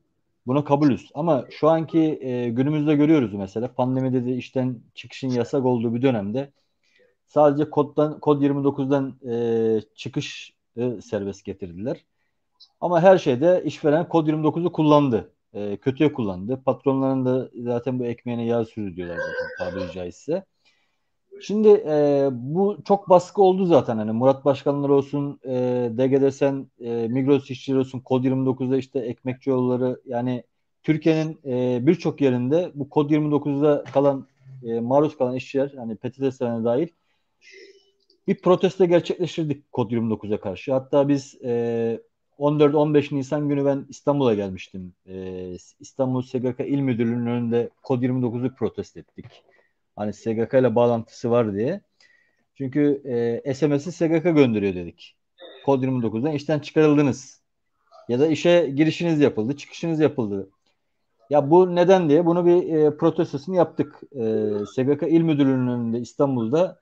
buna 0.46 0.64
kabulüz. 0.64 1.10
Ama 1.14 1.46
şu 1.50 1.68
anki 1.68 2.18
e, 2.22 2.48
günümüzde 2.48 2.94
görüyoruz 2.94 3.34
mesela 3.34 3.74
pandemide 3.74 4.26
de 4.26 4.36
işten 4.36 4.80
çıkışın 4.94 5.28
yasak 5.28 5.64
olduğu 5.64 5.94
bir 5.94 6.02
dönemde 6.02 6.52
sadece 7.26 7.70
koddan 7.70 8.20
kod 8.20 8.42
29'dan 8.42 9.18
e, 9.30 9.80
çıkış 9.94 10.54
e, 10.76 11.00
serbest 11.00 11.44
getirdiler. 11.44 12.04
Ama 12.80 13.00
her 13.00 13.18
şeyde 13.18 13.62
işveren 13.64 14.08
kod 14.08 14.28
29'u 14.28 14.72
kullandı. 14.72 15.32
E, 15.54 15.76
kötüye 15.76 16.12
kullandı. 16.12 16.62
Patronların 16.64 17.24
da 17.26 17.50
zaten 17.54 17.98
bu 17.98 18.04
ekmeğine 18.04 18.44
yağ 18.44 18.64
sürü 18.64 18.96
diyorlar 18.96 19.16
zaten 19.16 19.48
tabiri 19.58 19.92
caizse. 19.92 20.44
Şimdi 21.42 21.68
e, 21.68 22.28
bu 22.32 22.78
çok 22.84 23.08
baskı 23.08 23.42
oldu 23.42 23.66
zaten 23.66 23.96
hani 23.96 24.12
Murat 24.12 24.44
Başkanlar 24.44 24.88
olsun, 24.88 25.40
e, 25.44 25.90
DGDS'en, 25.98 26.66
e, 26.80 27.08
Migros 27.08 27.50
işçileri 27.50 27.80
olsun, 27.80 28.00
Kod 28.00 28.24
29'da 28.24 28.76
işte 28.76 28.98
ekmekçi 28.98 29.50
yolları 29.50 30.00
yani 30.06 30.44
Türkiye'nin 30.82 31.38
e, 31.44 31.86
birçok 31.86 32.20
yerinde 32.20 32.70
bu 32.74 32.88
Kod 32.88 33.10
29'da 33.10 33.84
kalan 33.84 34.26
e, 34.64 34.80
maruz 34.80 35.16
kalan 35.18 35.36
işçiler 35.36 35.72
yani 35.76 35.96
PTT'sine 35.96 36.64
dahil 36.64 36.88
bir 38.28 38.40
protesto 38.40 38.84
gerçekleştirdik 38.84 39.72
Kod 39.72 39.90
29'a 39.90 40.40
karşı. 40.40 40.72
Hatta 40.72 41.08
biz 41.08 41.34
e, 41.44 42.00
14-15 42.38 43.14
Nisan 43.14 43.48
günü 43.48 43.64
ben 43.64 43.86
İstanbul'a 43.88 44.34
gelmiştim. 44.34 44.94
E, 45.06 45.46
İstanbul 45.80 46.22
SGK 46.22 46.60
İl 46.60 46.80
Müdürlüğü'nün 46.80 47.26
önünde 47.26 47.70
Kod 47.82 48.02
29'u 48.02 48.54
protesto 48.54 49.00
ettik. 49.00 49.26
Hani 49.96 50.12
SGK 50.12 50.54
ile 50.54 50.74
bağlantısı 50.74 51.30
var 51.30 51.54
diye. 51.54 51.80
Çünkü 52.54 53.02
e, 53.44 53.54
SMS'i 53.54 53.92
SGK 53.92 54.24
gönderiyor 54.24 54.74
dedik. 54.74 55.16
Kod 55.64 55.82
29'dan 55.82 56.32
işten 56.32 56.58
çıkarıldınız. 56.58 57.42
Ya 58.08 58.20
da 58.20 58.26
işe 58.26 58.72
girişiniz 58.76 59.20
yapıldı, 59.20 59.56
çıkışınız 59.56 60.00
yapıldı. 60.00 60.50
Ya 61.30 61.50
bu 61.50 61.76
neden 61.76 62.08
diye 62.08 62.26
bunu 62.26 62.46
bir 62.46 62.74
e, 62.74 62.96
protestosunu 62.96 63.56
yaptık. 63.56 64.00
E, 64.12 64.50
SGK 64.74 65.02
İl 65.02 65.20
Müdürlüğü'nün 65.22 65.68
önünde 65.68 65.98
İstanbul'da 66.00 66.80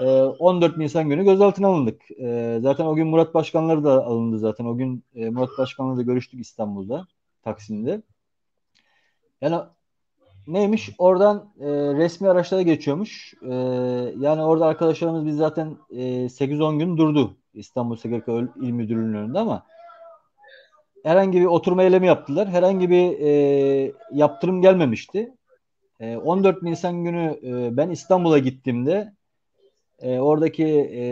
e, 0.00 0.04
14 0.22 0.76
Nisan 0.76 1.08
günü 1.08 1.24
gözaltına 1.24 1.68
alındık. 1.68 2.10
E, 2.10 2.58
zaten 2.62 2.84
o 2.84 2.94
gün 2.94 3.06
Murat 3.06 3.34
Başkanları 3.34 3.84
da 3.84 4.04
alındı 4.04 4.38
zaten. 4.38 4.64
O 4.64 4.76
gün 4.76 5.04
e, 5.14 5.30
Murat 5.30 5.50
Başkan'la 5.58 5.96
da 5.96 6.02
görüştük 6.02 6.40
İstanbul'da, 6.40 7.06
Taksim'de. 7.42 8.02
Yani 9.40 9.56
neymiş? 10.52 10.90
Oradan 10.98 11.52
e, 11.60 11.66
resmi 11.70 12.28
araçlara 12.28 12.62
geçiyormuş. 12.62 13.34
E, 13.42 13.54
yani 14.18 14.42
orada 14.42 14.66
arkadaşlarımız 14.66 15.26
biz 15.26 15.36
zaten 15.36 15.76
e, 15.90 16.28
8-10 16.28 16.78
gün 16.78 16.96
durdu 16.96 17.36
İstanbul 17.54 17.96
SGK 17.96 18.28
İl 18.62 18.70
Müdürlüğü'nün 18.70 19.14
önünde 19.14 19.38
ama 19.38 19.66
herhangi 21.04 21.40
bir 21.40 21.46
oturma 21.46 21.82
eylemi 21.82 22.06
yaptılar. 22.06 22.48
Herhangi 22.48 22.90
bir 22.90 23.20
e, 23.20 23.92
yaptırım 24.12 24.62
gelmemişti. 24.62 25.34
E, 26.00 26.16
14 26.16 26.62
Nisan 26.62 27.04
günü 27.04 27.40
e, 27.42 27.76
ben 27.76 27.90
İstanbul'a 27.90 28.38
gittiğimde 28.38 29.12
e, 29.98 30.18
oradaki 30.18 30.64
e, 30.66 31.02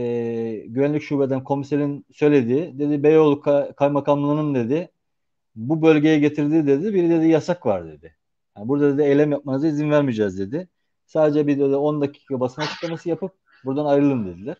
güvenlik 0.66 1.02
şubeden 1.02 1.44
komiserin 1.44 2.06
söylediği 2.12 2.78
dedi 2.78 3.02
Beyoğlu 3.02 3.40
Kaymakamlığı'nın 3.76 4.54
dedi 4.54 4.88
bu 5.56 5.82
bölgeye 5.82 6.18
getirdiği 6.18 6.66
dedi 6.66 6.94
bir 6.94 7.10
dedi 7.10 7.28
yasak 7.28 7.66
var 7.66 7.86
dedi. 7.86 8.17
Yani 8.58 8.68
burada 8.68 8.94
dedi 8.94 9.02
eylem 9.02 9.32
yapmanıza 9.32 9.68
izin 9.68 9.90
vermeyeceğiz 9.90 10.38
dedi. 10.38 10.68
Sadece 11.06 11.46
bir 11.46 11.58
dedi 11.58 11.76
10 11.76 12.00
dakika 12.00 12.40
basın 12.40 12.62
açıklaması 12.62 13.08
yapıp 13.08 13.32
buradan 13.64 13.86
ayrılın 13.86 14.26
dediler. 14.26 14.56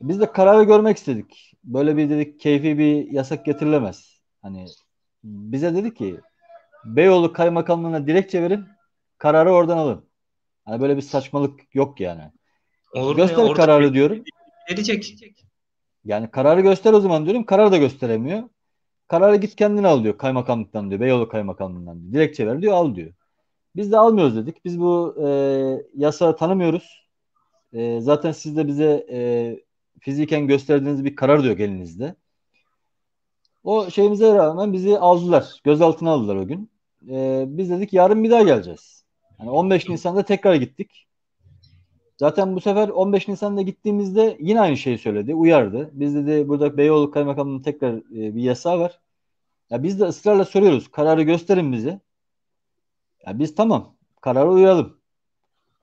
Biz 0.00 0.20
de 0.20 0.32
kararı 0.32 0.64
görmek 0.64 0.96
istedik. 0.96 1.54
Böyle 1.64 1.96
bir 1.96 2.10
dedik 2.10 2.40
keyfi 2.40 2.78
bir 2.78 3.12
yasak 3.12 3.44
getirilemez. 3.44 4.22
Hani 4.42 4.66
bize 5.24 5.74
dedi 5.74 5.94
ki 5.94 6.20
Beyoğlu 6.84 7.32
Kaymakamlığı'na 7.32 8.06
dilekçe 8.06 8.42
verin 8.42 8.64
kararı 9.18 9.52
oradan 9.52 9.76
alın. 9.76 10.04
Hani 10.64 10.80
böyle 10.80 10.96
bir 10.96 11.02
saçmalık 11.02 11.74
yok 11.74 12.00
yani. 12.00 12.22
Olur 12.94 13.16
göster 13.16 13.44
ya, 13.44 13.52
kararı 13.52 13.94
diyorum. 13.94 14.22
Verecek. 14.70 15.16
Yani 16.04 16.30
kararı 16.30 16.60
göster 16.60 16.92
o 16.92 17.00
zaman 17.00 17.24
diyorum. 17.24 17.44
Karar 17.44 17.72
da 17.72 17.76
gösteremiyor. 17.76 18.42
Kararı 19.08 19.36
git 19.36 19.56
kendin 19.56 19.84
al 19.84 20.04
diyor 20.04 20.18
kaymakamlıktan 20.18 20.90
diyor. 20.90 21.00
Beyoğlu 21.00 21.28
kaymakamlığından 21.28 22.00
diyor. 22.00 22.12
Dilekçe 22.12 22.46
ver 22.46 22.62
diyor 22.62 22.74
al 22.74 22.94
diyor. 22.94 23.12
Biz 23.76 23.92
de 23.92 23.98
almıyoruz 23.98 24.36
dedik. 24.36 24.64
Biz 24.64 24.80
bu 24.80 25.16
e, 25.26 25.28
yasağı 25.94 26.36
tanımıyoruz. 26.36 27.08
E, 27.72 28.00
zaten 28.00 28.32
siz 28.32 28.56
de 28.56 28.66
bize 28.66 29.06
e, 29.10 29.18
fiziken 30.00 30.46
gösterdiğiniz 30.46 31.04
bir 31.04 31.16
karar 31.16 31.42
diyor 31.42 31.58
elinizde. 31.58 32.14
O 33.64 33.90
şeyimize 33.90 34.34
rağmen 34.34 34.72
bizi 34.72 34.98
aldılar. 34.98 35.60
Gözaltına 35.64 36.10
aldılar 36.10 36.36
o 36.36 36.46
gün. 36.46 36.70
E, 37.10 37.44
biz 37.48 37.70
dedik 37.70 37.92
yarın 37.92 38.24
bir 38.24 38.30
daha 38.30 38.42
geleceğiz. 38.42 39.04
Yani 39.40 39.50
15 39.50 39.88
Nisan'da 39.88 40.22
tekrar 40.22 40.54
gittik. 40.54 41.07
Zaten 42.18 42.56
bu 42.56 42.60
sefer 42.60 42.88
15 42.88 43.28
Nisan'da 43.28 43.62
gittiğimizde 43.62 44.36
yine 44.40 44.60
aynı 44.60 44.76
şeyi 44.76 44.98
söyledi, 44.98 45.34
uyardı. 45.34 45.90
Biz 45.92 46.14
dedi 46.14 46.48
burada 46.48 46.76
Beyoğlu 46.76 47.10
Kaymakamlığı'nın 47.10 47.62
tekrar 47.62 47.94
e, 47.94 48.36
bir 48.36 48.42
yasağı 48.42 48.80
var. 48.80 49.00
Ya 49.70 49.82
biz 49.82 50.00
de 50.00 50.04
ısrarla 50.04 50.44
soruyoruz. 50.44 50.90
Kararı 50.90 51.22
gösterin 51.22 51.72
bize. 51.72 52.00
Ya 53.26 53.38
biz 53.38 53.54
tamam 53.54 53.96
karara 54.20 54.50
uyalım. 54.50 54.98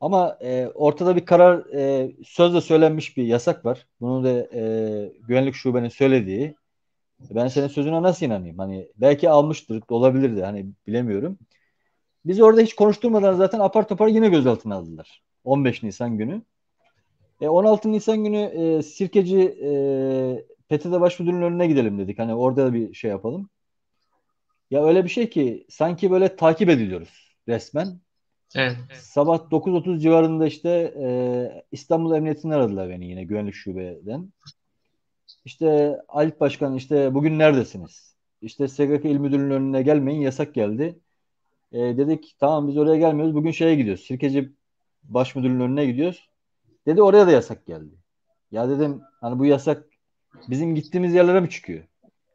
Ama 0.01 0.37
e, 0.41 0.67
ortada 0.67 1.15
bir 1.15 1.25
karar 1.25 1.73
e, 1.73 2.11
sözle 2.25 2.61
söylenmiş 2.61 3.17
bir 3.17 3.23
yasak 3.23 3.65
var. 3.65 3.87
Bunu 4.01 4.23
da 4.23 4.29
e, 4.53 5.13
güvenlik 5.27 5.55
şubenin 5.55 5.89
söylediği. 5.89 6.55
Ben 7.19 7.47
senin 7.47 7.67
sözüne 7.67 8.01
nasıl 8.01 8.25
inanayım? 8.25 8.57
Hani 8.59 8.89
belki 8.95 9.29
almıştır, 9.29 9.83
olabilirdi. 9.89 10.43
Hani 10.43 10.67
bilemiyorum. 10.87 11.39
Biz 12.25 12.41
orada 12.41 12.61
hiç 12.61 12.75
konuşturmadan 12.75 13.33
zaten 13.35 13.59
apar 13.59 13.87
topar 13.87 14.07
yine 14.07 14.29
gözaltına 14.29 14.75
aldılar. 14.75 15.23
15 15.45 15.83
Nisan 15.83 16.17
günü. 16.17 16.41
E, 17.41 17.47
16 17.47 17.91
Nisan 17.91 18.23
günü 18.23 18.37
e, 18.37 18.83
Sirkeci 18.83 19.39
e, 19.39 19.69
PTT 20.69 20.85
Başmüdürlüğü'nün 20.85 21.41
önüne 21.41 21.67
gidelim 21.67 21.99
dedik. 21.99 22.19
Hani 22.19 22.35
orada 22.35 22.65
da 22.65 22.73
bir 22.73 22.93
şey 22.93 23.11
yapalım. 23.11 23.49
Ya 24.71 24.85
öyle 24.85 25.03
bir 25.03 25.09
şey 25.09 25.29
ki 25.29 25.65
sanki 25.69 26.11
böyle 26.11 26.35
takip 26.35 26.69
ediliyoruz 26.69 27.37
resmen. 27.47 27.99
Evet. 28.55 28.77
Sabah 28.93 29.37
9.30 29.51 29.99
civarında 29.99 30.47
işte 30.47 30.93
e, 31.01 31.07
İstanbul 31.71 32.15
Emniyeti'ni 32.15 32.55
aradılar 32.55 32.89
beni 32.89 33.05
yine 33.05 33.23
güvenlik 33.23 33.53
şubeden. 33.55 34.33
İşte 35.45 35.97
Alp 36.07 36.39
Başkan 36.39 36.75
işte 36.75 37.13
bugün 37.13 37.39
neredesiniz? 37.39 38.15
İşte 38.41 38.67
SGK 38.67 39.05
İl 39.05 39.17
Müdürlüğü'nün 39.17 39.51
önüne 39.51 39.81
gelmeyin 39.81 40.21
yasak 40.21 40.53
geldi. 40.53 40.99
E, 41.71 41.79
dedik 41.79 42.35
tamam 42.39 42.67
biz 42.67 42.77
oraya 42.77 42.97
gelmiyoruz. 42.97 43.35
Bugün 43.35 43.51
şeye 43.51 43.75
gidiyoruz. 43.75 44.03
Sirkeci 44.03 44.53
Baş 45.09 45.35
önüne 45.35 45.85
gidiyoruz. 45.85 46.29
Dedi 46.85 47.01
oraya 47.01 47.27
da 47.27 47.31
yasak 47.31 47.65
geldi. 47.65 47.95
Ya 48.51 48.69
dedim 48.69 49.01
hani 49.21 49.39
bu 49.39 49.45
yasak 49.45 49.85
bizim 50.49 50.75
gittiğimiz 50.75 51.13
yerlere 51.13 51.39
mi 51.39 51.49
çıkıyor? 51.49 51.83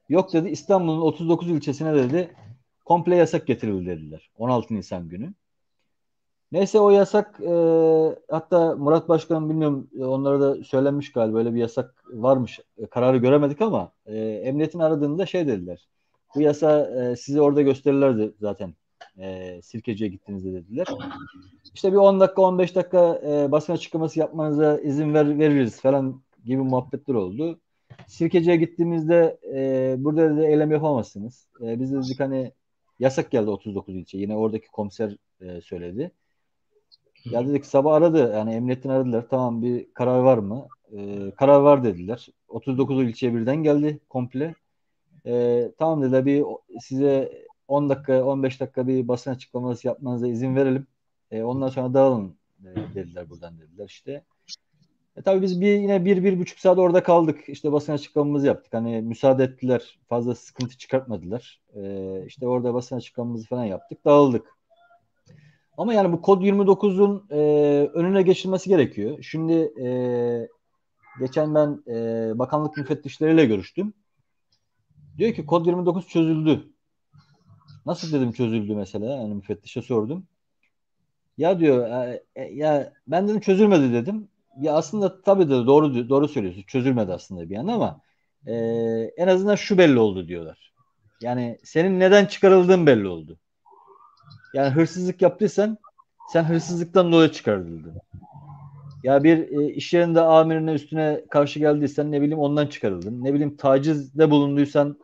Yok 0.08 0.32
dedi 0.32 0.48
İstanbul'un 0.48 1.00
39 1.00 1.50
ilçesine 1.50 1.94
dedi 1.94 2.36
komple 2.84 3.16
yasak 3.16 3.46
getirildi 3.46 3.86
dediler. 3.86 4.30
16 4.38 4.74
Nisan 4.74 5.08
günü. 5.08 5.34
Neyse 6.52 6.80
o 6.80 6.90
yasak 6.90 7.40
e, 7.40 7.52
hatta 8.30 8.76
Murat 8.76 9.08
Başkan 9.08 9.48
bilmiyorum 9.48 9.90
onlara 10.00 10.40
da 10.40 10.64
söylenmiş 10.64 11.12
galiba 11.12 11.36
böyle 11.36 11.54
bir 11.54 11.60
yasak 11.60 12.04
varmış. 12.12 12.60
E, 12.78 12.86
kararı 12.86 13.16
göremedik 13.16 13.60
ama 13.60 13.92
e, 14.06 14.18
emniyetin 14.18 14.78
aradığında 14.78 15.26
şey 15.26 15.46
dediler. 15.46 15.88
Bu 16.34 16.40
yasa 16.40 16.80
e, 16.80 17.16
size 17.16 17.40
orada 17.40 17.62
gösterirlerdi 17.62 18.32
zaten 18.40 18.74
e, 19.20 19.60
Sirkeci'ye 19.62 20.10
gittiğinizde 20.10 20.52
dediler. 20.52 20.86
İşte 21.74 21.92
bir 21.92 21.96
10 21.96 22.20
dakika 22.20 22.42
15 22.42 22.74
dakika 22.74 23.20
e, 23.26 23.52
basın 23.52 23.72
açıklaması 23.72 24.18
yapmanıza 24.18 24.78
izin 24.80 25.14
ver, 25.14 25.38
veririz 25.38 25.80
falan 25.80 26.22
gibi 26.44 26.62
muhabbetler 26.62 27.14
oldu. 27.14 27.60
Sirkeci'ye 28.06 28.56
gittiğimizde 28.56 29.38
e, 29.54 29.94
burada 29.98 30.36
da 30.36 30.46
eylem 30.46 30.70
yapamazsınız. 30.70 31.48
E, 31.62 31.80
biz 31.80 31.92
de 31.92 31.96
dedik 31.96 32.20
hani 32.20 32.52
yasak 32.98 33.30
geldi 33.30 33.50
39 33.50 33.96
ilçe. 33.96 34.18
Yine 34.18 34.36
oradaki 34.36 34.68
komiser 34.68 35.16
e, 35.40 35.60
söyledi. 35.60 36.10
Ya 37.24 37.48
dedik 37.48 37.66
sabah 37.66 37.94
aradı. 37.94 38.32
Yani 38.34 38.54
emniyetten 38.54 38.90
aradılar. 38.90 39.26
Tamam 39.30 39.62
bir 39.62 39.94
karar 39.94 40.18
var 40.18 40.38
mı? 40.38 40.68
Ee, 40.96 41.32
karar 41.36 41.60
var 41.60 41.84
dediler. 41.84 42.28
39 42.48 43.02
ilçeye 43.02 43.34
birden 43.34 43.56
geldi 43.56 44.00
komple. 44.08 44.54
Ee, 45.26 45.72
tamam 45.78 46.02
dediler 46.02 46.26
bir 46.26 46.44
size 46.80 47.32
10 47.70 47.88
dakika 47.88 48.24
15 48.24 48.60
dakika 48.60 48.86
bir 48.86 49.08
basın 49.08 49.30
açıklaması 49.30 49.86
yapmanıza 49.86 50.28
izin 50.28 50.56
verelim. 50.56 50.86
Ee, 51.30 51.42
ondan 51.42 51.68
sonra 51.68 51.94
dağılın 51.94 52.36
e, 52.60 52.94
dediler 52.94 53.30
buradan 53.30 53.58
dediler 53.58 53.86
işte. 53.86 54.24
E, 55.16 55.22
tabii 55.22 55.42
biz 55.42 55.60
bir 55.60 55.78
yine 55.78 56.04
bir, 56.04 56.24
bir 56.24 56.38
buçuk 56.38 56.58
saat 56.58 56.78
orada 56.78 57.02
kaldık. 57.02 57.48
İşte 57.48 57.72
basın 57.72 57.92
açıklamamızı 57.92 58.46
yaptık. 58.46 58.74
Hani 58.74 59.02
müsaade 59.02 59.44
ettiler. 59.44 59.98
Fazla 60.08 60.34
sıkıntı 60.34 60.78
çıkartmadılar. 60.78 61.60
E, 61.74 61.82
işte 62.26 62.46
orada 62.46 62.74
basın 62.74 62.96
açıklamamızı 62.96 63.46
falan 63.46 63.64
yaptık. 63.64 64.04
Dağıldık. 64.04 64.56
Ama 65.76 65.94
yani 65.94 66.12
bu 66.12 66.22
kod 66.22 66.42
29'un 66.42 67.26
e, 67.30 67.38
önüne 67.94 68.22
geçilmesi 68.22 68.68
gerekiyor. 68.68 69.22
Şimdi 69.22 69.72
e, 69.82 69.88
geçen 71.20 71.54
ben 71.54 71.82
e, 71.86 72.38
bakanlık 72.38 72.76
müfettişleriyle 72.76 73.44
görüştüm. 73.44 73.92
Diyor 75.18 75.34
ki 75.34 75.46
kod 75.46 75.66
29 75.66 76.08
çözüldü. 76.08 76.70
Nasıl 77.90 78.12
dedim 78.12 78.32
çözüldü 78.32 78.74
mesela? 78.74 79.16
Yani 79.16 79.34
müfettişe 79.34 79.82
sordum. 79.82 80.26
Ya 81.38 81.60
diyor 81.60 81.88
e, 81.88 82.22
e, 82.36 82.42
ya 82.42 82.92
ben 83.06 83.28
dedim 83.28 83.40
çözülmedi 83.40 83.92
dedim. 83.92 84.28
Ya 84.60 84.74
aslında 84.74 85.22
tabii 85.22 85.46
de 85.46 85.50
doğru 85.50 86.08
doğru 86.08 86.28
söylüyorsun. 86.28 86.62
Çözülmedi 86.62 87.12
aslında 87.12 87.50
bir 87.50 87.54
yana 87.54 87.74
ama 87.74 88.00
e, 88.46 88.54
en 89.16 89.28
azından 89.28 89.54
şu 89.54 89.78
belli 89.78 89.98
oldu 89.98 90.28
diyorlar. 90.28 90.72
Yani 91.22 91.58
senin 91.64 92.00
neden 92.00 92.26
çıkarıldığın 92.26 92.86
belli 92.86 93.08
oldu. 93.08 93.38
Yani 94.54 94.70
hırsızlık 94.70 95.22
yaptıysan 95.22 95.78
sen 96.32 96.44
hırsızlıktan 96.44 97.12
dolayı 97.12 97.30
çıkarıldın. 97.30 97.98
Ya 99.02 99.24
bir 99.24 99.38
e, 99.38 99.72
iş 99.72 99.92
yerinde 99.94 100.20
amirine 100.20 100.72
üstüne 100.72 101.24
karşı 101.30 101.58
geldiysen 101.58 102.12
ne 102.12 102.20
bileyim 102.20 102.38
ondan 102.38 102.66
çıkarıldın. 102.66 103.24
Ne 103.24 103.34
bileyim 103.34 103.56
tacizde 103.56 104.30
bulunduysan 104.30 104.98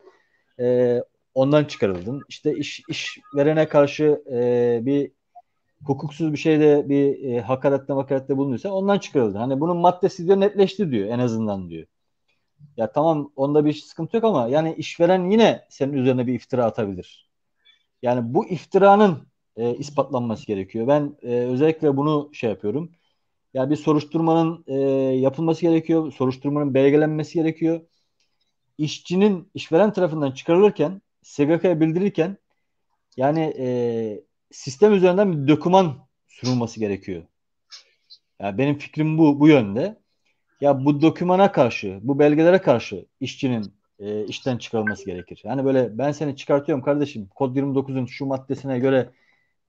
e, 0.59 0.99
ondan 1.37 1.65
çıkarıldın. 1.65 2.21
İşte 2.29 2.55
iş, 2.55 2.81
iş 2.89 3.19
verene 3.35 3.67
karşı 3.67 4.23
e, 4.31 4.79
bir 4.85 5.11
hukuksuz 5.83 6.33
bir 6.33 6.37
şeyde 6.37 6.89
bir 6.89 7.23
e, 7.23 7.41
hakarette 7.41 7.93
makarette 7.93 8.37
bulunduysa 8.37 8.69
ondan 8.69 8.99
çıkarıldın. 8.99 9.39
Hani 9.39 9.59
bunun 9.59 9.77
maddesi 9.77 10.25
diyor 10.25 10.39
netleşti 10.39 10.91
diyor 10.91 11.07
en 11.07 11.19
azından 11.19 11.69
diyor. 11.69 11.87
Ya 12.77 12.91
tamam 12.91 13.31
onda 13.35 13.65
bir 13.65 13.73
sıkıntı 13.73 14.17
yok 14.17 14.25
ama 14.25 14.47
yani 14.47 14.75
işveren 14.77 15.29
yine 15.29 15.65
senin 15.69 15.93
üzerine 15.93 16.27
bir 16.27 16.33
iftira 16.33 16.65
atabilir. 16.65 17.29
Yani 18.01 18.33
bu 18.33 18.47
iftiranın 18.47 19.27
e, 19.55 19.75
ispatlanması 19.75 20.45
gerekiyor. 20.47 20.87
Ben 20.87 21.17
e, 21.21 21.27
özellikle 21.27 21.97
bunu 21.97 22.29
şey 22.33 22.49
yapıyorum. 22.49 22.91
Yani 23.53 23.69
bir 23.69 23.75
soruşturmanın 23.75 24.63
e, 24.67 24.79
yapılması 25.17 25.61
gerekiyor. 25.61 26.11
Soruşturmanın 26.11 26.73
belgelenmesi 26.73 27.33
gerekiyor. 27.33 27.81
İşçinin 28.77 29.51
işveren 29.53 29.93
tarafından 29.93 30.31
çıkarılırken 30.31 31.01
SGK'ya 31.27 31.79
bildirirken 31.79 32.37
yani 33.17 33.53
e, 33.59 33.67
sistem 34.51 34.93
üzerinden 34.93 35.33
bir 35.33 35.47
doküman 35.47 36.07
sunulması 36.27 36.79
gerekiyor. 36.79 37.23
Yani 38.39 38.57
benim 38.57 38.77
fikrim 38.77 39.17
bu 39.17 39.39
bu 39.39 39.47
yönde. 39.47 39.97
Ya 40.61 40.85
bu 40.85 41.01
dokümana 41.01 41.51
karşı, 41.51 41.99
bu 42.01 42.19
belgelere 42.19 42.61
karşı 42.61 43.05
işçinin 43.19 43.73
e, 43.99 44.25
işten 44.25 44.57
çıkarılması 44.57 45.05
gerekir. 45.05 45.41
Yani 45.43 45.65
böyle 45.65 45.97
ben 45.97 46.11
seni 46.11 46.35
çıkartıyorum 46.35 46.83
kardeşim 46.83 47.27
kod 47.35 47.55
29'un 47.55 48.05
şu 48.05 48.25
maddesine 48.25 48.79
göre 48.79 49.09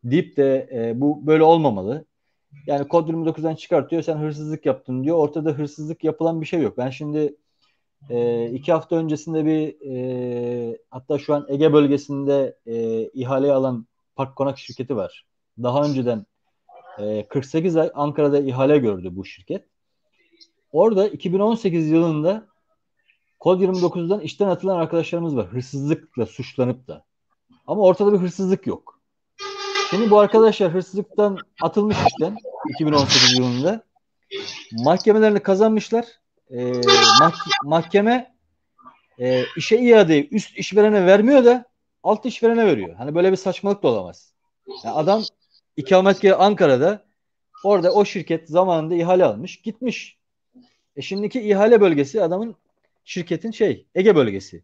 deyip 0.05 0.37
de 0.37 0.69
e, 0.73 1.01
bu 1.01 1.27
böyle 1.27 1.43
olmamalı. 1.43 2.05
Yani 2.67 2.89
kod 2.89 3.09
29'dan 3.09 3.55
çıkartıyor 3.55 4.03
sen 4.03 4.17
hırsızlık 4.17 4.67
yaptın 4.67 5.05
diyor. 5.05 5.17
Ortada 5.17 5.51
hırsızlık 5.51 6.05
yapılan 6.05 6.41
bir 6.41 6.47
şey 6.47 6.63
yok. 6.63 6.79
Ben 6.79 6.91
şimdi 6.91 7.37
e, 8.11 8.46
iki 8.51 8.72
hafta 8.72 8.96
öncesinde 8.96 9.44
bir 9.44 9.76
e, 9.90 10.78
hatta 10.90 11.18
şu 11.18 11.34
an 11.34 11.46
Ege 11.49 11.72
bölgesinde 11.72 12.59
e, 12.66 13.05
ihale 13.09 13.53
alan 13.53 13.86
park 14.16 14.36
konak 14.36 14.59
şirketi 14.59 14.96
var. 14.96 15.26
Daha 15.62 15.84
önceden 15.84 16.26
e, 16.99 17.28
48 17.28 17.76
ay 17.76 17.90
Ankara'da 17.94 18.38
ihale 18.38 18.78
gördü 18.78 19.09
bu 19.12 19.24
şirket. 19.24 19.64
Orada 20.72 21.09
2018 21.09 21.88
yılında 21.90 22.46
Kod 23.40 23.61
29'dan 23.61 24.20
işten 24.20 24.49
atılan 24.49 24.78
arkadaşlarımız 24.78 25.36
var. 25.36 25.46
Hırsızlıkla 25.46 26.26
suçlanıp 26.26 26.88
da. 26.88 27.05
Ama 27.66 27.82
ortada 27.82 28.12
bir 28.12 28.18
hırsızlık 28.18 28.66
yok. 28.66 29.01
Şimdi 29.90 30.11
bu 30.11 30.18
arkadaşlar 30.18 30.72
hırsızlıktan 30.72 31.38
atılmış 31.62 31.96
işten 32.07 32.36
2018 32.68 33.38
yılında. 33.38 33.82
Mahkemelerini 34.72 35.40
kazanmışlar. 35.40 36.05
E, 36.51 36.57
mah- 37.20 37.64
mahkeme 37.64 38.34
e, 39.18 39.44
işe 39.57 39.76
iadeyi 39.78 40.28
üst 40.30 40.59
işverene 40.59 41.07
vermiyor 41.07 41.44
da 41.44 41.64
alt 42.03 42.26
işverene 42.26 42.66
veriyor. 42.66 42.94
Hani 42.94 43.14
böyle 43.14 43.32
bir 43.32 43.36
saçmalık 43.36 43.82
da 43.82 43.88
olamaz. 43.88 44.32
Yani 44.84 44.94
adam 44.94 45.22
ikametgahı 45.76 46.36
Ankara'da 46.36 47.05
orada 47.64 47.92
o 47.92 48.05
şirket 48.05 48.49
zamanında 48.49 48.94
ihale 48.94 49.24
almış 49.24 49.62
gitmiş. 49.62 50.18
E 50.96 51.03
şimdiki 51.03 51.40
ihale 51.40 51.80
bölgesi 51.80 52.22
adamın 52.22 52.57
şirketin 53.05 53.51
şey 53.51 53.86
Ege 53.94 54.16
bölgesi. 54.16 54.62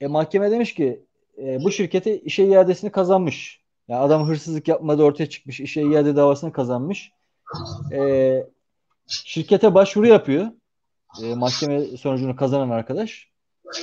E 0.00 0.06
mahkeme 0.06 0.50
demiş 0.50 0.74
ki 0.74 1.02
e, 1.38 1.64
bu 1.64 1.70
şirketi 1.70 2.20
işe 2.20 2.44
iadesini 2.44 2.92
kazanmış. 2.92 3.60
Yani 3.88 4.00
adam 4.00 4.28
hırsızlık 4.28 4.68
yapmadı 4.68 5.02
ortaya 5.02 5.28
çıkmış. 5.28 5.60
işe 5.60 5.82
iade 5.82 6.16
davasını 6.16 6.52
kazanmış. 6.52 7.12
E, 7.92 7.98
şirkete 9.08 9.74
başvuru 9.74 10.06
yapıyor. 10.06 10.46
E, 11.22 11.34
mahkeme 11.34 11.80
sonucunu 11.80 12.36
kazanan 12.36 12.70
arkadaş. 12.70 13.28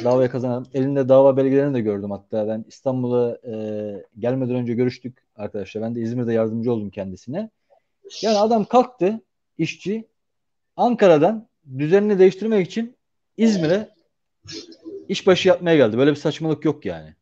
Davaya 0.04 0.30
kazanan. 0.30 0.66
Elinde 0.74 1.10
dava 1.10 1.38
belgelerini 1.38 1.74
de 1.74 1.82
gördüm 1.82 2.12
hatta. 2.12 2.48
Ben 2.48 2.66
İstanbul'a 2.68 3.38
e, 3.52 3.56
gelmeden 4.20 4.56
önce 4.56 4.74
görüştük 4.74 5.18
arkadaşlar. 5.36 5.84
Ben 5.84 5.96
de 5.96 6.02
İzmir'de 6.02 6.34
yardımcı 6.34 6.74
oldum 6.74 6.90
kendisine. 6.90 7.50
Yani 8.22 8.38
adam 8.38 8.66
kalktı 8.66 9.22
işçi 9.58 10.08
Ankara'dan 10.78 11.48
düzenini 11.78 12.20
değiştirmek 12.20 12.68
için 12.68 12.96
İzmir'e 13.38 13.90
işbaşı 15.10 15.48
yapmaya 15.48 15.76
geldi. 15.76 15.98
Böyle 15.98 16.12
bir 16.12 16.16
saçmalık 16.16 16.66
yok 16.66 16.86
yani. 16.86 17.14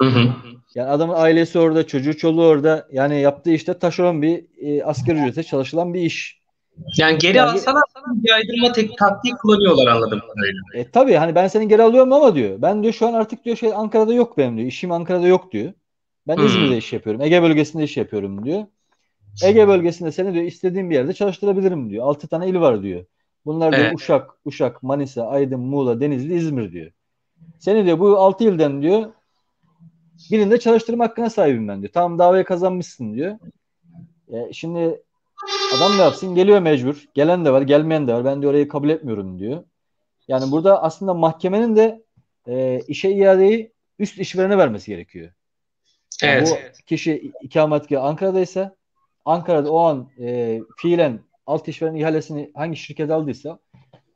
Hı 0.00 0.06
hı. 0.06 0.34
Yani 0.74 0.90
adamın 0.90 1.14
ailesi 1.14 1.58
orada, 1.58 1.86
çocuğu 1.86 2.16
çoluğu 2.16 2.46
orada. 2.46 2.88
Yani 2.92 3.20
yaptığı 3.20 3.50
işte 3.50 3.78
taşeron 3.78 4.22
bir 4.22 4.44
e, 4.58 4.84
asgari 4.84 5.18
ücrete 5.18 5.42
çalışılan 5.42 5.94
bir 5.94 6.00
iş. 6.00 6.39
Yani 6.96 7.18
geri 7.18 7.36
yani, 7.36 7.50
alsalar 7.50 7.82
yaydırma 8.22 8.72
tek 8.72 8.98
taktiği 8.98 9.34
kullanıyorlar 9.34 9.86
anladım 9.86 10.20
kadarıyla. 10.20 10.60
E, 10.74 10.90
tabii 10.90 11.14
hani 11.14 11.34
ben 11.34 11.48
seni 11.48 11.68
geri 11.68 11.82
alıyorum 11.82 12.12
ama 12.12 12.34
diyor. 12.34 12.62
Ben 12.62 12.82
diyor 12.82 12.94
şu 12.94 13.06
an 13.06 13.12
artık 13.12 13.44
diyor 13.44 13.56
şey 13.56 13.72
Ankara'da 13.74 14.14
yok 14.14 14.38
benim 14.38 14.56
diyor. 14.56 14.68
İşim 14.68 14.92
Ankara'da 14.92 15.26
yok 15.26 15.52
diyor. 15.52 15.72
Ben 16.28 16.36
hmm. 16.36 16.46
İzmir'de 16.46 16.76
iş 16.76 16.92
yapıyorum. 16.92 17.22
Ege 17.22 17.42
bölgesinde 17.42 17.84
iş 17.84 17.96
yapıyorum 17.96 18.44
diyor. 18.44 18.66
Ege 19.44 19.68
bölgesinde 19.68 20.12
seni 20.12 20.34
diyor 20.34 20.44
istediğim 20.44 20.90
bir 20.90 20.94
yerde 20.94 21.12
çalıştırabilirim 21.12 21.90
diyor. 21.90 22.06
Altı 22.06 22.28
tane 22.28 22.48
il 22.48 22.54
var 22.54 22.82
diyor. 22.82 23.04
Bunlar 23.46 23.72
diyor 23.72 23.84
evet. 23.84 23.94
Uşak, 23.96 24.30
Uşak, 24.44 24.82
Manisa, 24.82 25.26
Aydın, 25.26 25.60
Muğla, 25.60 26.00
Denizli, 26.00 26.34
İzmir 26.34 26.72
diyor. 26.72 26.92
Seni 27.58 27.84
diyor 27.84 27.98
bu 27.98 28.18
altı 28.18 28.44
ilden 28.44 28.82
diyor 28.82 29.12
birinde 30.30 30.58
çalıştırma 30.60 31.04
hakkına 31.04 31.30
sahibim 31.30 31.68
ben 31.68 31.82
diyor. 31.82 31.92
Tamam 31.92 32.18
davayı 32.18 32.44
kazanmışsın 32.44 33.14
diyor. 33.14 33.38
E, 34.28 34.52
şimdi 34.52 35.02
adam 35.76 35.98
ne 35.98 36.02
yapsın? 36.02 36.34
Geliyor 36.34 36.60
mecbur. 36.60 37.04
Gelen 37.14 37.44
de 37.44 37.52
var, 37.52 37.62
gelmeyen 37.62 38.08
de 38.08 38.14
var. 38.14 38.24
Ben 38.24 38.42
diyor 38.42 38.52
orayı 38.52 38.68
kabul 38.68 38.88
etmiyorum 38.88 39.38
diyor. 39.38 39.64
Yani 40.28 40.52
burada 40.52 40.82
aslında 40.82 41.14
mahkemenin 41.14 41.76
de 41.76 42.02
e, 42.46 42.80
işe 42.88 43.10
iadeyi 43.10 43.72
üst 43.98 44.18
işverene 44.18 44.58
vermesi 44.58 44.90
gerekiyor. 44.90 45.32
Yani 46.22 46.32
evet. 46.32 46.74
Bu 46.82 46.84
kişi 46.86 47.32
ikametgahı 47.42 48.02
Ankara'daysa 48.02 48.76
Ankara'da 49.24 49.72
o 49.72 49.78
an 49.78 50.08
e, 50.20 50.60
fiilen 50.76 51.20
alt 51.46 51.68
işveren 51.68 51.94
ihalesini 51.94 52.50
hangi 52.54 52.76
şirket 52.76 53.10
aldıysa 53.10 53.58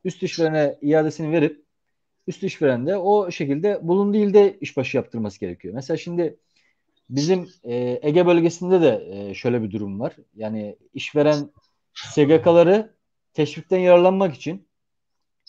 üst 0.05 0.23
işverene 0.23 0.77
iadesini 0.81 1.31
verip 1.31 1.65
üst 2.27 2.43
işveren 2.43 2.87
de 2.87 2.97
o 2.97 3.31
şekilde 3.31 3.79
bulunduğu 3.87 4.17
ilde 4.17 4.57
işbaşı 4.61 4.97
yaptırması 4.97 5.39
gerekiyor. 5.39 5.73
Mesela 5.73 5.97
şimdi 5.97 6.37
bizim 7.09 7.49
e, 7.63 7.99
Ege 8.01 8.25
bölgesinde 8.25 8.81
de 8.81 9.07
e, 9.11 9.33
şöyle 9.33 9.63
bir 9.63 9.71
durum 9.71 9.99
var. 9.99 10.15
Yani 10.35 10.75
işveren 10.93 11.49
SGK'ları 11.93 12.93
teşvikten 13.33 13.79
yararlanmak 13.79 14.35
için 14.35 14.67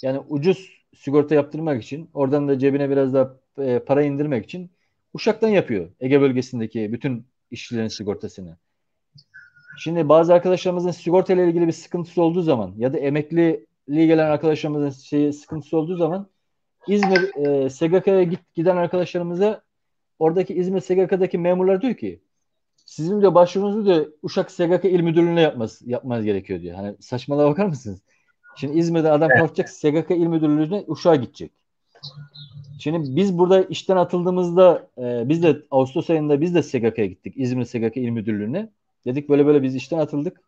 yani 0.03 0.19
ucuz 0.19 0.77
sigorta 0.97 1.35
yaptırmak 1.35 1.83
için 1.83 2.11
oradan 2.15 2.49
da 2.49 2.59
cebine 2.59 2.91
biraz 2.91 3.15
daha 3.15 3.37
e, 3.59 3.79
para 3.79 4.03
indirmek 4.03 4.45
için 4.45 4.71
Uşak'tan 5.15 5.49
yapıyor 5.49 5.91
Ege 6.01 6.21
bölgesindeki 6.21 6.93
bütün 6.93 7.27
işçilerin 7.51 7.89
sigortasını. 7.89 8.57
Şimdi 9.79 10.09
bazı 10.09 10.35
arkadaşlarımızın 10.35 10.91
sigorta 10.91 11.33
ile 11.33 11.49
ilgili 11.49 11.67
bir 11.67 11.73
sıkıntısı 11.73 12.23
olduğu 12.23 12.43
zaman 12.43 12.75
ya 12.79 12.93
da 12.93 12.99
emekliliğe 12.99 14.07
gelen 14.07 14.31
arkadaşlarımızın 14.31 14.91
şeyi 14.91 15.33
sıkıntısı 15.33 15.77
olduğu 15.77 15.97
zaman 15.97 16.29
İzmir 16.89 17.47
e, 17.47 17.71
SGK'ya 17.71 18.23
git, 18.23 18.55
giden 18.55 18.77
arkadaşlarımıza 18.77 19.63
oradaki 20.19 20.55
İzmir 20.55 20.81
SGK'daki 20.81 21.39
memurlar 21.39 21.83
diyor 21.83 21.95
ki 21.95 22.21
sizin 22.87 23.23
de 23.23 23.35
başvurunuzu 23.35 23.85
diyor 23.85 24.13
Uşak 24.23 24.51
SGK 24.51 24.85
İl 24.85 25.01
Müdürlüğü'ne 25.01 25.41
yapmaz, 25.41 25.83
yapmanız 25.85 26.25
gerekiyor 26.25 26.61
diyor. 26.61 26.77
Hani 26.77 26.97
saçmalığa 27.01 27.51
bakar 27.51 27.67
mısınız? 27.67 28.03
Şimdi 28.57 28.79
İzmir'de 28.79 29.11
adam 29.11 29.31
evet. 29.31 29.41
kalkacak 29.41 29.69
SGK 29.69 30.11
İl 30.11 30.27
Müdürlüğü'ne 30.27 30.85
Uşak'a 30.87 31.17
gidecek. 31.17 31.53
Şimdi 32.79 33.17
biz 33.17 33.39
burada 33.39 33.63
işten 33.63 33.97
atıldığımızda 33.97 34.89
e, 34.99 35.29
biz 35.29 35.43
de 35.43 35.63
Ağustos 35.71 36.11
ayında 36.11 36.41
biz 36.41 36.55
de 36.55 36.63
SGK'ya 36.63 37.07
gittik. 37.07 37.35
İzmir 37.37 37.65
SGK 37.65 37.97
İl 37.97 38.11
Müdürlüğü'ne. 38.11 38.71
Dedik 39.05 39.29
böyle 39.29 39.47
böyle 39.47 39.63
biz 39.63 39.75
işten 39.75 39.99
atıldık. 39.99 40.41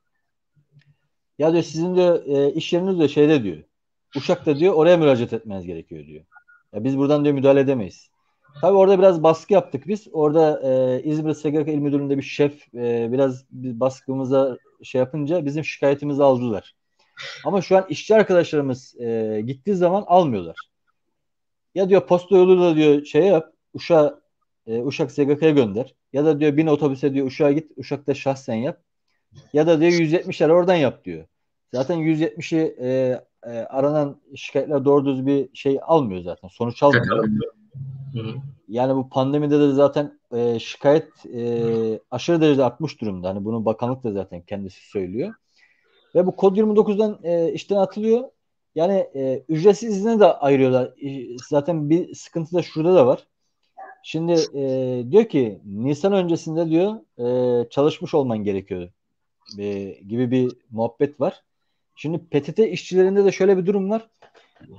Ya 1.39 1.53
diyor 1.53 1.63
sizin 1.63 1.97
de 1.97 2.23
e, 2.27 2.53
iş 2.53 2.73
yeriniz 2.73 2.99
de 2.99 3.09
şeyde 3.09 3.43
diyor. 3.43 3.59
Uşak'ta 4.17 4.59
diyor 4.59 4.75
oraya 4.75 4.97
müracaat 4.97 5.33
etmeniz 5.33 5.67
gerekiyor 5.67 6.07
diyor. 6.07 6.25
Ya 6.73 6.85
biz 6.85 6.99
buradan 6.99 7.25
diyor 7.25 7.35
müdahale 7.35 7.61
edemeyiz. 7.61 8.11
Tabii 8.61 8.77
orada 8.77 8.99
biraz 8.99 9.23
baskı 9.23 9.53
yaptık 9.53 9.89
biz. 9.89 10.09
Orada 10.13 10.61
e, 10.65 11.03
İzmir 11.03 11.35
SGK 11.35 11.69
İl 11.69 11.79
Müdürlüğü'nde 11.79 12.17
bir 12.17 12.23
şef 12.23 12.75
e, 12.75 13.13
biraz 13.13 13.45
bir 13.51 13.81
baskımıza 13.81 14.59
şey 14.83 14.99
yapınca 14.99 15.45
bizim 15.45 15.65
şikayetimizi 15.65 16.23
aldılar. 16.23 16.75
Ama 17.45 17.63
şu 17.63 17.77
an 17.77 17.87
işçi 17.89 18.15
arkadaşlarımız 18.15 19.01
e, 19.01 19.41
gittiği 19.47 19.75
zaman 19.75 20.05
almıyorlar. 20.07 20.57
Ya 21.75 21.89
diyor 21.89 22.07
posta 22.07 22.37
yoluyla 22.37 22.77
diyor 22.77 23.05
şey 23.05 23.27
yap, 23.27 23.53
Uşak 23.75 24.19
e, 24.67 24.83
Uşak 24.83 25.13
SGK'ya 25.13 25.51
gönder. 25.51 25.95
Ya 26.13 26.25
da 26.25 26.41
diyor 26.41 26.57
bin 26.57 26.67
otobüse 26.67 27.15
diyor 27.15 27.27
Uşak'a 27.27 27.53
git, 27.53 27.73
Uşak'ta 27.77 28.15
şahsen 28.15 28.55
yap. 28.55 28.81
Ya 29.53 29.67
da 29.67 29.81
diyor 29.81 29.93
170'ler 29.93 30.51
oradan 30.53 30.75
yap 30.75 31.05
diyor. 31.05 31.27
Zaten 31.75 31.99
170'i 31.99 32.77
e, 32.81 33.21
e, 33.47 33.51
aranan 33.51 34.21
şikayetler 34.37 34.85
doğru 34.85 35.07
düz 35.07 35.27
bir 35.27 35.49
şey 35.55 35.79
almıyor 35.83 36.23
zaten. 36.23 36.49
Sonuç 36.49 36.83
almıyor. 36.83 37.25
Yani 38.69 38.97
bu 38.97 39.09
pandemide 39.09 39.61
de 39.61 39.73
zaten 39.73 40.19
e, 40.33 40.59
şikayet 40.59 41.27
e, 41.35 42.01
aşırı 42.11 42.41
derecede 42.41 42.65
artmış 42.65 43.01
durumda. 43.01 43.29
Hani 43.29 43.45
bunu 43.45 43.65
bakanlık 43.65 44.05
da 44.05 44.13
zaten 44.13 44.43
kendisi 44.43 44.89
söylüyor. 44.91 45.35
Ve 46.15 46.27
bu 46.27 46.37
kod 46.37 46.57
29'dan 46.57 47.19
e, 47.23 47.53
işten 47.53 47.77
atılıyor. 47.77 48.25
Yani 48.75 49.07
e, 49.15 49.45
ücretsiz 49.49 49.97
izne 49.97 50.21
de 50.21 50.25
ayırıyorlar. 50.25 50.95
Zaten 51.49 51.91
bir 51.91 52.15
sıkıntı 52.15 52.57
da 52.57 52.63
şurada 52.63 52.95
da 52.95 53.07
var. 53.07 53.27
Şimdi 54.03 54.33
e, 54.55 55.05
diyor 55.11 55.25
ki 55.25 55.61
Nisan 55.65 56.13
öncesinde 56.13 56.71
diyor 56.71 56.95
e, 57.19 57.69
çalışmış 57.69 58.15
olman 58.15 58.39
gerekiyor 58.45 58.89
e, 59.59 59.85
gibi 60.09 60.31
bir 60.31 60.53
muhabbet 60.71 61.21
var. 61.21 61.43
Şimdi 61.97 62.19
PTT 62.19 62.59
işçilerinde 62.59 63.25
de 63.25 63.33
şöyle 63.33 63.57
bir 63.57 63.67
durum 63.67 63.91
var. 63.91 64.09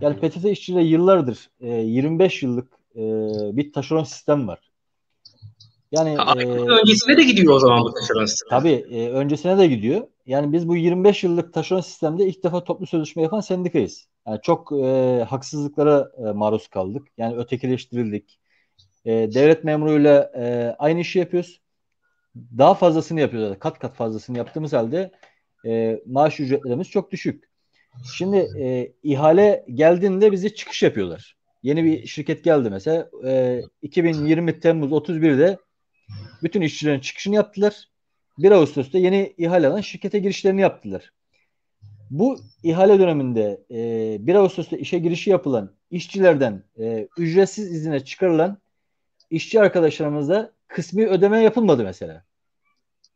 Yani 0.01 0.15
PTT 0.15 0.45
işçileri 0.45 0.87
yıllardır 0.87 1.49
e, 1.61 1.67
25 1.67 2.43
yıllık 2.43 2.78
e, 3.00 3.58
bir 3.58 3.74
taşeron 3.74 4.04
sistem 4.04 4.47
var. 4.47 4.70
Yani 5.91 6.10
e, 6.10 6.45
öncesine 6.47 7.18
de 7.18 7.24
gidiyor 7.24 7.54
o 7.54 7.60
zaman 7.60 7.84
bu 7.84 7.93
taşeron 7.93 8.26
sistemi. 8.26 8.50
Tabii 8.50 8.86
e, 8.91 9.10
öncesine 9.10 9.58
de 9.58 9.68
gidiyor. 9.68 10.08
Yani 10.26 10.54
biz 10.54 10.68
bu 10.68 10.76
25 10.76 11.24
yıllık 11.24 11.54
taşeron 11.54 11.82
sistemde 11.82 12.28
ilk 12.28 12.43
defa 12.43 12.64
toplu 12.64 12.86
sözleşme 12.86 13.22
yapan 13.24 13.39
sendikayız. 13.39 14.08
Yani 14.28 14.39
çok 14.43 14.72
e, 14.72 15.26
haksızlıklara 15.30 16.12
e, 16.18 16.32
maruz 16.32 16.68
kaldık. 16.68 17.08
Yani 17.18 17.38
ötekileştirildik. 17.38 18.39
E, 19.06 19.12
devlet 19.12 19.64
memuruyla 19.64 20.32
e, 20.38 20.76
aynı 20.80 21.00
işi 21.00 21.20
yapıyoruz. 21.20 21.62
Daha 22.36 22.74
fazlasını 22.74 23.20
yapıyoruz. 23.20 23.60
Kat 23.60 23.80
kat 23.80 23.95
fazlasını 23.95 24.38
yaptığımız 24.38 24.74
halde 24.74 25.12
e, 25.66 26.02
maaş 26.06 26.39
ücretlerimiz 26.39 26.89
çok 26.89 27.12
düşük. 27.12 27.50
Şimdi 28.18 28.38
e, 28.60 28.93
ihale 29.04 29.66
geldiğinde 29.74 30.32
bizi 30.32 30.56
çıkış 30.56 30.84
yapıyorlar. 30.84 31.38
Yeni 31.64 31.84
bir 31.84 32.07
şirket 32.07 32.43
geldi 32.43 32.70
mesela. 32.70 33.10
E, 33.26 33.62
2020 33.82 34.60
Temmuz 34.60 34.91
31'de 34.91 35.57
bütün 36.43 36.62
işçilerin 36.62 36.99
çıkışını 36.99 37.36
yaptılar. 37.36 37.89
1 38.38 38.51
Ağustos'ta 38.51 38.97
yeni 38.97 39.34
ihale 39.38 39.68
alan 39.68 39.82
şirkete 39.82 40.20
girişlerini 40.20 40.62
yaptılar. 40.62 41.14
Bu 42.10 42.39
ihale 42.64 42.99
döneminde 42.99 43.64
e, 43.72 44.28
1 44.28 44.36
Ağustos'ta 44.36 44.78
işe 44.78 44.99
girişi 44.99 45.30
yapılan 45.30 45.76
işçilerden 45.91 46.64
e, 46.80 47.07
ücretsiz 47.18 47.72
izine 47.72 48.05
çıkarılan 48.05 48.57
işçi 49.30 49.62
arkadaşlarımıza 49.62 50.51
kısmi 50.68 51.07
ödeme 51.07 51.41
yapılmadı 51.41 51.84
mesela. 51.84 52.26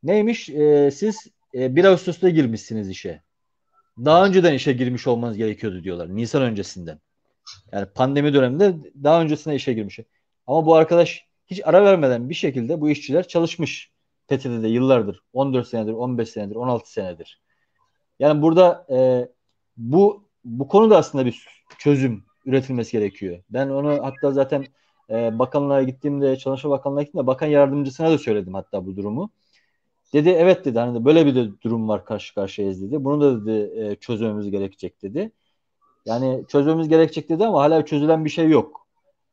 Neymiş? 0.04 0.50
E, 0.50 0.92
siz 0.92 1.28
e, 1.54 1.76
1 1.76 1.86
Ağustos'ta 1.86 2.30
girmişsiniz 2.30 2.90
işe. 2.90 3.22
Daha 3.98 4.26
önceden 4.26 4.54
işe 4.54 4.74
girmiş 4.74 5.08
olmanız 5.08 5.38
gerekiyordu 5.38 5.84
diyorlar. 5.84 6.16
Nisan 6.16 6.42
öncesinden. 6.42 7.00
Yani 7.72 7.86
pandemi 7.96 8.34
döneminde 8.34 8.76
daha 9.04 9.22
öncesine 9.22 9.56
işe 9.56 9.74
girmiş. 9.74 10.00
Ama 10.48 10.66
bu 10.66 10.76
arkadaş 10.76 11.26
hiç 11.48 11.62
ara 11.64 11.84
vermeden 11.86 12.30
bir 12.30 12.36
şekilde 12.36 12.82
bu 12.82 12.90
işçiler 12.90 13.28
çalışmış. 13.28 13.92
PTT'de 14.28 14.68
yıllardır. 14.68 15.20
14 15.34 15.68
senedir, 15.68 15.94
15 15.94 16.30
senedir, 16.30 16.56
16 16.56 16.92
senedir. 16.92 17.42
Yani 18.20 18.42
burada 18.42 18.86
e, 18.90 19.28
bu 19.78 20.30
bu 20.46 20.68
konuda 20.68 20.98
aslında 20.98 21.26
bir 21.26 21.48
çözüm 21.78 22.24
üretilmesi 22.46 22.92
gerekiyor. 22.92 23.44
Ben 23.50 23.70
onu 23.70 24.04
hatta 24.04 24.32
zaten 24.32 24.66
e, 25.10 25.40
bakanlığa 25.40 25.84
gittiğimde, 25.84 26.38
Çalışma 26.38 26.70
Bakanlığı'na 26.70 27.04
gittiğimde 27.04 27.28
bakan 27.28 27.48
yardımcısına 27.48 28.12
da 28.12 28.18
söyledim 28.18 28.54
hatta 28.54 28.86
bu 28.86 28.96
durumu. 28.98 29.30
Dedi 30.14 30.30
evet 30.30 30.66
dedi 30.66 30.80
hani 30.80 31.06
böyle 31.06 31.26
bir 31.26 31.36
de 31.36 31.62
durum 31.62 31.88
var 31.90 32.06
karşı 32.06 32.36
karşıyayız 32.36 32.82
dedi. 32.82 33.04
Bunu 33.04 33.22
da 33.22 33.46
dedi 33.46 33.80
e, 33.80 33.96
çözmemiz 33.96 34.52
gerekecek 34.52 35.02
dedi. 35.02 35.32
Yani 36.06 36.46
çözmemiz 36.48 36.90
gerekecek 36.90 37.30
dedi 37.30 37.46
ama 37.46 37.62
hala 37.62 37.86
çözülen 37.86 38.26
bir 38.26 38.30
şey 38.30 38.50
yok. 38.50 38.88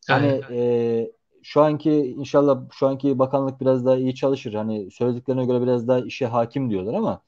Hani 0.08 0.40
e, 0.50 1.10
şu 1.42 1.60
anki 1.60 1.92
inşallah 1.92 2.60
şu 2.72 2.86
anki 2.86 3.18
bakanlık 3.18 3.60
biraz 3.60 3.86
daha 3.86 3.96
iyi 3.96 4.14
çalışır. 4.14 4.54
Hani 4.54 4.90
söylediklerine 4.90 5.44
göre 5.44 5.62
biraz 5.62 5.88
daha 5.88 6.00
işe 6.00 6.26
hakim 6.26 6.70
diyorlar 6.70 6.94
ama 6.94 7.22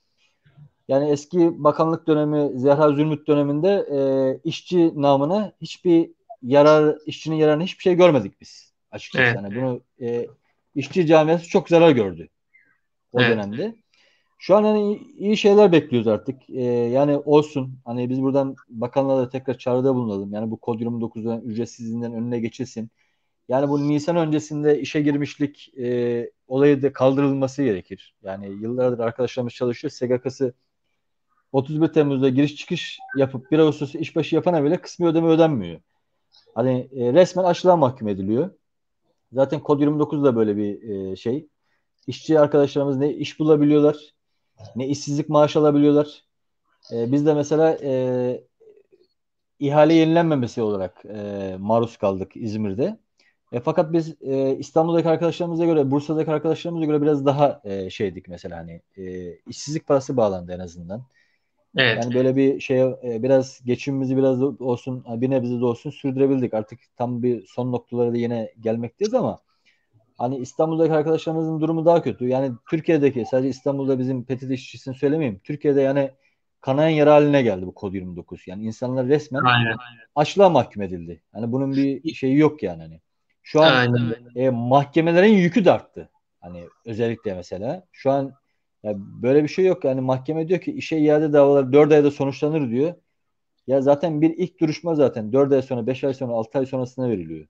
yani 0.89 1.11
eski 1.11 1.65
bakanlık 1.65 2.07
dönemi 2.07 2.61
Zehra 2.61 2.93
Zülmüt 2.93 3.29
döneminde 3.29 3.87
e, 3.93 3.99
işçi 4.45 5.03
namına 5.03 5.53
hiçbir 5.61 6.11
yarar 6.43 6.99
işçinin 7.07 7.37
yararını 7.37 7.63
hiçbir 7.63 7.83
şey 7.83 7.95
görmedik 7.95 8.41
biz 8.41 8.73
açıkçası. 8.91 9.25
Evet. 9.25 9.37
Yani 9.37 9.57
bunu 9.57 9.81
e, 10.01 10.27
işçi 10.75 11.07
camiası 11.07 11.49
çok 11.49 11.69
zarar 11.69 11.91
gördü 11.91 12.29
o 13.13 13.21
evet. 13.21 13.31
dönemde. 13.31 13.75
Şu 14.43 14.57
an 14.57 14.65
hani 14.65 14.97
iyi 14.97 15.37
şeyler 15.37 15.73
bekliyoruz 15.73 16.09
artık. 16.09 16.51
Ee, 16.51 16.63
yani 16.65 17.17
olsun. 17.17 17.79
Hani 17.85 18.11
biz 18.11 18.23
buradan 18.23 18.57
bakanlara 18.69 19.19
da 19.19 19.29
tekrar 19.29 19.59
çağrıda 19.59 19.95
bulunalım. 19.95 20.33
Yani 20.33 20.51
bu 20.51 20.61
kod 20.61 20.81
29'dan 20.81 21.41
ücretsizliğinden 21.41 22.13
önüne 22.13 22.41
geçilsin. 22.41 22.91
Yani 23.49 23.69
bu 23.69 23.89
Nisan 23.89 24.17
öncesinde 24.17 24.81
işe 24.81 25.03
girmişlik 25.03 25.79
e, 25.79 26.31
olayı 26.49 26.83
da 26.83 26.93
kaldırılması 26.93 27.63
gerekir. 27.63 28.15
Yani 28.23 28.47
yıllardır 28.47 28.99
arkadaşlarımız 28.99 29.55
çalışıyor. 29.55 29.91
SGK'sı 29.91 30.55
31 31.53 31.89
Temmuz'da 31.89 32.29
giriş 32.29 32.57
çıkış 32.57 32.99
yapıp 33.17 33.51
1 33.51 33.59
Ağustos'ta 33.59 33.99
işbaşı 33.99 34.35
yapana 34.35 34.65
bile 34.65 34.81
kısmi 34.81 35.07
ödeme 35.07 35.29
ödenmiyor. 35.29 35.81
Hani 36.55 36.89
e, 36.93 37.13
resmen 37.13 37.45
açlığa 37.45 37.77
mahkum 37.77 38.09
ediliyor. 38.09 38.51
Zaten 39.33 39.61
Kod 39.61 39.81
29 39.81 40.25
da 40.25 40.37
böyle 40.37 40.57
bir 40.57 40.83
e, 40.91 41.17
şey. 41.17 41.49
İşçi 42.07 42.41
arkadaşlarımız 42.41 42.97
ne 42.97 43.15
iş 43.15 43.41
bulabiliyorlar, 43.41 44.13
ne 44.77 44.89
işsizlik 44.89 45.29
maaşı 45.29 45.59
alabiliyorlar. 45.59 46.23
E, 46.93 47.13
biz 47.13 47.27
de 47.27 47.35
mesela 47.35 47.79
e, 47.83 48.45
ihale 49.59 49.95
yenilenmemesi 49.95 50.63
olarak 50.63 51.05
e, 51.05 51.57
maruz 51.59 51.97
kaldık 51.97 52.33
İzmir'de. 52.35 52.99
E, 53.53 53.61
fakat 53.61 53.93
biz 53.93 54.23
e, 54.23 54.57
İstanbul'daki 54.57 55.09
arkadaşlarımıza 55.09 55.65
göre, 55.65 55.91
Bursa'daki 55.91 56.31
arkadaşlarımıza 56.31 56.87
göre 56.87 57.03
biraz 57.03 57.27
daha 57.27 57.61
e, 57.65 57.91
şeydik 57.91 58.29
mesela 58.29 58.59
hani 58.59 58.83
e, 58.97 59.35
işsizlik 59.37 59.87
parası 59.87 60.17
bağlandı 60.17 60.53
en 60.53 60.59
azından. 60.59 61.03
Evet. 61.77 62.05
Yani 62.05 62.15
böyle 62.15 62.37
bir 62.37 62.61
şey 62.61 62.81
e, 62.81 63.23
biraz 63.23 63.61
geçimimizi 63.65 64.17
biraz 64.17 64.41
da 64.41 64.47
olsun 64.47 65.05
bir 65.09 65.31
nebze 65.31 65.61
de 65.61 65.65
olsun 65.65 65.91
sürdürebildik. 65.91 66.55
Artık 66.55 66.79
tam 66.97 67.23
bir 67.23 67.47
son 67.47 67.73
noktalara 67.73 68.13
da 68.13 68.17
yine 68.17 68.53
gelmekteyiz 68.61 69.15
ama 69.15 69.41
hani 70.23 70.39
İstanbul'daki 70.39 70.93
arkadaşlarımızın 70.93 71.61
durumu 71.61 71.85
daha 71.85 72.03
kötü. 72.03 72.29
Yani 72.29 72.53
Türkiye'deki 72.71 73.25
sadece 73.31 73.49
İstanbul'da 73.49 73.99
bizim 73.99 74.25
PTT 74.25 74.51
işçisini 74.51 74.95
söylemeyeyim. 74.95 75.41
Türkiye'de 75.45 75.81
yani 75.81 76.11
kanayan 76.61 76.89
yara 76.89 77.15
haline 77.15 77.43
geldi 77.43 77.67
bu 77.67 77.75
kod 77.75 77.95
29. 77.95 78.49
Yani 78.49 78.65
insanlar 78.65 79.07
resmen 79.07 79.45
aynen. 79.45 79.77
açlığa 80.15 80.49
mahkum 80.49 80.83
edildi. 80.83 81.23
Yani 81.35 81.53
bunun 81.53 81.73
bir 81.73 82.15
şeyi 82.15 82.37
yok 82.37 82.63
yani 82.63 82.83
hani. 82.83 83.01
Şu 83.43 83.63
an 83.63 83.73
aynen. 83.73 84.15
E, 84.37 84.51
mahkemelerin 84.51 85.33
yükü 85.33 85.65
de 85.65 85.73
arttı. 85.73 86.11
Hani 86.41 86.65
özellikle 86.87 87.35
mesela 87.35 87.85
şu 87.93 88.11
an 88.11 88.33
ya 88.83 88.95
böyle 88.97 89.43
bir 89.43 89.49
şey 89.49 89.65
yok. 89.65 89.85
Yani 89.85 90.01
mahkeme 90.01 90.49
diyor 90.49 90.61
ki 90.61 90.73
işe 90.73 90.99
iade 90.99 91.33
davaları 91.33 91.73
4 91.73 91.93
ayda 91.93 92.11
sonuçlanır 92.11 92.71
diyor. 92.71 92.95
Ya 93.67 93.83
zaten 93.83 94.21
bir 94.21 94.31
ilk 94.37 94.61
duruşma 94.61 94.95
zaten 94.95 95.33
4 95.33 95.53
ay 95.53 95.63
sonra, 95.63 95.87
5 95.87 96.05
ay 96.05 96.15
sonra, 96.15 96.33
6 96.33 96.59
ay 96.59 96.67
sonrasına 96.67 97.09
veriliyor. 97.09 97.47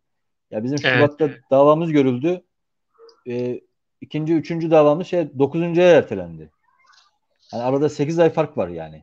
Ya 0.51 0.65
bizim 0.65 0.79
evet. 0.85 0.95
Şubat'ta 0.95 1.31
davamız 1.51 1.93
görüldü. 1.93 2.43
E, 3.29 3.61
ikinci, 4.01 4.35
üçüncü 4.35 4.71
davamız 4.71 5.07
şey 5.07 5.39
9. 5.39 5.63
ay 5.63 5.93
ertelendi. 5.93 6.51
Yani 7.53 7.63
arada 7.63 7.89
8 7.89 8.19
ay 8.19 8.31
fark 8.31 8.57
var 8.57 8.69
yani. 8.69 9.03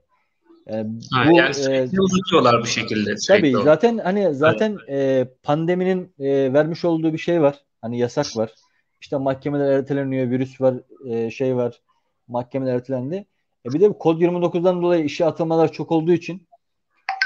Yani, 0.68 1.00
ha, 1.14 1.26
bu, 1.30 1.38
yani 1.38 1.54
sürekli 1.54 1.98
e, 1.98 2.02
uzatıyorlar 2.02 2.62
bu 2.62 2.66
şekilde. 2.66 3.16
Tabii 3.28 3.58
o. 3.58 3.64
zaten 3.64 3.98
hani 3.98 4.34
zaten 4.34 4.78
evet. 4.88 5.28
e, 5.28 5.34
pandeminin 5.44 6.14
e, 6.20 6.54
vermiş 6.54 6.86
olduğu 6.86 7.14
bir 7.14 7.18
şey 7.18 7.42
var. 7.42 7.64
Hani 7.82 8.00
yasak 8.00 8.38
var. 8.38 8.52
İşte 9.02 9.18
mahkemeler 9.18 9.72
erteleniyor, 9.72 10.30
virüs 10.30 10.62
var, 10.62 10.76
e, 11.06 11.32
şey 11.32 11.56
var 11.56 11.82
mahkemeler 12.28 12.76
ertelendi. 12.76 13.26
E 13.66 13.74
bir 13.74 13.82
de 13.82 13.94
kod 14.00 14.22
29'dan 14.22 14.82
dolayı 14.82 15.06
işe 15.06 15.26
atamalar 15.26 15.72
çok 15.72 15.92
olduğu 15.92 16.12
için 16.12 16.48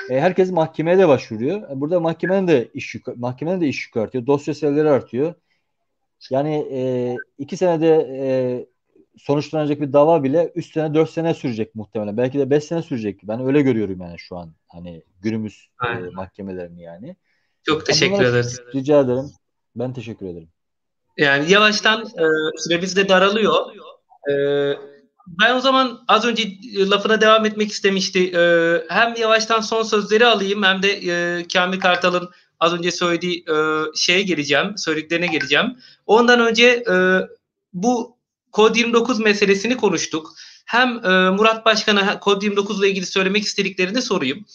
e, 0.09 0.21
herkes 0.21 0.51
mahkemeye 0.51 0.97
de 0.97 1.07
başvuruyor. 1.07 1.69
E, 1.69 1.81
burada 1.81 1.99
mahkemenin 1.99 2.47
de 2.47 2.69
iş 2.73 2.95
yükü, 2.95 3.13
mahkemenin 3.17 3.61
de 3.61 3.67
iş 3.67 3.87
yükü 3.87 3.99
artıyor. 3.99 4.27
Dosya 4.27 4.53
sayıları 4.53 4.91
artıyor. 4.91 5.33
Yani 6.31 6.67
e, 6.71 7.15
iki 7.37 7.57
senede 7.57 7.87
e, 8.11 8.27
sonuçlanacak 9.17 9.81
bir 9.81 9.93
dava 9.93 10.23
bile 10.23 10.51
3 10.55 10.73
sene 10.73 10.93
4 10.93 11.09
sene 11.09 11.33
sürecek 11.33 11.75
muhtemelen. 11.75 12.17
Belki 12.17 12.39
de 12.39 12.49
5 12.49 12.63
sene 12.63 12.81
sürecek. 12.81 13.19
Ben 13.23 13.45
öyle 13.45 13.61
görüyorum 13.61 14.01
yani 14.01 14.19
şu 14.19 14.37
an. 14.37 14.53
Hani 14.67 15.03
günümüz 15.21 15.67
e, 15.85 16.09
mahkemelerini 16.13 16.81
yani. 16.81 17.15
Çok 17.63 17.85
teşekkür 17.85 18.23
ederiz. 18.23 18.61
Rica 18.75 18.99
ederim. 18.99 19.31
Ben 19.75 19.93
teşekkür 19.93 20.25
ederim. 20.25 20.49
Yani 21.17 21.51
yavaştan 21.51 22.01
e, 22.01 22.25
süremiz 22.57 22.95
de 22.95 23.09
daralıyor. 23.09 23.75
E, 24.29 24.33
ben 25.27 25.55
o 25.55 25.59
zaman 25.59 26.03
az 26.07 26.25
önce 26.25 26.43
e, 26.43 26.89
lafına 26.89 27.21
devam 27.21 27.45
etmek 27.45 27.71
istemişti. 27.71 28.31
Ee, 28.37 28.83
hem 28.89 29.15
yavaştan 29.15 29.61
son 29.61 29.83
sözleri 29.83 30.25
alayım 30.25 30.63
hem 30.63 30.83
de 30.83 30.89
e, 30.89 31.47
Kamil 31.47 31.79
Kartal'ın 31.79 32.29
az 32.63 32.73
önce 32.73 32.91
söylediği 32.91 33.45
e, 33.49 33.55
şeye 33.95 34.21
geleceğim, 34.21 34.77
söylediklerine 34.77 35.27
geleceğim. 35.27 35.77
Ondan 36.05 36.39
önce 36.39 36.83
e, 36.89 36.95
bu 37.73 38.17
Kod 38.51 38.75
29 38.75 39.19
meselesini 39.19 39.77
konuştuk. 39.77 40.33
Hem 40.65 41.05
e, 41.05 41.29
Murat 41.29 41.65
Başkan'a 41.65 42.19
Kod 42.19 42.41
29 42.41 42.79
ile 42.79 42.89
ilgili 42.89 43.05
söylemek 43.05 43.43
istediklerini 43.43 44.01
sorayım. 44.01 44.45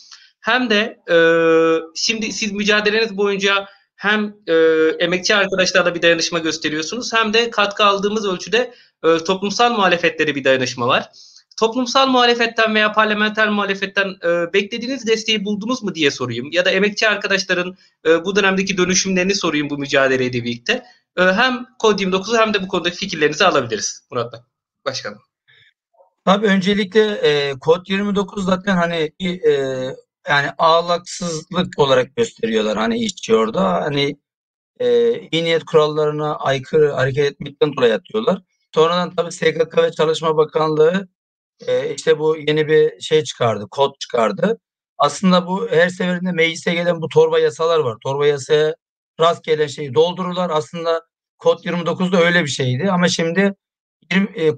Hem 0.40 0.70
de 0.70 1.00
e, 1.10 1.16
şimdi 1.94 2.32
siz 2.32 2.52
mücadeleniz 2.52 3.16
boyunca 3.16 3.68
hem 3.96 4.34
e, 4.46 4.54
emekçi 4.98 5.34
arkadaşlarla 5.34 5.94
bir 5.94 6.02
dayanışma 6.02 6.38
gösteriyorsunuz 6.38 7.12
hem 7.12 7.32
de 7.32 7.50
katkı 7.50 7.84
aldığımız 7.84 8.26
ölçüde 8.26 8.74
e, 9.04 9.18
toplumsal 9.18 9.72
muhalefetlere 9.72 10.34
bir 10.34 10.44
dayanışma 10.44 10.88
var. 10.88 11.10
Toplumsal 11.58 12.08
muhalefetten 12.08 12.74
veya 12.74 12.92
parlamenter 12.92 13.48
muhalefetten 13.48 14.16
e, 14.24 14.52
beklediğiniz 14.52 15.06
desteği 15.06 15.44
buldunuz 15.44 15.82
mu 15.82 15.94
diye 15.94 16.10
sorayım. 16.10 16.48
Ya 16.52 16.64
da 16.64 16.70
emekçi 16.70 17.08
arkadaşların 17.08 17.76
e, 18.06 18.24
bu 18.24 18.36
dönemdeki 18.36 18.76
dönüşümlerini 18.76 19.34
sorayım 19.34 19.70
bu 19.70 19.78
mücadeleyle 19.78 20.44
birlikte. 20.44 20.84
E, 21.16 21.22
hem 21.22 21.66
Kod 21.78 21.98
29'u 21.98 22.38
hem 22.38 22.54
de 22.54 22.62
bu 22.62 22.68
konudaki 22.68 22.96
fikirlerinizi 22.96 23.44
alabiliriz 23.44 24.02
Murat 24.10 24.32
Bey. 24.32 24.40
Başkanım. 24.84 25.18
Tabii 26.24 26.46
öncelikle 26.46 27.12
e, 27.12 27.58
Kod 27.58 27.86
29 27.88 28.44
zaten 28.44 28.76
hani 28.76 29.12
e, 29.20 29.50
yani 30.28 30.50
ağlaksızlık 30.58 31.78
olarak 31.78 32.16
gösteriyorlar 32.16 32.78
hani 32.78 32.98
işçi 32.98 33.34
orada. 33.34 33.72
Hani 33.72 34.16
e, 34.80 35.18
iyi 35.20 35.44
niyet 35.44 35.64
kurallarına 35.64 36.36
aykırı 36.36 36.92
hareket 36.92 37.32
etmekten 37.32 37.76
dolayı 37.76 37.94
atıyorlar. 37.94 38.42
Sonradan 38.74 39.14
tabii 39.14 39.32
SGK 39.32 39.78
ve 39.78 39.92
Çalışma 39.92 40.36
Bakanlığı 40.36 41.08
e, 41.66 41.94
işte 41.94 42.18
bu 42.18 42.36
yeni 42.36 42.68
bir 42.68 43.00
şey 43.00 43.24
çıkardı, 43.24 43.68
kod 43.70 43.94
çıkardı. 44.00 44.58
Aslında 44.98 45.46
bu 45.46 45.68
her 45.70 45.88
seferinde 45.88 46.32
meclise 46.32 46.74
gelen 46.74 47.02
bu 47.02 47.08
torba 47.08 47.38
yasalar 47.38 47.78
var. 47.78 47.96
Torba 48.04 48.26
yasaya 48.26 48.74
rastgele 49.20 49.68
şeyi 49.68 49.94
doldururlar. 49.94 50.50
Aslında 50.50 51.02
kod 51.38 51.64
29'da 51.64 52.20
öyle 52.20 52.42
bir 52.44 52.48
şeydi 52.50 52.90
ama 52.90 53.08
şimdi 53.08 53.54
20, 54.12 54.28
e, 54.34 54.48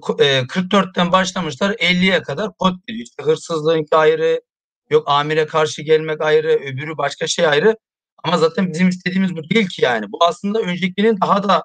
44'ten 0.47 1.11
başlamışlar 1.11 1.71
50'ye 1.71 2.21
kadar 2.21 2.53
kod 2.59 2.75
geliyor. 2.87 3.05
İşte 3.05 3.23
hırsızlığın 3.23 3.85
ayrı, 3.91 4.41
yok 4.89 5.03
amire 5.09 5.45
karşı 5.45 5.81
gelmek 5.81 6.21
ayrı, 6.21 6.49
öbürü 6.49 6.97
başka 6.97 7.27
şey 7.27 7.47
ayrı. 7.47 7.77
Ama 8.23 8.37
zaten 8.37 8.73
bizim 8.73 8.89
istediğimiz 8.89 9.35
bu 9.35 9.49
değil 9.49 9.67
ki 9.67 9.81
yani. 9.83 10.05
Bu 10.11 10.23
aslında 10.25 10.59
öncekinin 10.61 11.21
daha 11.21 11.43
da 11.43 11.63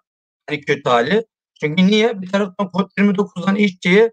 hani 0.49 0.61
kötü 0.61 0.91
hali. 0.91 1.26
Çünkü 1.61 1.87
niye? 1.87 2.22
Bir 2.22 2.30
taraftan 2.30 2.70
kod 2.70 2.91
29'dan 2.99 3.57
işçiye 3.57 4.12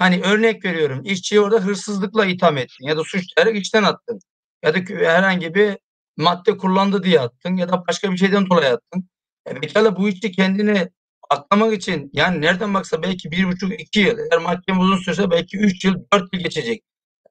hani 0.00 0.20
örnek 0.22 0.64
veriyorum. 0.64 1.02
İşçiyi 1.04 1.40
orada 1.40 1.56
hırsızlıkla 1.60 2.26
itham 2.26 2.58
ettin 2.58 2.86
ya 2.86 2.96
da 2.96 3.04
suçlayarak 3.04 3.56
işten 3.56 3.82
attın. 3.82 4.20
Ya 4.64 4.74
da 4.74 4.78
herhangi 4.94 5.54
bir 5.54 5.78
madde 6.16 6.56
kullandı 6.56 7.02
diye 7.02 7.20
attın 7.20 7.56
ya 7.56 7.68
da 7.68 7.86
başka 7.88 8.12
bir 8.12 8.16
şeyden 8.16 8.50
dolayı 8.50 8.72
attın. 8.72 9.08
E, 9.46 9.54
pekala 9.54 9.96
bu 9.96 10.08
işçi 10.08 10.32
kendini 10.32 10.88
aklamak 11.30 11.74
için 11.74 12.10
yani 12.12 12.40
nereden 12.40 12.74
baksa 12.74 13.02
belki 13.02 13.30
bir 13.30 13.48
buçuk 13.48 13.80
iki 13.80 14.00
yıl 14.00 14.18
eğer 14.18 14.38
mahkeme 14.42 14.78
uzun 14.80 14.96
sürse 14.96 15.30
belki 15.30 15.58
üç 15.58 15.84
yıl 15.84 15.94
dört 16.12 16.34
yıl 16.34 16.40
geçecek. 16.40 16.82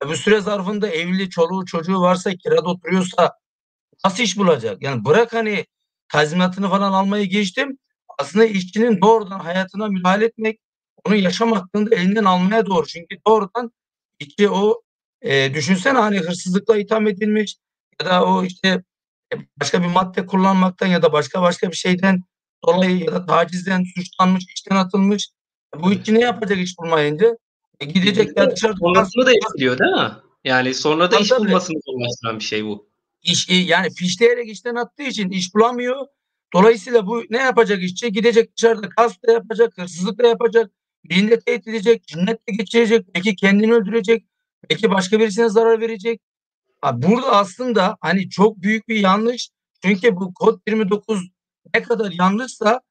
E, 0.05 0.09
bu 0.09 0.15
süre 0.15 0.41
zarfında 0.41 0.89
evli 0.89 1.29
çoluğu 1.29 1.65
çocuğu 1.65 2.01
varsa 2.01 2.31
kirada 2.35 2.69
oturuyorsa 2.69 3.31
nasıl 4.05 4.23
iş 4.23 4.37
bulacak? 4.37 4.83
Yani 4.83 5.05
bırak 5.05 5.33
hani 5.33 5.65
tazminatını 6.09 6.69
falan 6.69 6.93
almayı 6.93 7.25
geçtim 7.25 7.77
aslında 8.19 8.45
işçinin 8.45 9.01
doğrudan 9.01 9.39
hayatına 9.39 9.87
müdahale 9.87 10.25
etmek, 10.25 10.59
onu 11.05 11.15
yaşam 11.15 11.51
hakkında 11.51 11.95
elinden 11.95 12.23
almaya 12.23 12.65
doğru. 12.65 12.87
Çünkü 12.87 13.17
doğrudan 13.27 13.71
işçi 14.19 14.49
o 14.49 14.81
e, 15.21 15.53
düşünsene 15.53 15.99
hani 15.99 16.19
hırsızlıkla 16.19 16.77
itham 16.77 17.07
edilmiş 17.07 17.55
ya 18.01 18.09
da 18.09 18.25
o 18.25 18.43
işte 18.43 18.83
e, 19.33 19.35
başka 19.61 19.81
bir 19.81 19.87
madde 19.87 20.25
kullanmaktan 20.25 20.87
ya 20.87 21.01
da 21.01 21.13
başka 21.13 21.41
başka 21.41 21.71
bir 21.71 21.75
şeyden 21.75 22.23
dolayı 22.67 22.99
ya 22.99 23.11
da 23.11 23.25
tacizden 23.25 23.83
suçlanmış, 23.95 24.45
işten 24.55 24.75
atılmış. 24.75 25.29
Bu 25.75 25.91
işçi 25.91 26.13
ne 26.13 26.19
yapacak 26.19 26.57
iş 26.57 26.77
bulmayınca? 26.77 27.37
E, 27.79 27.85
gidecek 27.85 28.37
ya 28.37 28.51
dışarıda. 28.51 28.77
Sonrasını 28.79 29.25
da 29.25 29.31
etkiliyor 29.31 29.79
değil 29.79 29.91
mi? 29.91 30.11
Yani 30.43 30.73
sonra 30.73 31.11
da 31.11 31.19
iş 31.19 31.31
bulmasını 31.31 31.77
zorlaştıran 31.85 32.39
bir 32.39 32.43
şey 32.43 32.65
bu. 32.65 32.89
İş, 33.23 33.49
yani 33.49 33.89
fişleyerek 33.89 34.49
işten 34.49 34.75
attığı 34.75 35.03
için 35.03 35.29
iş 35.29 35.55
bulamıyor. 35.55 36.07
Dolayısıyla 36.53 37.07
bu 37.07 37.23
ne 37.29 37.37
yapacak 37.37 37.83
işçi? 37.83 38.11
Gidecek 38.11 38.57
dışarıda 38.57 38.87
gasp 38.97 39.27
da 39.27 39.31
yapacak, 39.31 39.77
hırsızlık 39.77 40.19
da 40.19 40.27
yapacak, 40.27 40.71
birinde 41.03 41.39
tehdit 41.39 41.67
edecek, 41.67 42.07
cinnetle 42.07 42.53
geçirecek, 42.53 43.15
belki 43.15 43.35
kendini 43.35 43.73
öldürecek, 43.73 44.25
belki 44.69 44.91
başka 44.91 45.19
birisine 45.19 45.49
zarar 45.49 45.81
verecek. 45.81 46.21
Burada 46.93 47.31
aslında 47.31 47.97
hani 48.01 48.29
çok 48.29 48.61
büyük 48.61 48.87
bir 48.87 48.99
yanlış. 48.99 49.49
Çünkü 49.83 50.15
bu 50.15 50.33
kod 50.33 50.59
29 50.67 51.29
ne 51.75 51.81
kadar 51.81 52.11
yanlışsa 52.11 52.81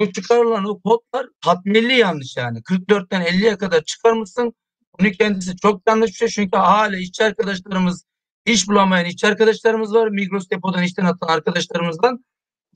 bu 0.00 0.12
çıkarılan 0.12 0.64
o 0.64 0.80
kodlar 0.80 1.26
tatminli 1.44 1.92
yanlış 1.92 2.36
yani. 2.36 2.62
44'ten 2.62 3.22
50'ye 3.22 3.58
kadar 3.58 3.84
çıkarmışsın. 3.84 4.54
Bunu 4.98 5.10
kendisi 5.10 5.56
çok 5.56 5.82
yanlış 5.88 6.10
bir 6.10 6.16
şey. 6.16 6.28
Çünkü 6.28 6.56
hala 6.56 6.96
işçi 6.96 7.24
arkadaşlarımız, 7.24 8.04
iş 8.46 8.68
bulamayan 8.68 9.06
işçi 9.06 9.26
arkadaşlarımız 9.26 9.94
var. 9.94 10.08
Migros 10.08 10.50
depodan 10.50 10.82
işten 10.82 11.04
atan 11.04 11.28
arkadaşlarımızdan 11.28 12.24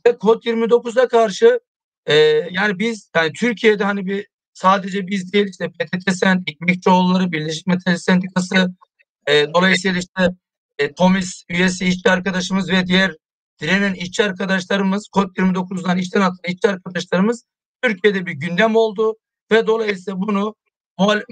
ve 0.07 0.19
kod 0.19 0.43
29'a 0.43 1.09
karşı 1.09 1.61
e, 2.07 2.15
yani 2.51 2.79
biz 2.79 3.11
yani 3.17 3.33
Türkiye'de 3.33 3.85
hani 3.85 4.07
bir 4.07 4.27
sadece 4.55 5.07
biz 5.07 5.33
değil 5.33 5.49
işte 5.49 5.71
PTTSEN, 5.71 6.45
Ekmekçioğulları, 6.47 7.33
Birleşik 7.33 7.67
Metal 7.67 7.97
Sendikası 7.97 8.75
e, 9.29 9.55
dolayısıyla 9.55 9.99
işte 9.99 10.29
e, 10.79 10.95
TOMİS 10.95 11.45
üyesi 11.49 11.85
işçi 11.87 12.11
arkadaşımız 12.11 12.71
ve 12.71 12.87
diğer 12.87 13.17
direnen 13.61 13.95
işçi 13.95 14.25
arkadaşlarımız 14.25 15.09
kod 15.09 15.37
29'dan 15.37 15.99
işten 15.99 16.21
atılan 16.21 16.53
işçi 16.53 16.69
arkadaşlarımız 16.69 17.45
Türkiye'de 17.83 18.27
bir 18.27 18.33
gündem 18.33 18.77
oldu 18.77 19.17
ve 19.53 19.67
dolayısıyla 19.67 20.21
bunu 20.21 20.55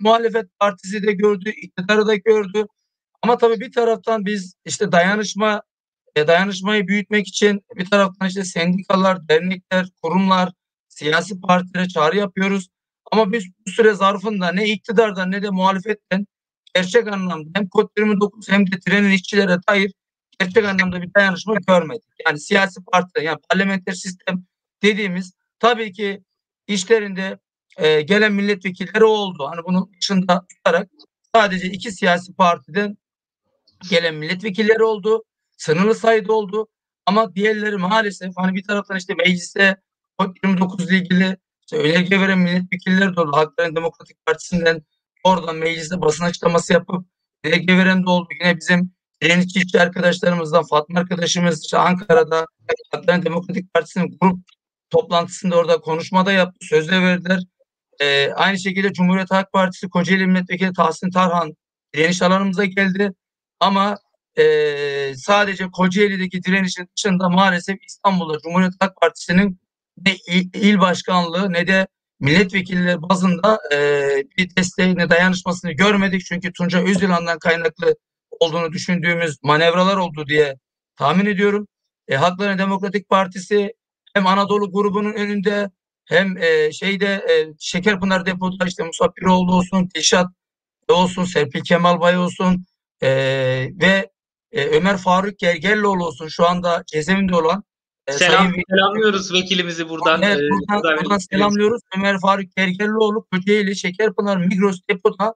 muhalefet 0.00 0.58
partisi 0.58 1.02
de 1.02 1.12
gördü, 1.12 1.50
iktidarı 1.50 2.06
da 2.06 2.14
gördü. 2.14 2.66
Ama 3.22 3.38
tabii 3.38 3.60
bir 3.60 3.72
taraftan 3.72 4.26
biz 4.26 4.54
işte 4.64 4.92
dayanışma 4.92 5.62
e, 6.16 6.26
dayanışmayı 6.26 6.88
büyütmek 6.88 7.28
için 7.28 7.64
bir 7.76 7.90
taraftan 7.90 8.28
işte 8.28 8.44
sendikalar, 8.44 9.28
dernekler, 9.28 9.88
kurumlar, 10.02 10.52
siyasi 10.88 11.40
partilere 11.40 11.88
çağrı 11.88 12.16
yapıyoruz. 12.16 12.68
Ama 13.12 13.32
biz 13.32 13.44
bu 13.66 13.70
süre 13.70 13.94
zarfında 13.94 14.52
ne 14.52 14.68
iktidardan 14.68 15.30
ne 15.30 15.42
de 15.42 15.50
muhalefetten 15.50 16.26
gerçek 16.74 17.08
anlamda 17.08 17.50
hem 17.54 17.68
kod 17.68 17.88
29 17.98 18.48
hem 18.48 18.66
de 18.70 18.80
trenin 18.80 19.10
işçilere 19.10 19.56
dair 19.68 19.92
gerçek 20.38 20.64
anlamda 20.64 21.02
bir 21.02 21.14
dayanışma 21.14 21.54
görmedik. 21.54 22.08
Yani 22.26 22.40
siyasi 22.40 22.84
partiler 22.84 23.22
yani 23.22 23.38
parlamenter 23.50 23.92
sistem 23.92 24.44
dediğimiz 24.82 25.32
tabii 25.58 25.92
ki 25.92 26.24
işlerinde 26.66 27.38
e, 27.76 28.00
gelen 28.00 28.32
milletvekilleri 28.32 29.04
oldu. 29.04 29.48
Hani 29.50 29.64
bunun 29.64 29.90
dışında 30.00 30.46
tutarak 30.56 30.88
sadece 31.34 31.66
iki 31.66 31.92
siyasi 31.92 32.34
partiden 32.34 32.96
gelen 33.90 34.14
milletvekilleri 34.14 34.82
oldu. 34.82 35.24
Sınırlı 35.56 35.94
sayıda 35.94 36.32
oldu. 36.32 36.68
Ama 37.06 37.34
diğerleri 37.34 37.76
maalesef 37.76 38.32
hani 38.36 38.54
bir 38.54 38.62
taraftan 38.62 38.96
işte 38.96 39.14
mecliste 39.14 39.76
29 40.44 40.90
ile 40.90 40.98
ilgili 40.98 41.36
işte 41.62 41.76
önerge 41.76 42.20
veren 42.20 42.38
milletvekilleri 42.38 43.16
de 43.16 43.20
oldu. 43.20 43.30
Halkların 43.34 43.76
Demokratik 43.76 44.26
Partisi'nden 44.26 44.82
oradan 45.24 45.56
mecliste 45.56 46.00
basın 46.00 46.24
açıklaması 46.24 46.72
yapıp 46.72 47.06
önerge 47.44 47.76
veren 47.76 48.06
de 48.06 48.10
oldu. 48.10 48.28
Yine 48.40 48.56
bizim 48.56 48.92
direnişçi 49.22 49.60
işçi 49.60 49.80
arkadaşlarımızdan 49.80 50.64
Fatma 50.64 51.00
arkadaşımız 51.00 51.64
işte 51.64 51.78
Ankara'da 51.78 52.46
Halkların 52.92 53.22
Demokratik 53.22 53.74
Partisi'nin 53.74 54.18
grup 54.20 54.38
toplantısında 54.90 55.56
orada 55.56 55.80
konuşmada 55.80 56.32
yaptı. 56.32 56.66
Sözde 56.66 57.02
verdiler. 57.02 57.40
Ee, 58.00 58.32
aynı 58.32 58.58
şekilde 58.58 58.92
Cumhuriyet 58.92 59.30
Halk 59.30 59.52
Partisi 59.52 59.88
Kocaeli 59.90 60.26
Milletvekili 60.26 60.72
Tahsin 60.72 61.10
Tarhan 61.10 61.56
direniş 61.94 62.22
alanımıza 62.22 62.64
geldi. 62.64 63.12
Ama 63.60 63.98
e, 64.38 65.14
sadece 65.16 65.70
Kocaeli'deki 65.70 66.42
direnişin 66.42 66.88
dışında 66.96 67.28
maalesef 67.28 67.76
İstanbul'da 67.88 68.38
Cumhuriyet 68.38 68.72
Halk 68.80 68.92
Partisi'nin 69.00 69.60
ne 70.06 70.16
il 70.54 70.80
başkanlığı 70.80 71.52
ne 71.52 71.66
de 71.66 71.86
milletvekilleri 72.20 73.02
bazında 73.02 73.58
e, 73.72 73.78
bir 74.38 74.56
desteği 74.56 74.96
ne 74.96 75.10
dayanışmasını 75.10 75.72
görmedik. 75.72 76.22
Çünkü 76.26 76.52
Tunca 76.52 76.82
Özyılan'dan 76.82 77.38
kaynaklı 77.38 77.94
olduğunu 78.40 78.72
düşündüğümüz 78.72 79.36
manevralar 79.42 79.96
oldu 79.96 80.26
diye 80.26 80.56
tahmin 80.96 81.26
ediyorum. 81.26 81.68
E, 82.08 82.16
Halkların 82.16 82.58
Demokratik 82.58 83.08
Partisi 83.08 83.72
hem 84.14 84.26
Anadolu 84.26 84.72
grubunun 84.72 85.12
önünde 85.12 85.70
hem 86.04 86.36
e, 86.36 86.72
şeyde 86.72 87.06
e, 87.06 87.54
Şekerpınar 87.58 88.26
depoda 88.26 88.66
işte 88.66 88.84
Musa 88.84 89.12
Piroğlu 89.12 89.54
olsun, 89.54 89.90
Dilşat 89.94 90.26
olsun, 90.88 91.24
Serpil 91.24 91.60
Kemal 91.60 92.00
Bay 92.00 92.18
olsun 92.18 92.66
e, 93.02 93.08
ve 93.82 94.10
e, 94.52 94.64
Ömer 94.66 94.96
Faruk 94.96 95.38
Gergerlioğlu 95.38 96.06
olsun 96.06 96.28
şu 96.28 96.46
anda 96.46 96.84
cezaevinde 96.86 97.36
olan 97.36 97.64
Selam, 98.10 98.50
sayın, 98.50 98.62
selamlıyoruz 98.70 99.32
vekilimizi 99.32 99.88
buradan. 99.88 100.22
Evet, 100.22 100.38
buradan, 100.50 100.82
buradan, 100.82 101.04
buradan 101.04 101.18
selamlıyoruz. 101.18 101.82
Ömer 101.96 102.20
Faruk 102.20 102.56
Gergerlioğlu 102.56 103.26
Kocaeli 103.32 103.76
Şekerpınar 103.76 104.36
Migros 104.36 104.80
depoda 104.90 105.34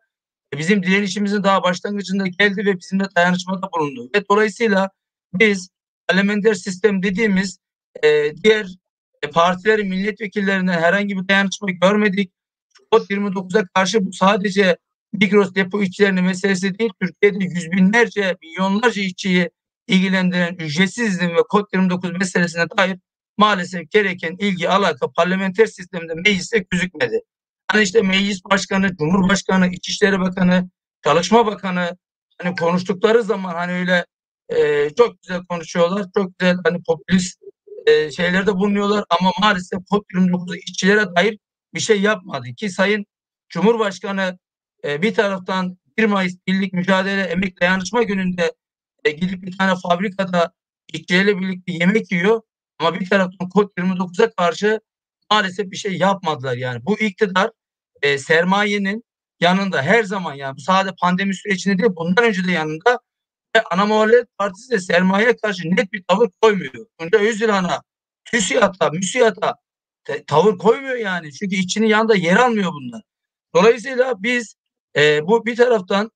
e, 0.54 0.58
bizim 0.58 0.82
direnişimizin 0.82 1.42
daha 1.42 1.62
başlangıcında 1.62 2.26
geldi 2.26 2.66
ve 2.66 2.78
bizimle 2.78 3.04
dayanışmada 3.16 3.68
bulundu. 3.72 4.10
Ve 4.14 4.28
dolayısıyla 4.30 4.90
biz 5.34 5.70
parlamenter 6.08 6.54
sistem 6.54 7.02
dediğimiz 7.02 7.58
e, 8.02 8.36
diğer 8.36 8.66
e, 9.22 9.30
partilerin 9.30 9.88
milletvekillerinden 9.88 10.80
herhangi 10.80 11.16
bir 11.16 11.28
dayanışma 11.28 11.70
görmedik. 11.70 12.32
Kod 12.90 13.10
29'a 13.10 13.66
karşı 13.74 14.06
bu 14.06 14.12
sadece 14.12 14.76
Migros 15.12 15.54
depo 15.54 15.82
işçilerinin 15.82 16.24
meselesi 16.24 16.78
değil. 16.78 16.90
Türkiye'de 17.00 17.44
yüz 17.44 17.70
binlerce, 17.70 18.36
milyonlarca 18.42 19.02
işçiyi 19.02 19.50
ilgilendiren 19.86 20.54
ücretsiz 20.54 21.08
izin 21.08 21.28
ve 21.28 21.42
kod 21.48 21.66
29 21.72 22.12
meselesine 22.12 22.64
dair 22.78 22.98
maalesef 23.36 23.90
gereken 23.90 24.36
ilgi 24.38 24.68
alaka 24.68 25.10
parlamenter 25.10 25.66
sistemde 25.66 26.14
mecliste 26.14 26.64
gözükmedi. 26.70 27.20
Hani 27.68 27.82
işte 27.82 28.02
meclis 28.02 28.44
başkanı, 28.44 28.96
cumhurbaşkanı, 28.96 29.68
İçişleri 29.68 30.20
Bakanı, 30.20 30.70
Çalışma 31.04 31.46
Bakanı 31.46 31.96
hani 32.42 32.56
konuştukları 32.56 33.22
zaman 33.22 33.54
hani 33.54 33.72
öyle 33.72 34.06
e, 34.48 34.90
çok 34.94 35.22
güzel 35.22 35.40
konuşuyorlar. 35.48 36.06
Çok 36.14 36.38
güzel 36.38 36.56
hani 36.64 36.82
popülist 36.82 37.38
e, 37.86 38.10
şeylerde 38.10 38.54
bulunuyorlar 38.54 39.04
ama 39.20 39.30
maalesef 39.40 39.78
COP29 39.78 40.56
işçilere 40.56 41.16
dair 41.16 41.38
bir 41.74 41.80
şey 41.80 42.00
yapmadı 42.00 42.54
ki 42.56 42.70
Sayın 42.70 43.06
Cumhurbaşkanı 43.48 44.38
e, 44.84 45.02
bir 45.02 45.14
taraftan 45.14 45.78
1 45.98 46.04
Mayıs 46.04 46.34
Birlik 46.46 46.72
Mücadele 46.72 47.22
Emek 47.22 47.60
Dayanışma 47.60 48.02
Günü'nde 48.02 48.52
e, 49.06 49.10
gidip 49.10 49.42
bir 49.42 49.58
tane 49.58 49.74
fabrikada 49.82 50.52
işçilerle 50.92 51.38
birlikte 51.40 51.72
yemek 51.72 52.12
yiyor 52.12 52.40
ama 52.78 53.00
bir 53.00 53.08
taraftan 53.08 53.48
COP29'a 53.48 54.30
karşı 54.30 54.80
maalesef 55.30 55.70
bir 55.70 55.76
şey 55.76 55.96
yapmadılar 55.96 56.56
yani. 56.56 56.86
Bu 56.86 56.98
iktidar 56.98 57.50
e, 58.02 58.18
sermayenin 58.18 59.04
yanında 59.40 59.82
her 59.82 60.04
zaman 60.04 60.34
yani 60.34 60.60
sadece 60.60 60.94
pandemi 61.00 61.34
sürecinde 61.34 61.78
değil 61.78 61.90
bundan 61.96 62.24
önce 62.24 62.44
de 62.44 62.52
yanında 62.52 62.98
ve 63.56 63.62
ana 63.62 63.86
muhalefet 63.86 64.38
partisi 64.38 64.70
de 64.70 64.78
sermaye 64.80 65.36
karşı 65.36 65.62
net 65.70 65.92
bir 65.92 66.04
tavır 66.08 66.28
koymuyor. 66.40 66.86
Tunca 66.98 67.18
Özyılan'a, 67.18 67.82
TÜSİAD'a, 68.24 68.90
MÜSİAD'a 68.90 69.54
tavır 70.26 70.58
koymuyor 70.58 70.96
yani. 70.96 71.32
Çünkü 71.32 71.56
içinin 71.56 71.86
yanında 71.86 72.16
yer 72.16 72.36
almıyor 72.36 72.72
bunlar. 72.72 73.02
Dolayısıyla 73.54 74.22
biz 74.22 74.54
e, 74.96 75.26
bu 75.26 75.46
bir 75.46 75.56
taraftan 75.56 76.10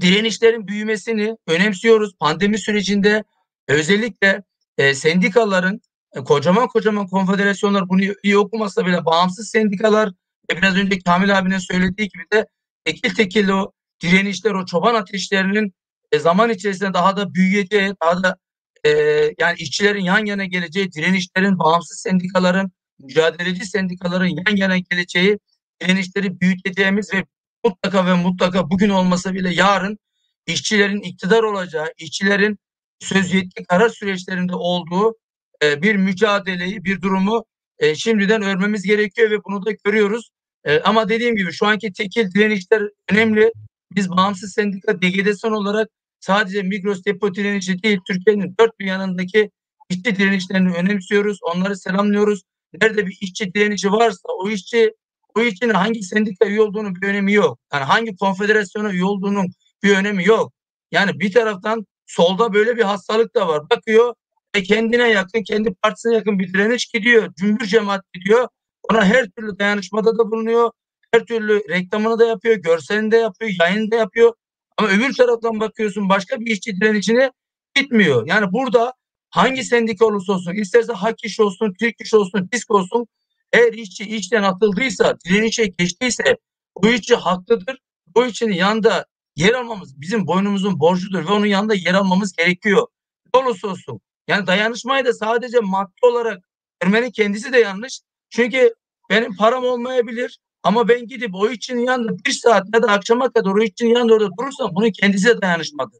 direnişlerin 0.00 0.68
büyümesini 0.68 1.36
önemsiyoruz. 1.46 2.12
Pandemi 2.20 2.58
sürecinde 2.58 3.24
özellikle 3.68 4.42
e, 4.78 4.94
sendikaların 4.94 5.80
e, 6.16 6.20
kocaman 6.20 6.68
kocaman 6.68 7.06
konfederasyonlar 7.06 7.88
bunu 7.88 8.00
iyi 8.22 8.38
okumasa 8.38 8.86
bile 8.86 9.04
bağımsız 9.04 9.50
sendikalar 9.50 10.08
ve 10.50 10.56
biraz 10.56 10.76
önce 10.76 10.98
Kamil 10.98 11.38
abinin 11.38 11.58
söylediği 11.58 12.08
gibi 12.08 12.24
de 12.32 12.46
tekil 12.84 13.14
tekil 13.14 13.48
o 13.48 13.72
direnişler, 14.02 14.50
o 14.50 14.66
çoban 14.66 14.94
ateşlerinin 14.94 15.74
e, 16.12 16.18
zaman 16.18 16.50
içerisinde 16.50 16.94
daha 16.94 17.16
da 17.16 17.34
büyüyeceği, 17.34 17.94
daha 18.02 18.22
da 18.22 18.36
e, 18.84 18.90
yani 19.38 19.56
işçilerin 19.58 20.04
yan 20.04 20.24
yana 20.24 20.44
geleceği, 20.44 20.92
direnişlerin, 20.92 21.58
bağımsız 21.58 22.00
sendikaların, 22.00 22.72
mücadeleci 22.98 23.66
sendikaların 23.66 24.26
yan 24.26 24.56
yana 24.56 24.78
geleceği, 24.78 25.38
direnişleri 25.82 26.40
büyüteceğimiz 26.40 27.14
ve 27.14 27.24
mutlaka 27.64 28.06
ve 28.06 28.14
mutlaka 28.14 28.70
bugün 28.70 28.88
olmasa 28.88 29.34
bile 29.34 29.54
yarın 29.54 29.98
işçilerin 30.46 31.00
iktidar 31.00 31.42
olacağı, 31.42 31.86
işçilerin 31.98 32.58
söz 33.00 33.34
yetki 33.34 33.64
karar 33.64 33.88
süreçlerinde 33.88 34.54
olduğu 34.54 35.14
e, 35.62 35.82
bir 35.82 35.96
mücadeleyi, 35.96 36.84
bir 36.84 37.02
durumu 37.02 37.44
e, 37.78 37.94
şimdiden 37.94 38.42
örmemiz 38.42 38.82
gerekiyor 38.82 39.30
ve 39.30 39.44
bunu 39.44 39.66
da 39.66 39.70
görüyoruz. 39.84 40.30
E, 40.64 40.80
ama 40.80 41.08
dediğim 41.08 41.36
gibi 41.36 41.52
şu 41.52 41.66
anki 41.66 41.92
tekil 41.92 42.32
direnişler 42.34 42.82
önemli. 43.10 43.52
Biz 43.92 44.10
bağımsız 44.10 44.52
sendika 44.52 45.02
DGDSON 45.02 45.52
olarak 45.52 45.88
sadece 46.20 46.62
Migros 46.62 47.04
depo 47.04 47.34
direnişi 47.34 47.82
değil, 47.82 47.98
Türkiye'nin 48.08 48.54
dört 48.60 48.78
bir 48.78 48.86
yanındaki 48.86 49.50
işçi 49.90 50.16
direnişlerini 50.16 50.74
önemsiyoruz. 50.74 51.38
Onları 51.42 51.76
selamlıyoruz. 51.76 52.42
Nerede 52.80 53.06
bir 53.06 53.18
işçi 53.20 53.54
direnişi 53.54 53.92
varsa 53.92 54.28
o 54.42 54.50
işçi 54.50 54.92
o 55.36 55.40
işçinin 55.40 55.74
hangi 55.74 56.02
sendika 56.02 56.46
üye 56.46 56.60
olduğunun 56.62 56.94
bir 56.94 57.08
önemi 57.08 57.32
yok. 57.32 57.58
Yani 57.72 57.84
hangi 57.84 58.16
konfederasyona 58.16 58.92
üye 58.92 59.04
olduğunun 59.04 59.46
bir 59.82 59.96
önemi 59.96 60.24
yok. 60.24 60.52
Yani 60.92 61.20
bir 61.20 61.32
taraftan 61.32 61.86
solda 62.06 62.52
böyle 62.52 62.76
bir 62.76 62.82
hastalık 62.82 63.34
da 63.34 63.48
var. 63.48 63.70
Bakıyor 63.70 64.14
ve 64.56 64.62
kendine 64.62 65.08
yakın, 65.08 65.42
kendi 65.42 65.74
partisine 65.74 66.14
yakın 66.14 66.38
bir 66.38 66.52
direniş 66.52 66.86
gidiyor. 66.86 67.34
Cümbür 67.34 67.66
cemaat 67.66 68.12
gidiyor. 68.12 68.48
Ona 68.90 69.04
her 69.04 69.30
türlü 69.30 69.58
dayanışmada 69.58 70.18
da 70.18 70.30
bulunuyor. 70.30 70.70
Her 71.12 71.24
türlü 71.24 71.62
reklamını 71.68 72.18
da 72.18 72.26
yapıyor, 72.26 72.56
görselini 72.56 73.10
de 73.10 73.16
yapıyor, 73.16 73.50
yayını 73.60 73.90
da 73.90 73.96
yapıyor. 73.96 74.32
Ama 74.76 74.88
öbür 74.88 75.14
taraftan 75.14 75.60
bakıyorsun 75.60 76.08
başka 76.08 76.40
bir 76.40 76.46
işçi 76.46 76.80
direnişine 76.80 77.30
gitmiyor. 77.74 78.26
Yani 78.26 78.52
burada 78.52 78.92
hangi 79.30 79.64
sendika 79.64 80.06
olursa 80.06 80.32
olsun, 80.32 80.52
isterse 80.52 80.92
Hak 80.92 81.24
İş 81.24 81.40
olsun, 81.40 81.74
Türk 81.80 82.00
İş 82.00 82.14
olsun, 82.14 82.48
TİSK 82.52 82.70
olsun, 82.70 83.06
eğer 83.52 83.72
işçi 83.72 84.04
işten 84.04 84.42
atıldıysa, 84.42 85.16
direnişe 85.24 85.66
geçtiyse 85.66 86.36
bu 86.82 86.88
işçi 86.88 87.14
haklıdır. 87.14 87.78
Bu 88.14 88.26
işçinin 88.26 88.54
yanında 88.54 89.06
yer 89.36 89.54
almamız 89.54 90.00
bizim 90.00 90.26
boynumuzun 90.26 90.80
borcudur 90.80 91.26
ve 91.26 91.32
onun 91.32 91.46
yanında 91.46 91.74
yer 91.74 91.94
almamız 91.94 92.32
gerekiyor. 92.32 92.86
Ne 93.34 93.40
olursa 93.40 93.68
olsun. 93.68 94.00
Yani 94.28 94.46
dayanışmayı 94.46 95.04
da 95.04 95.12
sadece 95.12 95.60
maddi 95.60 95.92
olarak 96.02 96.44
görmenin 96.80 97.10
kendisi 97.10 97.52
de 97.52 97.58
yanlış. 97.58 98.00
Çünkü 98.30 98.74
benim 99.10 99.36
param 99.36 99.64
olmayabilir 99.64 100.38
ama 100.62 100.88
ben 100.88 101.06
gidip 101.06 101.34
o 101.34 101.50
işçinin 101.50 101.86
yanında 101.86 102.24
bir 102.26 102.30
saat 102.30 102.66
ya 102.74 102.82
da 102.82 102.88
akşama 102.88 103.32
kadar 103.32 103.50
o 103.50 103.62
işçinin 103.62 103.94
yanında 103.94 104.14
orada 104.14 104.28
durursam 104.38 104.70
bunun 104.74 104.90
kendisi 104.90 105.28
de 105.28 105.42
dayanışmadır. 105.42 105.98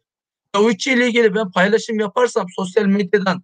Ve 0.56 0.58
o 0.58 0.70
işçiyle 0.70 1.06
ilgili 1.06 1.34
ben 1.34 1.50
paylaşım 1.50 2.00
yaparsam 2.00 2.46
sosyal 2.56 2.84
medyadan 2.84 3.42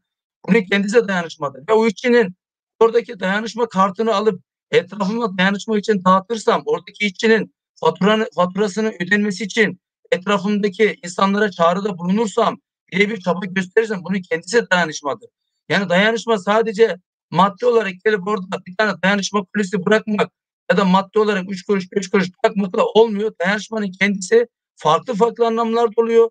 bunun 0.48 0.60
kendisi 0.60 0.94
de 0.96 1.08
dayanışmadır. 1.08 1.68
Ve 1.68 1.72
o 1.72 1.86
işçinin 1.86 2.34
oradaki 2.80 3.20
dayanışma 3.20 3.68
kartını 3.68 4.14
alıp 4.14 4.42
etrafıma 4.70 5.38
dayanışma 5.38 5.78
için 5.78 6.04
dağıtırsam 6.04 6.62
oradaki 6.66 7.06
işçinin 7.06 7.54
faturanı, 7.80 8.28
faturasını 8.34 8.92
ödenmesi 9.00 9.44
için 9.44 9.80
etrafımdaki 10.12 10.96
insanlara 11.04 11.50
çağrıda 11.50 11.98
bulunursam 11.98 12.56
birebir 12.92 13.20
çaba 13.20 13.40
gösterirsem 13.46 14.04
bunun 14.04 14.20
kendisi 14.30 14.70
dayanışmadır. 14.70 15.28
Yani 15.68 15.88
dayanışma 15.88 16.38
sadece 16.38 16.96
maddi 17.30 17.66
olarak 17.66 17.92
gelip 18.04 18.28
orada 18.28 18.66
bir 18.66 18.76
tane 18.76 19.02
dayanışma 19.02 19.44
polisi 19.54 19.86
bırakmak 19.86 20.30
ya 20.70 20.76
da 20.76 20.84
maddi 20.84 21.18
olarak 21.18 21.50
3 21.50 21.64
kuruş 21.64 21.92
5 21.92 22.10
kuruş 22.10 22.28
bırakmakla 22.44 22.84
olmuyor. 22.84 23.32
Dayanışmanın 23.40 23.90
kendisi 24.00 24.46
farklı 24.76 25.14
farklı 25.14 25.46
anlamlarda 25.46 25.92
oluyor. 25.96 26.30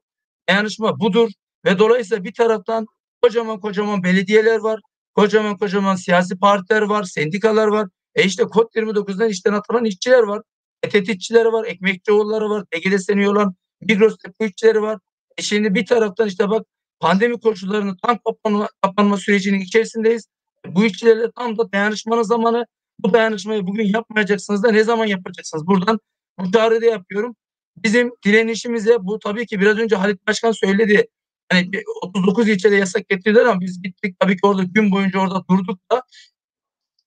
Dayanışma 0.49 0.99
budur 0.99 1.29
ve 1.65 1.79
dolayısıyla 1.79 2.23
bir 2.23 2.33
taraftan 2.33 2.85
kocaman 3.21 3.59
kocaman 3.59 4.03
belediyeler 4.03 4.59
var. 4.59 4.79
Kocaman 5.17 5.57
kocaman 5.57 5.95
siyasi 5.95 6.39
partiler 6.39 6.81
var, 6.81 7.03
sendikalar 7.03 7.67
var. 7.67 7.87
E 8.15 8.23
işte 8.23 8.43
kod 8.43 8.75
29'dan 8.75 9.29
işten 9.29 9.53
atılan 9.53 9.85
işçiler 9.85 10.23
var. 10.23 10.41
ETT 10.83 11.09
işçileri 11.09 11.51
var, 11.51 11.65
Ekmekçioğulları 11.65 12.49
var, 12.49 12.65
TGD 12.71 12.97
seni 12.97 13.29
olan 13.29 13.55
Migros 13.81 14.15
depo 14.25 14.45
işçileri 14.45 14.81
var. 14.81 14.99
E 15.37 15.41
şimdi 15.41 15.75
bir 15.75 15.85
taraftan 15.85 16.27
işte 16.27 16.49
bak 16.49 16.65
pandemi 16.99 17.39
koşullarının 17.39 17.97
tam 18.03 18.17
kapanma, 18.25 18.67
kapanma 18.81 19.17
sürecinin 19.17 19.59
içerisindeyiz. 19.59 20.27
Bu 20.67 20.85
işçilerle 20.85 21.31
tam 21.31 21.57
da 21.57 21.71
dayanışmanın 21.71 22.23
zamanı. 22.23 22.65
Bu 22.99 23.13
dayanışmayı 23.13 23.67
bugün 23.67 23.85
yapmayacaksınız 23.85 24.63
da 24.63 24.71
ne 24.71 24.83
zaman 24.83 25.05
yapacaksınız? 25.05 25.67
Buradan 25.67 25.99
bu 26.39 26.51
çağrıda 26.51 26.85
yapıyorum. 26.85 27.35
Bizim 27.77 28.11
direnişimize 28.25 28.97
bu 28.99 29.19
tabii 29.19 29.45
ki 29.45 29.59
biraz 29.59 29.77
önce 29.77 29.95
Halit 29.95 30.27
Başkan 30.27 30.51
söyledi. 30.51 31.07
Hani 31.51 31.83
39 32.01 32.49
ilçede 32.49 32.75
yasak 32.75 33.09
getirdiler 33.09 33.45
ama 33.45 33.61
biz 33.61 33.81
gittik 33.81 34.19
tabii 34.19 34.35
ki 34.35 34.39
orada 34.43 34.63
gün 34.63 34.91
boyunca 34.91 35.19
orada 35.19 35.43
durduk 35.49 35.79
da 35.91 36.03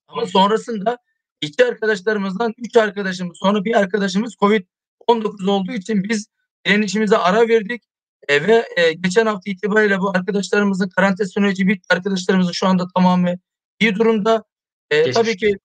ama 0.07 0.25
sonrasında 0.25 0.97
iki 1.41 1.65
arkadaşlarımızdan 1.65 2.53
üç 2.57 2.75
arkadaşımız 2.77 3.37
sonra 3.37 3.65
bir 3.65 3.75
arkadaşımız 3.75 4.35
Covid-19 4.35 5.49
olduğu 5.49 5.71
için 5.71 6.03
biz 6.03 6.27
direnişimize 6.65 7.17
ara 7.17 7.47
verdik. 7.47 7.83
E, 8.27 8.47
ve 8.47 8.67
e, 8.77 8.93
geçen 8.93 9.25
hafta 9.25 9.51
itibariyle 9.51 9.99
bu 9.99 10.09
arkadaşlarımızın 10.09 10.89
karantina 10.89 11.27
süreci 11.27 11.67
bitti. 11.67 11.85
Arkadaşlarımızın 11.89 12.51
şu 12.51 12.67
anda 12.67 12.87
tamamı 12.95 13.35
iyi 13.79 13.95
durumda. 13.95 14.43
E, 14.91 15.11
tabii 15.11 15.37
ki 15.37 15.57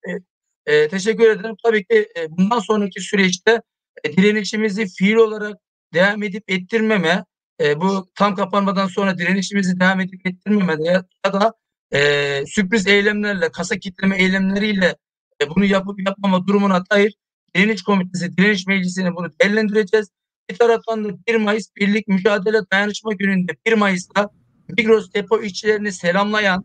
e, 0.66 0.74
e, 0.74 0.88
teşekkür 0.88 1.30
ederim. 1.30 1.56
Tabii 1.64 1.84
ki 1.84 2.08
e, 2.16 2.30
bundan 2.30 2.58
sonraki 2.58 3.00
süreçte 3.00 3.62
e, 4.04 4.16
direnişimizi 4.16 4.86
fiil 4.86 5.14
olarak 5.14 5.56
devam 5.94 6.22
edip 6.22 6.50
ettirmeme, 6.50 7.24
e, 7.60 7.80
bu 7.80 8.10
tam 8.14 8.34
kapanmadan 8.34 8.86
sonra 8.86 9.18
direnişimizi 9.18 9.80
devam 9.80 10.00
edip 10.00 10.26
ettirmeme 10.26 10.76
ya, 10.84 11.04
ya 11.26 11.32
da 11.32 11.54
e, 11.94 12.42
sürpriz 12.46 12.86
eylemlerle, 12.86 13.48
kasa 13.48 13.78
kitleme 13.78 14.16
eylemleriyle 14.18 14.96
e, 15.42 15.50
bunu 15.50 15.64
yapıp 15.64 16.06
yapmama 16.06 16.46
durumuna 16.46 16.84
dair 16.90 17.14
direniş 17.56 17.82
komitesi, 17.82 18.36
direniş 18.36 18.66
meclisini 18.66 19.16
bunu 19.16 19.30
değerlendireceğiz. 19.40 20.08
Bir 20.50 20.56
taraftan 20.56 21.04
da 21.04 21.08
1 21.28 21.34
Mayıs 21.34 21.66
Birlik 21.76 22.08
Mücadele 22.08 22.58
Dayanışma 22.72 23.12
Günü'nde 23.12 23.52
1 23.66 23.72
Mayıs'ta 23.72 24.30
Migros 24.68 25.12
depo 25.14 25.42
işçilerini 25.42 25.92
selamlayan 25.92 26.64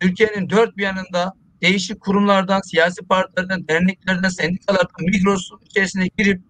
Türkiye'nin 0.00 0.50
dört 0.50 0.76
bir 0.76 0.82
yanında 0.82 1.32
değişik 1.62 2.00
kurumlardan, 2.00 2.60
siyasi 2.60 3.02
partilerden, 3.06 3.68
derneklerden, 3.68 4.28
sendikalardan 4.28 5.06
Migros'un 5.06 5.60
içerisine 5.64 6.08
girip 6.18 6.42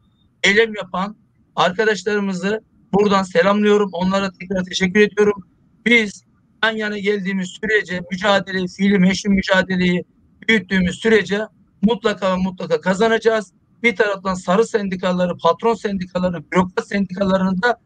eylem 0.42 0.74
yapan 0.74 1.16
arkadaşlarımızı 1.56 2.60
buradan 2.92 3.22
selamlıyorum. 3.22 3.90
Onlara 3.92 4.30
tekrar 4.32 4.64
teşekkür 4.64 5.00
ediyorum. 5.00 5.48
Biz 5.86 6.24
yan 6.64 6.76
yana 6.76 6.98
geldiğimiz 6.98 7.48
sürece 7.48 8.00
mücadeleyi, 8.10 8.68
fiili 8.68 8.98
meşru 8.98 9.30
mücadeleyi 9.30 10.04
büyüttüğümüz 10.48 10.98
sürece 10.98 11.40
mutlaka 11.82 12.36
mutlaka 12.36 12.80
kazanacağız. 12.80 13.52
Bir 13.82 13.96
taraftan 13.96 14.34
sarı 14.34 14.66
sendikaları, 14.66 15.36
patron 15.42 15.74
sendikaları, 15.74 16.50
bürokrat 16.52 16.88
sendikalarının 16.88 17.62
da 17.62 17.80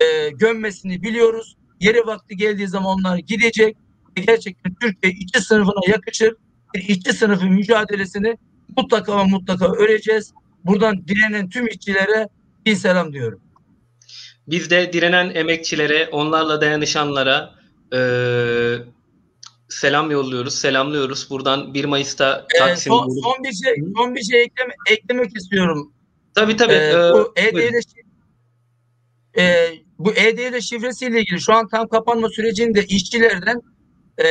e, 0.00 0.30
gömmesini 0.30 1.02
biliyoruz. 1.02 1.56
Yeri 1.80 2.06
vakti 2.06 2.36
geldiği 2.36 2.68
zaman 2.68 2.98
onlar 2.98 3.16
gidecek 3.18 3.76
ve 4.18 4.20
gerçekten 4.20 4.74
Türkiye 4.74 5.12
işçi 5.12 5.40
sınıfına 5.40 5.80
yakışır 5.88 6.34
bir 6.74 6.88
işçi 6.88 7.12
sınıfı 7.12 7.46
mücadelesini 7.46 8.36
mutlaka 8.76 9.18
ve 9.18 9.24
mutlaka 9.24 9.72
öreceğiz. 9.72 10.32
Buradan 10.64 11.08
direnen 11.08 11.48
tüm 11.48 11.66
işçilere 11.66 12.28
bir 12.66 12.74
selam 12.74 13.12
diyorum. 13.12 13.40
Biz 14.48 14.70
de 14.70 14.92
direnen 14.92 15.34
emekçilere, 15.34 16.08
onlarla 16.12 16.60
dayanışanlara 16.60 17.54
e, 17.94 18.00
selam 19.68 20.10
yolluyoruz, 20.10 20.54
selamlıyoruz. 20.54 21.30
Buradan 21.30 21.74
1 21.74 21.84
Mayıs'ta 21.84 22.46
Taksim... 22.58 22.92
Ee, 22.92 22.96
son, 22.96 23.08
son 23.22 23.44
bir 23.44 23.52
şey, 23.52 23.74
son 23.96 24.14
bir 24.14 24.22
şey 24.22 24.42
ekleme, 24.42 24.74
eklemek 24.90 25.36
istiyorum. 25.36 25.92
Tabii 26.34 26.56
tabii. 26.56 26.72
Ee, 26.72 27.12
bu 27.12 27.32
EDL 27.36 27.80
e, 29.38 29.72
bu 29.98 30.12
EDL 30.12 30.60
şifresiyle 30.60 31.20
ilgili 31.20 31.40
şu 31.40 31.54
an 31.54 31.68
tam 31.68 31.88
kapanma 31.88 32.28
sürecinde 32.28 32.84
işçilerden 32.86 33.60
e, 34.18 34.26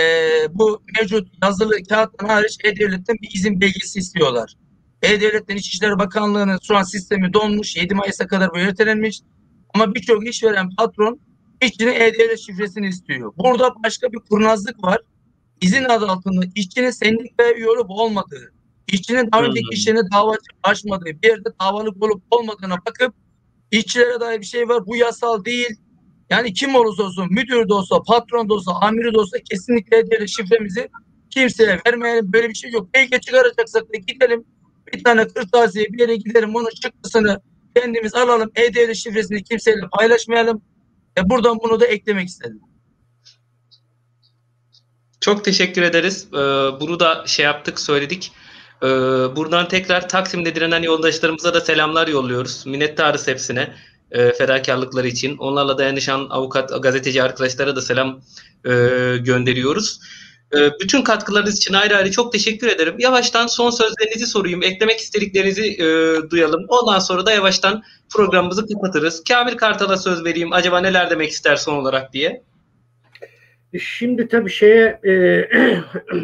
bu 0.50 0.84
mevcut 1.00 1.28
yazılı 1.44 1.84
kağıttan 1.84 2.28
hariç 2.28 2.58
E-Devlet'ten 2.64 3.18
bir 3.22 3.30
izin 3.36 3.62
belgesi 3.62 4.00
istiyorlar. 4.00 4.54
E-Devlet'ten 5.02 5.56
İçişleri 5.56 6.00
Bakanlığı'nın 6.00 6.60
şu 6.68 6.78
an 6.78 6.84
sistemi 6.84 7.34
donmuş. 7.34 7.76
7 7.76 7.96
Mayıs'a 7.96 8.28
kadar 8.28 8.50
bu 8.54 8.58
ertelenmiş. 8.58 9.22
Ama 9.74 9.96
birçok 9.96 10.28
işveren 10.28 10.70
patron 10.76 11.20
işçinin 11.62 11.94
E-Devlet 11.94 12.40
şifresini 12.40 12.88
istiyor. 12.88 13.34
Burada 13.38 13.72
başka 13.84 14.12
bir 14.12 14.20
kurnazlık 14.20 14.84
var 14.84 15.00
izin 15.62 15.84
adı 15.84 16.08
altında 16.08 16.46
işçinin 16.56 16.90
sendikaya 16.90 17.54
üye 17.54 17.70
olup 17.70 17.90
olmadığı, 17.90 18.54
işçinin 18.88 19.32
daha 19.32 19.44
önceki 19.44 19.68
işlerine 19.72 20.02
dava 20.14 20.36
açmadığı, 20.64 21.06
bir 21.06 21.30
yerde 21.30 21.50
davalık 21.62 22.04
olup 22.04 22.24
olmadığına 22.32 22.78
bakıp 22.88 23.14
işçilere 23.72 24.20
dair 24.20 24.40
bir 24.40 24.46
şey 24.46 24.70
var. 24.70 24.88
Bu 24.88 24.96
yasal 24.96 25.46
değil. 25.46 25.76
Yani 26.30 26.54
kim 26.54 26.76
olursa 26.76 27.04
olsun, 27.04 27.28
müdür 27.30 27.70
de 27.70 27.74
olsa, 27.74 28.02
patron 28.02 28.50
da 28.50 28.54
olsa, 28.54 28.72
amiri 28.72 29.14
de 29.14 29.18
olsa 29.18 29.38
kesinlikle 29.50 30.08
diğer 30.08 30.28
şifremizi 30.28 30.90
kimseye 31.30 31.80
vermeyelim. 31.88 32.34
Böyle 32.34 32.50
bir 32.50 32.54
şey 32.54 32.72
yok. 32.72 32.94
Belge 32.94 33.20
çıkaracaksak 33.20 33.84
da 33.84 33.98
gidelim. 33.98 34.46
Bir 34.94 35.04
tane 35.04 35.28
kırtasiye 35.28 35.86
bir 35.86 36.00
yere 36.00 36.16
gidelim. 36.16 36.56
Onun 36.56 36.70
çıktısını 36.82 37.42
kendimiz 37.76 38.16
alalım. 38.16 38.52
E-Devlet 38.56 38.96
şifresini 38.96 39.44
kimseyle 39.44 39.82
paylaşmayalım. 39.92 40.62
E 41.18 41.30
buradan 41.30 41.60
bunu 41.64 41.80
da 41.80 41.86
eklemek 41.86 42.28
istedim. 42.28 42.60
Çok 45.22 45.44
teşekkür 45.44 45.82
ederiz. 45.82 46.28
Ee, 46.34 46.38
bunu 46.80 47.00
da 47.00 47.24
şey 47.28 47.46
yaptık, 47.46 47.80
söyledik. 47.80 48.32
Ee, 48.84 48.88
buradan 49.36 49.68
tekrar 49.68 50.10
Taksim'de 50.10 50.56
direnen 50.56 50.84
yoldaşlarımıza 50.84 51.54
da 51.54 51.62
selamlar 51.62 52.08
yolluyoruz. 52.08 52.66
Minnettarız 52.66 53.28
hepsine 53.28 53.74
e, 54.12 54.34
fedakarlıkları 54.34 55.08
için. 55.08 55.38
Onlarla 55.38 55.78
dayanışan 55.78 56.28
avukat, 56.30 56.84
gazeteci 56.84 57.24
arkadaşlara 57.24 57.76
da 57.76 57.82
selam 57.82 58.22
e, 58.66 58.72
gönderiyoruz. 59.18 60.00
E, 60.58 60.72
bütün 60.82 61.02
katkılarınız 61.02 61.58
için 61.58 61.74
ayrı 61.74 61.98
ayrı 61.98 62.12
çok 62.12 62.32
teşekkür 62.32 62.68
ederim. 62.68 62.96
Yavaştan 63.00 63.48
son 63.48 63.70
sözlerinizi 63.70 64.28
sorayım. 64.28 64.64
Eklemek 64.64 65.00
istediklerinizi 65.00 65.84
e, 65.84 65.86
duyalım. 66.30 66.66
Ondan 66.68 67.00
sonra 67.00 67.26
da 67.26 67.32
yavaştan 67.32 67.84
programımızı 68.14 68.68
kapatırız. 68.68 69.24
Kamil 69.24 69.58
Kartal'a 69.58 69.98
söz 69.98 70.26
vereyim. 70.26 70.54
Acaba 70.54 70.80
neler 70.80 71.10
demek 71.10 71.30
ister 71.30 71.56
son 71.56 71.76
olarak 71.76 72.14
diye. 72.14 72.44
Şimdi 73.80 74.28
tabii 74.28 74.50
şeye 74.50 75.00
e, 75.06 75.46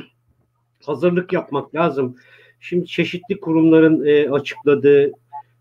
hazırlık 0.85 1.33
yapmak 1.33 1.75
lazım. 1.75 2.15
Şimdi 2.59 2.87
çeşitli 2.87 3.39
kurumların 3.39 4.05
e, 4.05 4.29
açıkladığı 4.29 5.11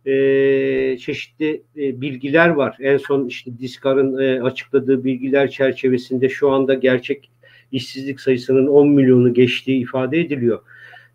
e, 0.06 0.98
çeşitli 0.98 1.62
e, 1.76 2.00
bilgiler 2.00 2.48
var. 2.48 2.76
En 2.80 2.96
son 2.96 3.26
işte 3.26 3.58
Diskar'ın 3.58 4.18
e, 4.18 4.42
açıkladığı 4.42 5.04
bilgiler 5.04 5.50
çerçevesinde 5.50 6.28
şu 6.28 6.50
anda 6.50 6.74
gerçek 6.74 7.30
işsizlik 7.72 8.20
sayısının 8.20 8.66
10 8.66 8.88
milyonu 8.88 9.34
geçtiği 9.34 9.82
ifade 9.82 10.20
ediliyor. 10.20 10.58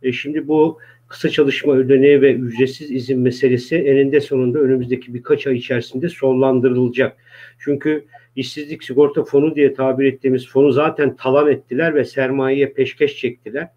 E, 0.03 0.11
şimdi 0.11 0.47
bu 0.47 0.79
kısa 1.07 1.29
çalışma 1.29 1.73
ödeneği 1.73 2.21
ve 2.21 2.33
ücretsiz 2.33 2.91
izin 2.91 3.19
meselesi 3.19 3.75
eninde 3.75 4.21
sonunda 4.21 4.59
önümüzdeki 4.59 5.13
birkaç 5.13 5.47
ay 5.47 5.55
içerisinde 5.57 6.09
sonlandırılacak. 6.09 7.17
Çünkü 7.59 8.05
işsizlik 8.35 8.83
sigorta 8.83 9.23
fonu 9.23 9.55
diye 9.55 9.73
tabir 9.73 10.05
ettiğimiz 10.05 10.47
fonu 10.47 10.71
zaten 10.71 11.15
talan 11.15 11.51
ettiler 11.51 11.95
ve 11.95 12.05
sermayeye 12.05 12.73
peşkeş 12.73 13.17
çektiler. 13.17 13.67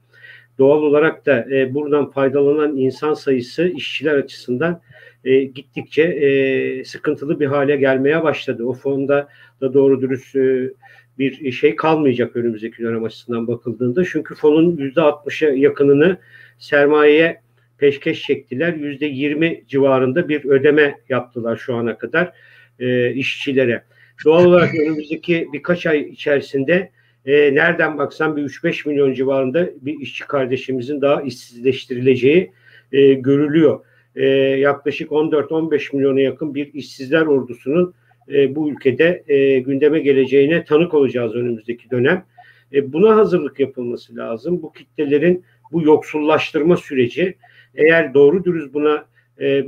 doğal 0.59 0.83
olarak 0.83 1.27
da 1.27 1.47
e, 1.51 1.75
buradan 1.75 2.11
faydalanan 2.11 2.77
insan 2.77 3.15
sayısı 3.15 3.69
işçiler 3.69 4.15
açısından 4.15 4.81
e, 5.25 5.45
gittikçe 5.45 6.03
e, 6.03 6.85
sıkıntılı 6.85 7.41
bir 7.41 7.47
hale 7.47 7.77
gelmeye 7.77 8.23
başladı. 8.23 8.65
O 8.65 8.73
fonda 8.73 9.29
da 9.61 9.75
doğru 9.75 10.01
dürüst 10.01 10.37
e, 10.37 10.71
bir 11.19 11.53
şey 11.53 11.77
kalmayacak 11.77 12.37
önümüzdeki 12.37 12.83
dönem 12.83 13.05
açısından 13.05 13.47
bakıldığında. 13.47 14.05
Çünkü 14.05 14.35
fonun 14.35 14.77
%60'a 14.77 15.51
yakınını 15.51 16.19
sermayeye 16.59 17.41
peşkeş 17.79 18.23
çektiler. 18.23 18.73
%20 18.73 19.67
civarında 19.67 20.29
bir 20.29 20.45
ödeme 20.45 20.99
yaptılar 21.09 21.57
şu 21.57 21.75
ana 21.75 21.99
kadar 21.99 22.33
e, 22.79 23.13
işçilere. 23.13 23.85
Doğal 24.25 24.45
olarak 24.45 24.75
önümüzdeki 24.75 25.49
birkaç 25.53 25.87
ay 25.87 26.01
içerisinde 26.01 26.91
e, 27.27 27.55
nereden 27.55 27.99
baksan 27.99 28.37
bir 28.37 28.43
3-5 28.43 28.89
milyon 28.89 29.13
civarında 29.13 29.71
bir 29.81 30.01
işçi 30.01 30.27
kardeşimizin 30.27 31.01
daha 31.01 31.23
işsizleştirileceği 31.23 32.53
e, 32.93 33.15
görülüyor. 33.15 33.81
E, 34.17 34.27
yaklaşık 34.59 35.11
14-15 35.11 35.97
milyona 35.97 36.21
yakın 36.21 36.55
bir 36.55 36.75
işsizler 36.75 37.23
ordusunun 37.23 37.95
e, 38.33 38.55
bu 38.55 38.71
ülkede 38.71 39.25
e, 39.29 39.59
gündeme 39.59 40.01
geleceğine 40.01 40.65
tanık 40.65 40.95
olacağız 40.95 41.35
önümüzdeki 41.35 41.91
dönem. 41.91 42.25
E, 42.73 42.93
buna 42.93 43.17
hazırlık 43.17 43.61
yapılması 43.61 44.17
lazım. 44.17 44.63
Bu 44.63 44.73
kitlelerin 44.73 45.45
bu 45.73 45.83
yoksullaştırma 45.83 46.77
süreci 46.77 47.37
eğer 47.75 48.15
doğru 48.15 48.45
dürüst 48.45 48.75
buna 48.75 49.07
e, 49.41 49.67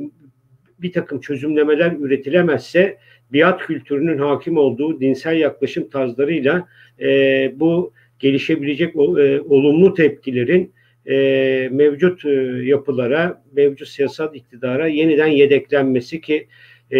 bir 0.78 0.92
takım 0.92 1.20
çözümlemeler 1.20 1.92
üretilemezse 2.00 2.98
biat 3.32 3.66
kültürünün 3.66 4.18
hakim 4.18 4.56
olduğu 4.56 5.00
dinsel 5.00 5.36
yaklaşım 5.36 5.88
tarzlarıyla 5.88 6.68
e, 7.00 7.52
bu 7.60 7.92
gelişebilecek 8.18 8.96
e, 8.96 9.40
olumlu 9.40 9.94
tepkilerin 9.94 10.72
e, 11.06 11.68
mevcut 11.72 12.24
e, 12.24 12.30
yapılara, 12.64 13.42
mevcut 13.52 13.88
siyasal 13.88 14.34
iktidara 14.34 14.86
yeniden 14.86 15.26
yedeklenmesi 15.26 16.20
ki 16.20 16.46
e, 16.92 16.98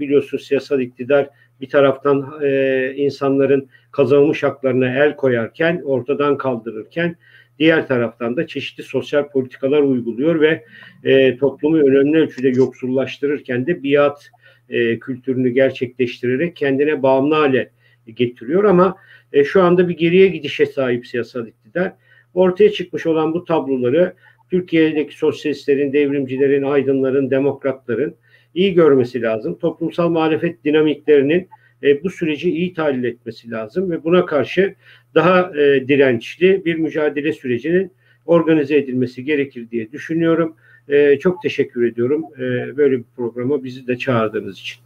biliyorsun 0.00 0.38
siyasal 0.38 0.80
iktidar 0.80 1.30
bir 1.60 1.68
taraftan 1.68 2.40
e, 2.42 2.92
insanların 2.96 3.68
kazanılmış 3.90 4.42
haklarına 4.42 5.04
el 5.04 5.16
koyarken, 5.16 5.82
ortadan 5.84 6.38
kaldırırken 6.38 7.16
diğer 7.58 7.88
taraftan 7.88 8.36
da 8.36 8.46
çeşitli 8.46 8.82
sosyal 8.82 9.28
politikalar 9.28 9.82
uyguluyor 9.82 10.40
ve 10.40 10.64
e, 11.04 11.36
toplumu 11.36 11.76
önemli 11.76 12.18
ölçüde 12.18 12.48
yoksullaştırırken 12.48 13.66
de 13.66 13.82
biat 13.82 14.30
e, 14.68 14.98
kültürünü 14.98 15.48
gerçekleştirerek 15.48 16.56
kendine 16.56 17.02
bağımlı 17.02 17.34
hale 17.34 17.70
getiriyor 18.06 18.64
ama 18.64 18.96
e, 19.32 19.44
şu 19.44 19.62
anda 19.62 19.88
bir 19.88 19.96
geriye 19.96 20.28
gidişe 20.28 20.66
sahip 20.66 21.06
siyasal 21.06 21.46
iktidar. 21.46 21.92
Ortaya 22.34 22.72
çıkmış 22.72 23.06
olan 23.06 23.34
bu 23.34 23.44
tabloları 23.44 24.14
Türkiye'deki 24.50 25.16
sosyalistlerin, 25.16 25.92
devrimcilerin, 25.92 26.62
aydınların, 26.62 27.30
demokratların 27.30 28.14
iyi 28.58 28.74
görmesi 28.74 29.22
lazım. 29.22 29.58
Toplumsal 29.58 30.08
muhalefet 30.08 30.64
dinamiklerinin 30.64 31.48
e, 31.82 32.02
bu 32.04 32.10
süreci 32.10 32.50
iyi 32.50 32.74
tahlil 32.74 33.04
etmesi 33.04 33.50
lazım 33.50 33.90
ve 33.90 34.04
buna 34.04 34.26
karşı 34.26 34.74
daha 35.14 35.40
e, 35.40 35.88
dirençli 35.88 36.64
bir 36.64 36.74
mücadele 36.74 37.32
sürecinin 37.32 37.92
organize 38.26 38.76
edilmesi 38.76 39.24
gerekir 39.24 39.70
diye 39.70 39.92
düşünüyorum. 39.92 40.56
E, 40.88 41.18
çok 41.18 41.42
teşekkür 41.42 41.86
ediyorum 41.86 42.24
e, 42.36 42.76
böyle 42.76 42.98
bir 42.98 43.04
programa 43.16 43.64
bizi 43.64 43.86
de 43.86 43.98
çağırdığınız 43.98 44.58
için. 44.58 44.76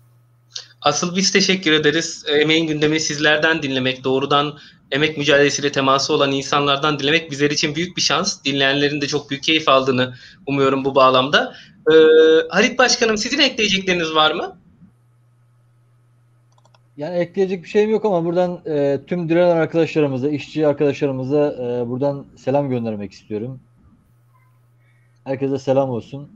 Asıl 0.82 1.16
biz 1.16 1.32
teşekkür 1.32 1.72
ederiz. 1.72 2.24
Emeğin 2.28 2.66
gündemini 2.66 3.00
sizlerden 3.00 3.62
dinlemek, 3.62 4.04
doğrudan 4.04 4.58
emek 4.90 5.18
mücadelesiyle 5.18 5.72
teması 5.72 6.12
olan 6.12 6.32
insanlardan 6.32 6.98
dinlemek 6.98 7.30
bizler 7.30 7.50
için 7.50 7.74
büyük 7.74 7.96
bir 7.96 8.02
şans. 8.02 8.44
Dinleyenlerin 8.44 9.00
de 9.00 9.06
çok 9.06 9.30
büyük 9.30 9.42
keyif 9.42 9.68
aldığını 9.68 10.14
umuyorum 10.46 10.84
bu 10.84 10.94
bağlamda. 10.94 11.54
Ee, 11.90 11.94
Halit 12.48 12.78
Başkanım 12.78 13.18
sizin 13.18 13.38
ekleyecekleriniz 13.38 14.14
var 14.14 14.34
mı? 14.34 14.58
Yani 16.96 17.18
ekleyecek 17.18 17.64
bir 17.64 17.68
şeyim 17.68 17.90
yok 17.90 18.04
ama 18.04 18.24
buradan 18.24 18.60
e, 18.66 19.00
tüm 19.06 19.28
direnen 19.28 19.56
arkadaşlarımıza, 19.56 20.28
işçi 20.28 20.66
arkadaşlarımıza 20.66 21.52
e, 21.52 21.88
buradan 21.88 22.26
selam 22.36 22.70
göndermek 22.70 23.12
istiyorum. 23.12 23.60
Herkese 25.24 25.58
selam 25.58 25.90
olsun. 25.90 26.30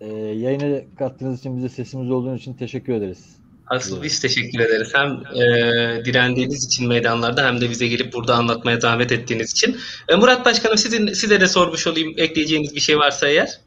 E, 0.00 0.06
yayına 0.16 0.80
kattığınız 0.98 1.40
için, 1.40 1.56
bize 1.56 1.68
sesimiz 1.68 2.10
olduğunuz 2.10 2.40
için 2.40 2.54
teşekkür 2.54 2.92
ederiz. 2.92 3.36
Asıl 3.66 4.02
biz 4.02 4.20
teşekkür 4.20 4.60
ederiz. 4.60 4.92
Hem 4.94 5.10
e, 5.10 6.04
direndiğiniz 6.04 6.66
için 6.66 6.88
meydanlarda 6.88 7.46
hem 7.46 7.60
de 7.60 7.70
bize 7.70 7.86
gelip 7.86 8.12
burada 8.12 8.34
anlatmaya 8.34 8.82
davet 8.82 9.12
ettiğiniz 9.12 9.52
için. 9.52 9.76
E, 10.08 10.16
Murat 10.16 10.44
Başkanım 10.44 10.76
sizin 10.78 11.06
size 11.12 11.40
de 11.40 11.48
sormuş 11.48 11.86
olayım 11.86 12.14
ekleyeceğiniz 12.16 12.74
bir 12.74 12.80
şey 12.80 12.98
varsa 12.98 13.28
eğer. 13.28 13.60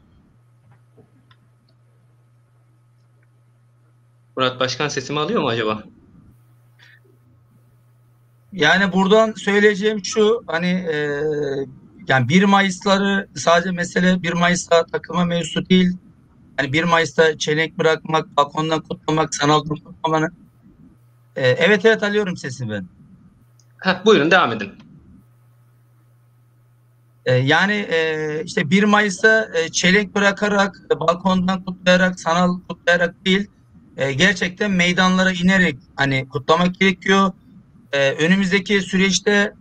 Murat 4.36 4.60
Başkan 4.60 4.88
sesimi 4.88 5.20
alıyor 5.20 5.42
mu 5.42 5.48
acaba? 5.48 5.82
Yani 8.52 8.92
buradan 8.92 9.32
söyleyeceğim 9.32 10.04
şu 10.04 10.44
hani 10.46 10.66
e, 10.66 11.20
yani 12.08 12.28
1 12.28 12.44
Mayıs'ları 12.44 13.28
sadece 13.34 13.70
mesele 13.70 14.22
1 14.22 14.32
Mayıs'ta 14.32 14.86
takılma 14.86 15.24
mevzusu 15.24 15.68
değil. 15.68 15.96
Yani 16.58 16.72
1 16.72 16.84
Mayıs'ta 16.84 17.38
çelenk 17.38 17.78
bırakmak, 17.78 18.36
balkondan 18.36 18.80
kutlamak, 18.80 19.34
sanal 19.34 19.64
kutlamanın 19.64 20.34
e, 21.36 21.48
evet 21.48 21.84
evet 21.84 22.02
alıyorum 22.02 22.36
sesi 22.36 22.70
ben. 22.70 22.86
Heh, 23.82 24.04
buyurun 24.04 24.30
devam 24.30 24.52
edin. 24.52 24.72
E, 27.26 27.34
yani 27.34 27.72
e, 27.72 28.42
işte 28.44 28.70
1 28.70 28.84
Mayıs'ta 28.84 29.48
e, 29.54 29.68
çelenk 29.68 30.14
bırakarak, 30.14 30.76
balkondan 31.00 31.64
kutlayarak, 31.64 32.20
sanal 32.20 32.60
kutlayarak 32.68 33.24
değil, 33.24 33.50
e, 33.96 34.12
gerçekten 34.12 34.70
meydanlara 34.70 35.32
inerek 35.32 35.76
hani 35.96 36.28
kutlamak 36.28 36.80
gerekiyor 36.80 37.32
e, 37.92 38.10
önümüzdeki 38.10 38.80
süreçte 38.80 39.54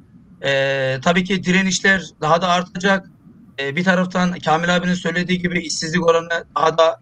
e, 0.45 0.99
tabii 1.03 1.23
ki 1.23 1.43
direnişler 1.43 2.03
daha 2.21 2.41
da 2.41 2.47
artacak. 2.47 3.09
E, 3.59 3.75
bir 3.75 3.83
taraftan 3.83 4.39
Kamil 4.45 4.75
abinin 4.75 4.93
söylediği 4.93 5.39
gibi 5.39 5.59
işsizlik 5.59 6.07
oranı 6.07 6.45
daha 6.55 6.77
da 6.77 6.99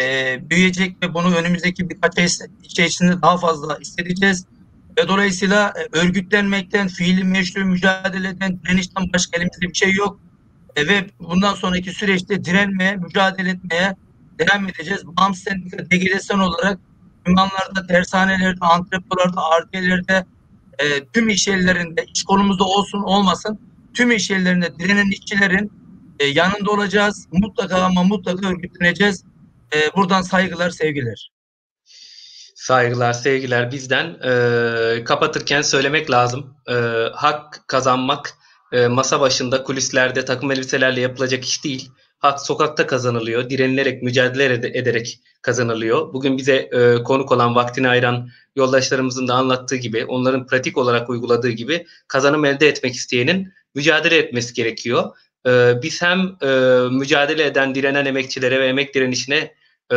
e, 0.00 0.38
büyüyecek 0.50 0.96
ve 1.02 1.14
bunu 1.14 1.34
önümüzdeki 1.34 1.90
birkaç 1.90 2.18
ay 2.18 2.28
içerisinde 2.62 3.22
daha 3.22 3.38
fazla 3.38 3.78
hissedeceğiz. 3.80 4.46
Ve 4.98 5.08
dolayısıyla 5.08 5.72
e, 5.76 5.98
örgütlenmekten, 5.98 6.88
fiili 6.88 7.24
meşru 7.24 7.64
mücadeleden, 7.64 8.60
direnişten 8.62 9.12
başka 9.14 9.36
elimizde 9.36 9.68
bir 9.68 9.74
şey 9.74 9.92
yok. 9.92 10.20
E, 10.76 10.86
ve 10.86 11.06
bundan 11.20 11.54
sonraki 11.54 11.92
süreçte 11.92 12.44
direnmeye, 12.44 12.96
mücadele 12.96 13.50
etmeye 13.50 13.96
devam 14.38 14.68
edeceğiz. 14.68 15.06
Bağımsız 15.06 15.42
sendika 15.44 15.78
DGDSN 15.78 16.38
olarak 16.38 16.78
ünvanlarda, 17.26 17.86
tersanelerde, 17.88 18.60
antrepolarda, 18.60 19.40
arkelerde, 19.42 20.26
e, 20.78 21.04
tüm 21.04 21.28
iş 21.28 21.48
yerlerinde 21.48 22.04
iş 22.14 22.24
konumuzda 22.24 22.64
olsun 22.64 23.02
olmasın 23.02 23.58
tüm 23.98 24.10
iş 24.10 24.30
yerlerinde 24.30 24.78
direnen 24.78 25.10
işçilerin 25.10 25.72
e, 26.18 26.24
yanında 26.24 26.70
olacağız. 26.70 27.26
Mutlaka 27.32 27.82
ama 27.82 28.02
mutlaka 28.02 28.48
örgütleneceğiz. 28.48 29.24
E, 29.74 29.96
buradan 29.96 30.22
saygılar, 30.22 30.70
sevgiler. 30.70 31.30
Saygılar, 32.54 33.12
sevgiler 33.12 33.72
bizden. 33.72 34.16
E, 34.24 35.04
kapatırken 35.04 35.62
söylemek 35.62 36.10
lazım. 36.10 36.54
E, 36.68 36.74
hak 37.14 37.64
kazanmak 37.66 38.34
e, 38.72 38.88
masa 38.88 39.20
başında, 39.20 39.62
kulislerde, 39.62 40.24
takım 40.24 40.50
elbiselerle 40.50 41.00
yapılacak 41.00 41.44
iş 41.44 41.64
değil. 41.64 41.90
Hak 42.18 42.40
sokakta 42.40 42.86
kazanılıyor. 42.86 43.50
Direnilerek, 43.50 44.02
mücadele 44.02 44.78
ederek 44.78 45.20
kazanılıyor. 45.42 46.12
Bugün 46.12 46.38
bize 46.38 46.54
e, 46.54 47.02
konuk 47.02 47.32
olan, 47.32 47.54
vaktini 47.54 47.88
ayıran 47.88 48.28
yoldaşlarımızın 48.56 49.28
da 49.28 49.34
anlattığı 49.34 49.76
gibi, 49.76 50.04
onların 50.04 50.46
pratik 50.46 50.78
olarak 50.78 51.10
uyguladığı 51.10 51.50
gibi 51.50 51.86
kazanım 52.08 52.44
elde 52.44 52.68
etmek 52.68 52.94
isteyenin 52.94 53.52
mücadele 53.74 54.16
etmesi 54.16 54.54
gerekiyor. 54.54 55.16
E, 55.46 55.82
biz 55.82 56.02
hem 56.02 56.36
e, 56.42 56.48
mücadele 56.90 57.44
eden, 57.44 57.74
direnen 57.74 58.06
emekçilere 58.06 58.60
ve 58.60 58.66
emek 58.66 58.94
direnişine 58.94 59.54
e, 59.92 59.96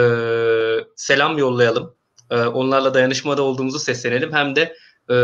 selam 0.95 1.38
yollayalım. 1.38 1.95
E, 2.30 2.35
onlarla 2.35 2.93
dayanışmada 2.93 3.41
olduğumuzu 3.41 3.80
seslenelim. 3.80 4.34
Hem 4.34 4.56
de 4.56 4.76
e, 5.10 5.15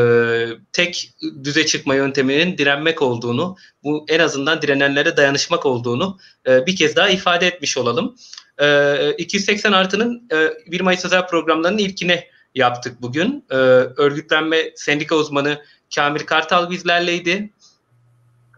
tek 0.74 1.12
düze 1.44 1.66
çıkma 1.66 1.96
yönteminin 1.96 2.58
direnmek 2.58 3.02
olduğunu, 3.02 3.56
bu 3.84 4.06
en 4.10 4.20
azından 4.20 4.62
direnenlere 4.62 5.18
dayanışmak 5.18 5.66
olduğunu 5.66 6.18
e, 6.48 6.66
bir 6.66 6.76
kez 6.76 6.96
daha 6.96 7.10
ifade 7.10 7.48
etmiş 7.48 7.78
olalım. 7.78 8.16
E, 8.62 9.12
280 9.18 9.72
artının 9.72 10.28
e, 10.34 10.72
1 10.72 10.82
Mayıs 10.82 11.06
özel 11.06 11.28
programlarının 11.28 11.78
ilkine 11.78 12.28
yaptık 12.56 13.02
bugün. 13.02 13.46
E, 13.50 13.56
örgütlenme 13.56 14.72
sendika 14.76 15.16
uzmanı 15.16 15.62
Kamil 15.96 16.20
Kartal 16.20 16.70
bizlerleydi. 16.70 17.50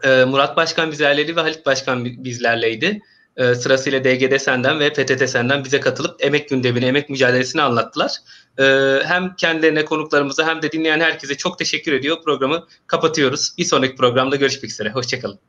E, 0.03 0.23
Murat 0.23 0.57
Başkan 0.57 0.91
bizlerleydi 0.91 1.35
ve 1.35 1.41
Halit 1.41 1.65
Başkan 1.65 2.05
bizlerleydi. 2.05 3.01
E, 3.39 3.55
sırasıyla 3.55 4.03
DGD 4.03 4.37
senden 4.37 4.79
ve 4.79 4.93
PTT 4.93 5.29
senden 5.29 5.63
bize 5.65 5.79
katılıp 5.79 6.23
emek 6.23 6.49
gündemini, 6.49 6.85
emek 6.85 7.09
mücadelesini 7.09 7.61
anlattılar. 7.61 8.11
E, 8.57 8.63
hem 9.05 9.35
kendilerine, 9.35 9.85
konuklarımıza 9.85 10.47
hem 10.47 10.61
de 10.61 10.71
dinleyen 10.71 10.99
herkese 10.99 11.37
çok 11.37 11.57
teşekkür 11.57 11.93
ediyor. 11.93 12.23
Programı 12.23 12.67
kapatıyoruz. 12.87 13.53
Bir 13.57 13.65
sonraki 13.65 13.95
programda 13.95 14.35
görüşmek 14.35 14.71
üzere. 14.71 14.89
Hoşçakalın. 14.91 15.39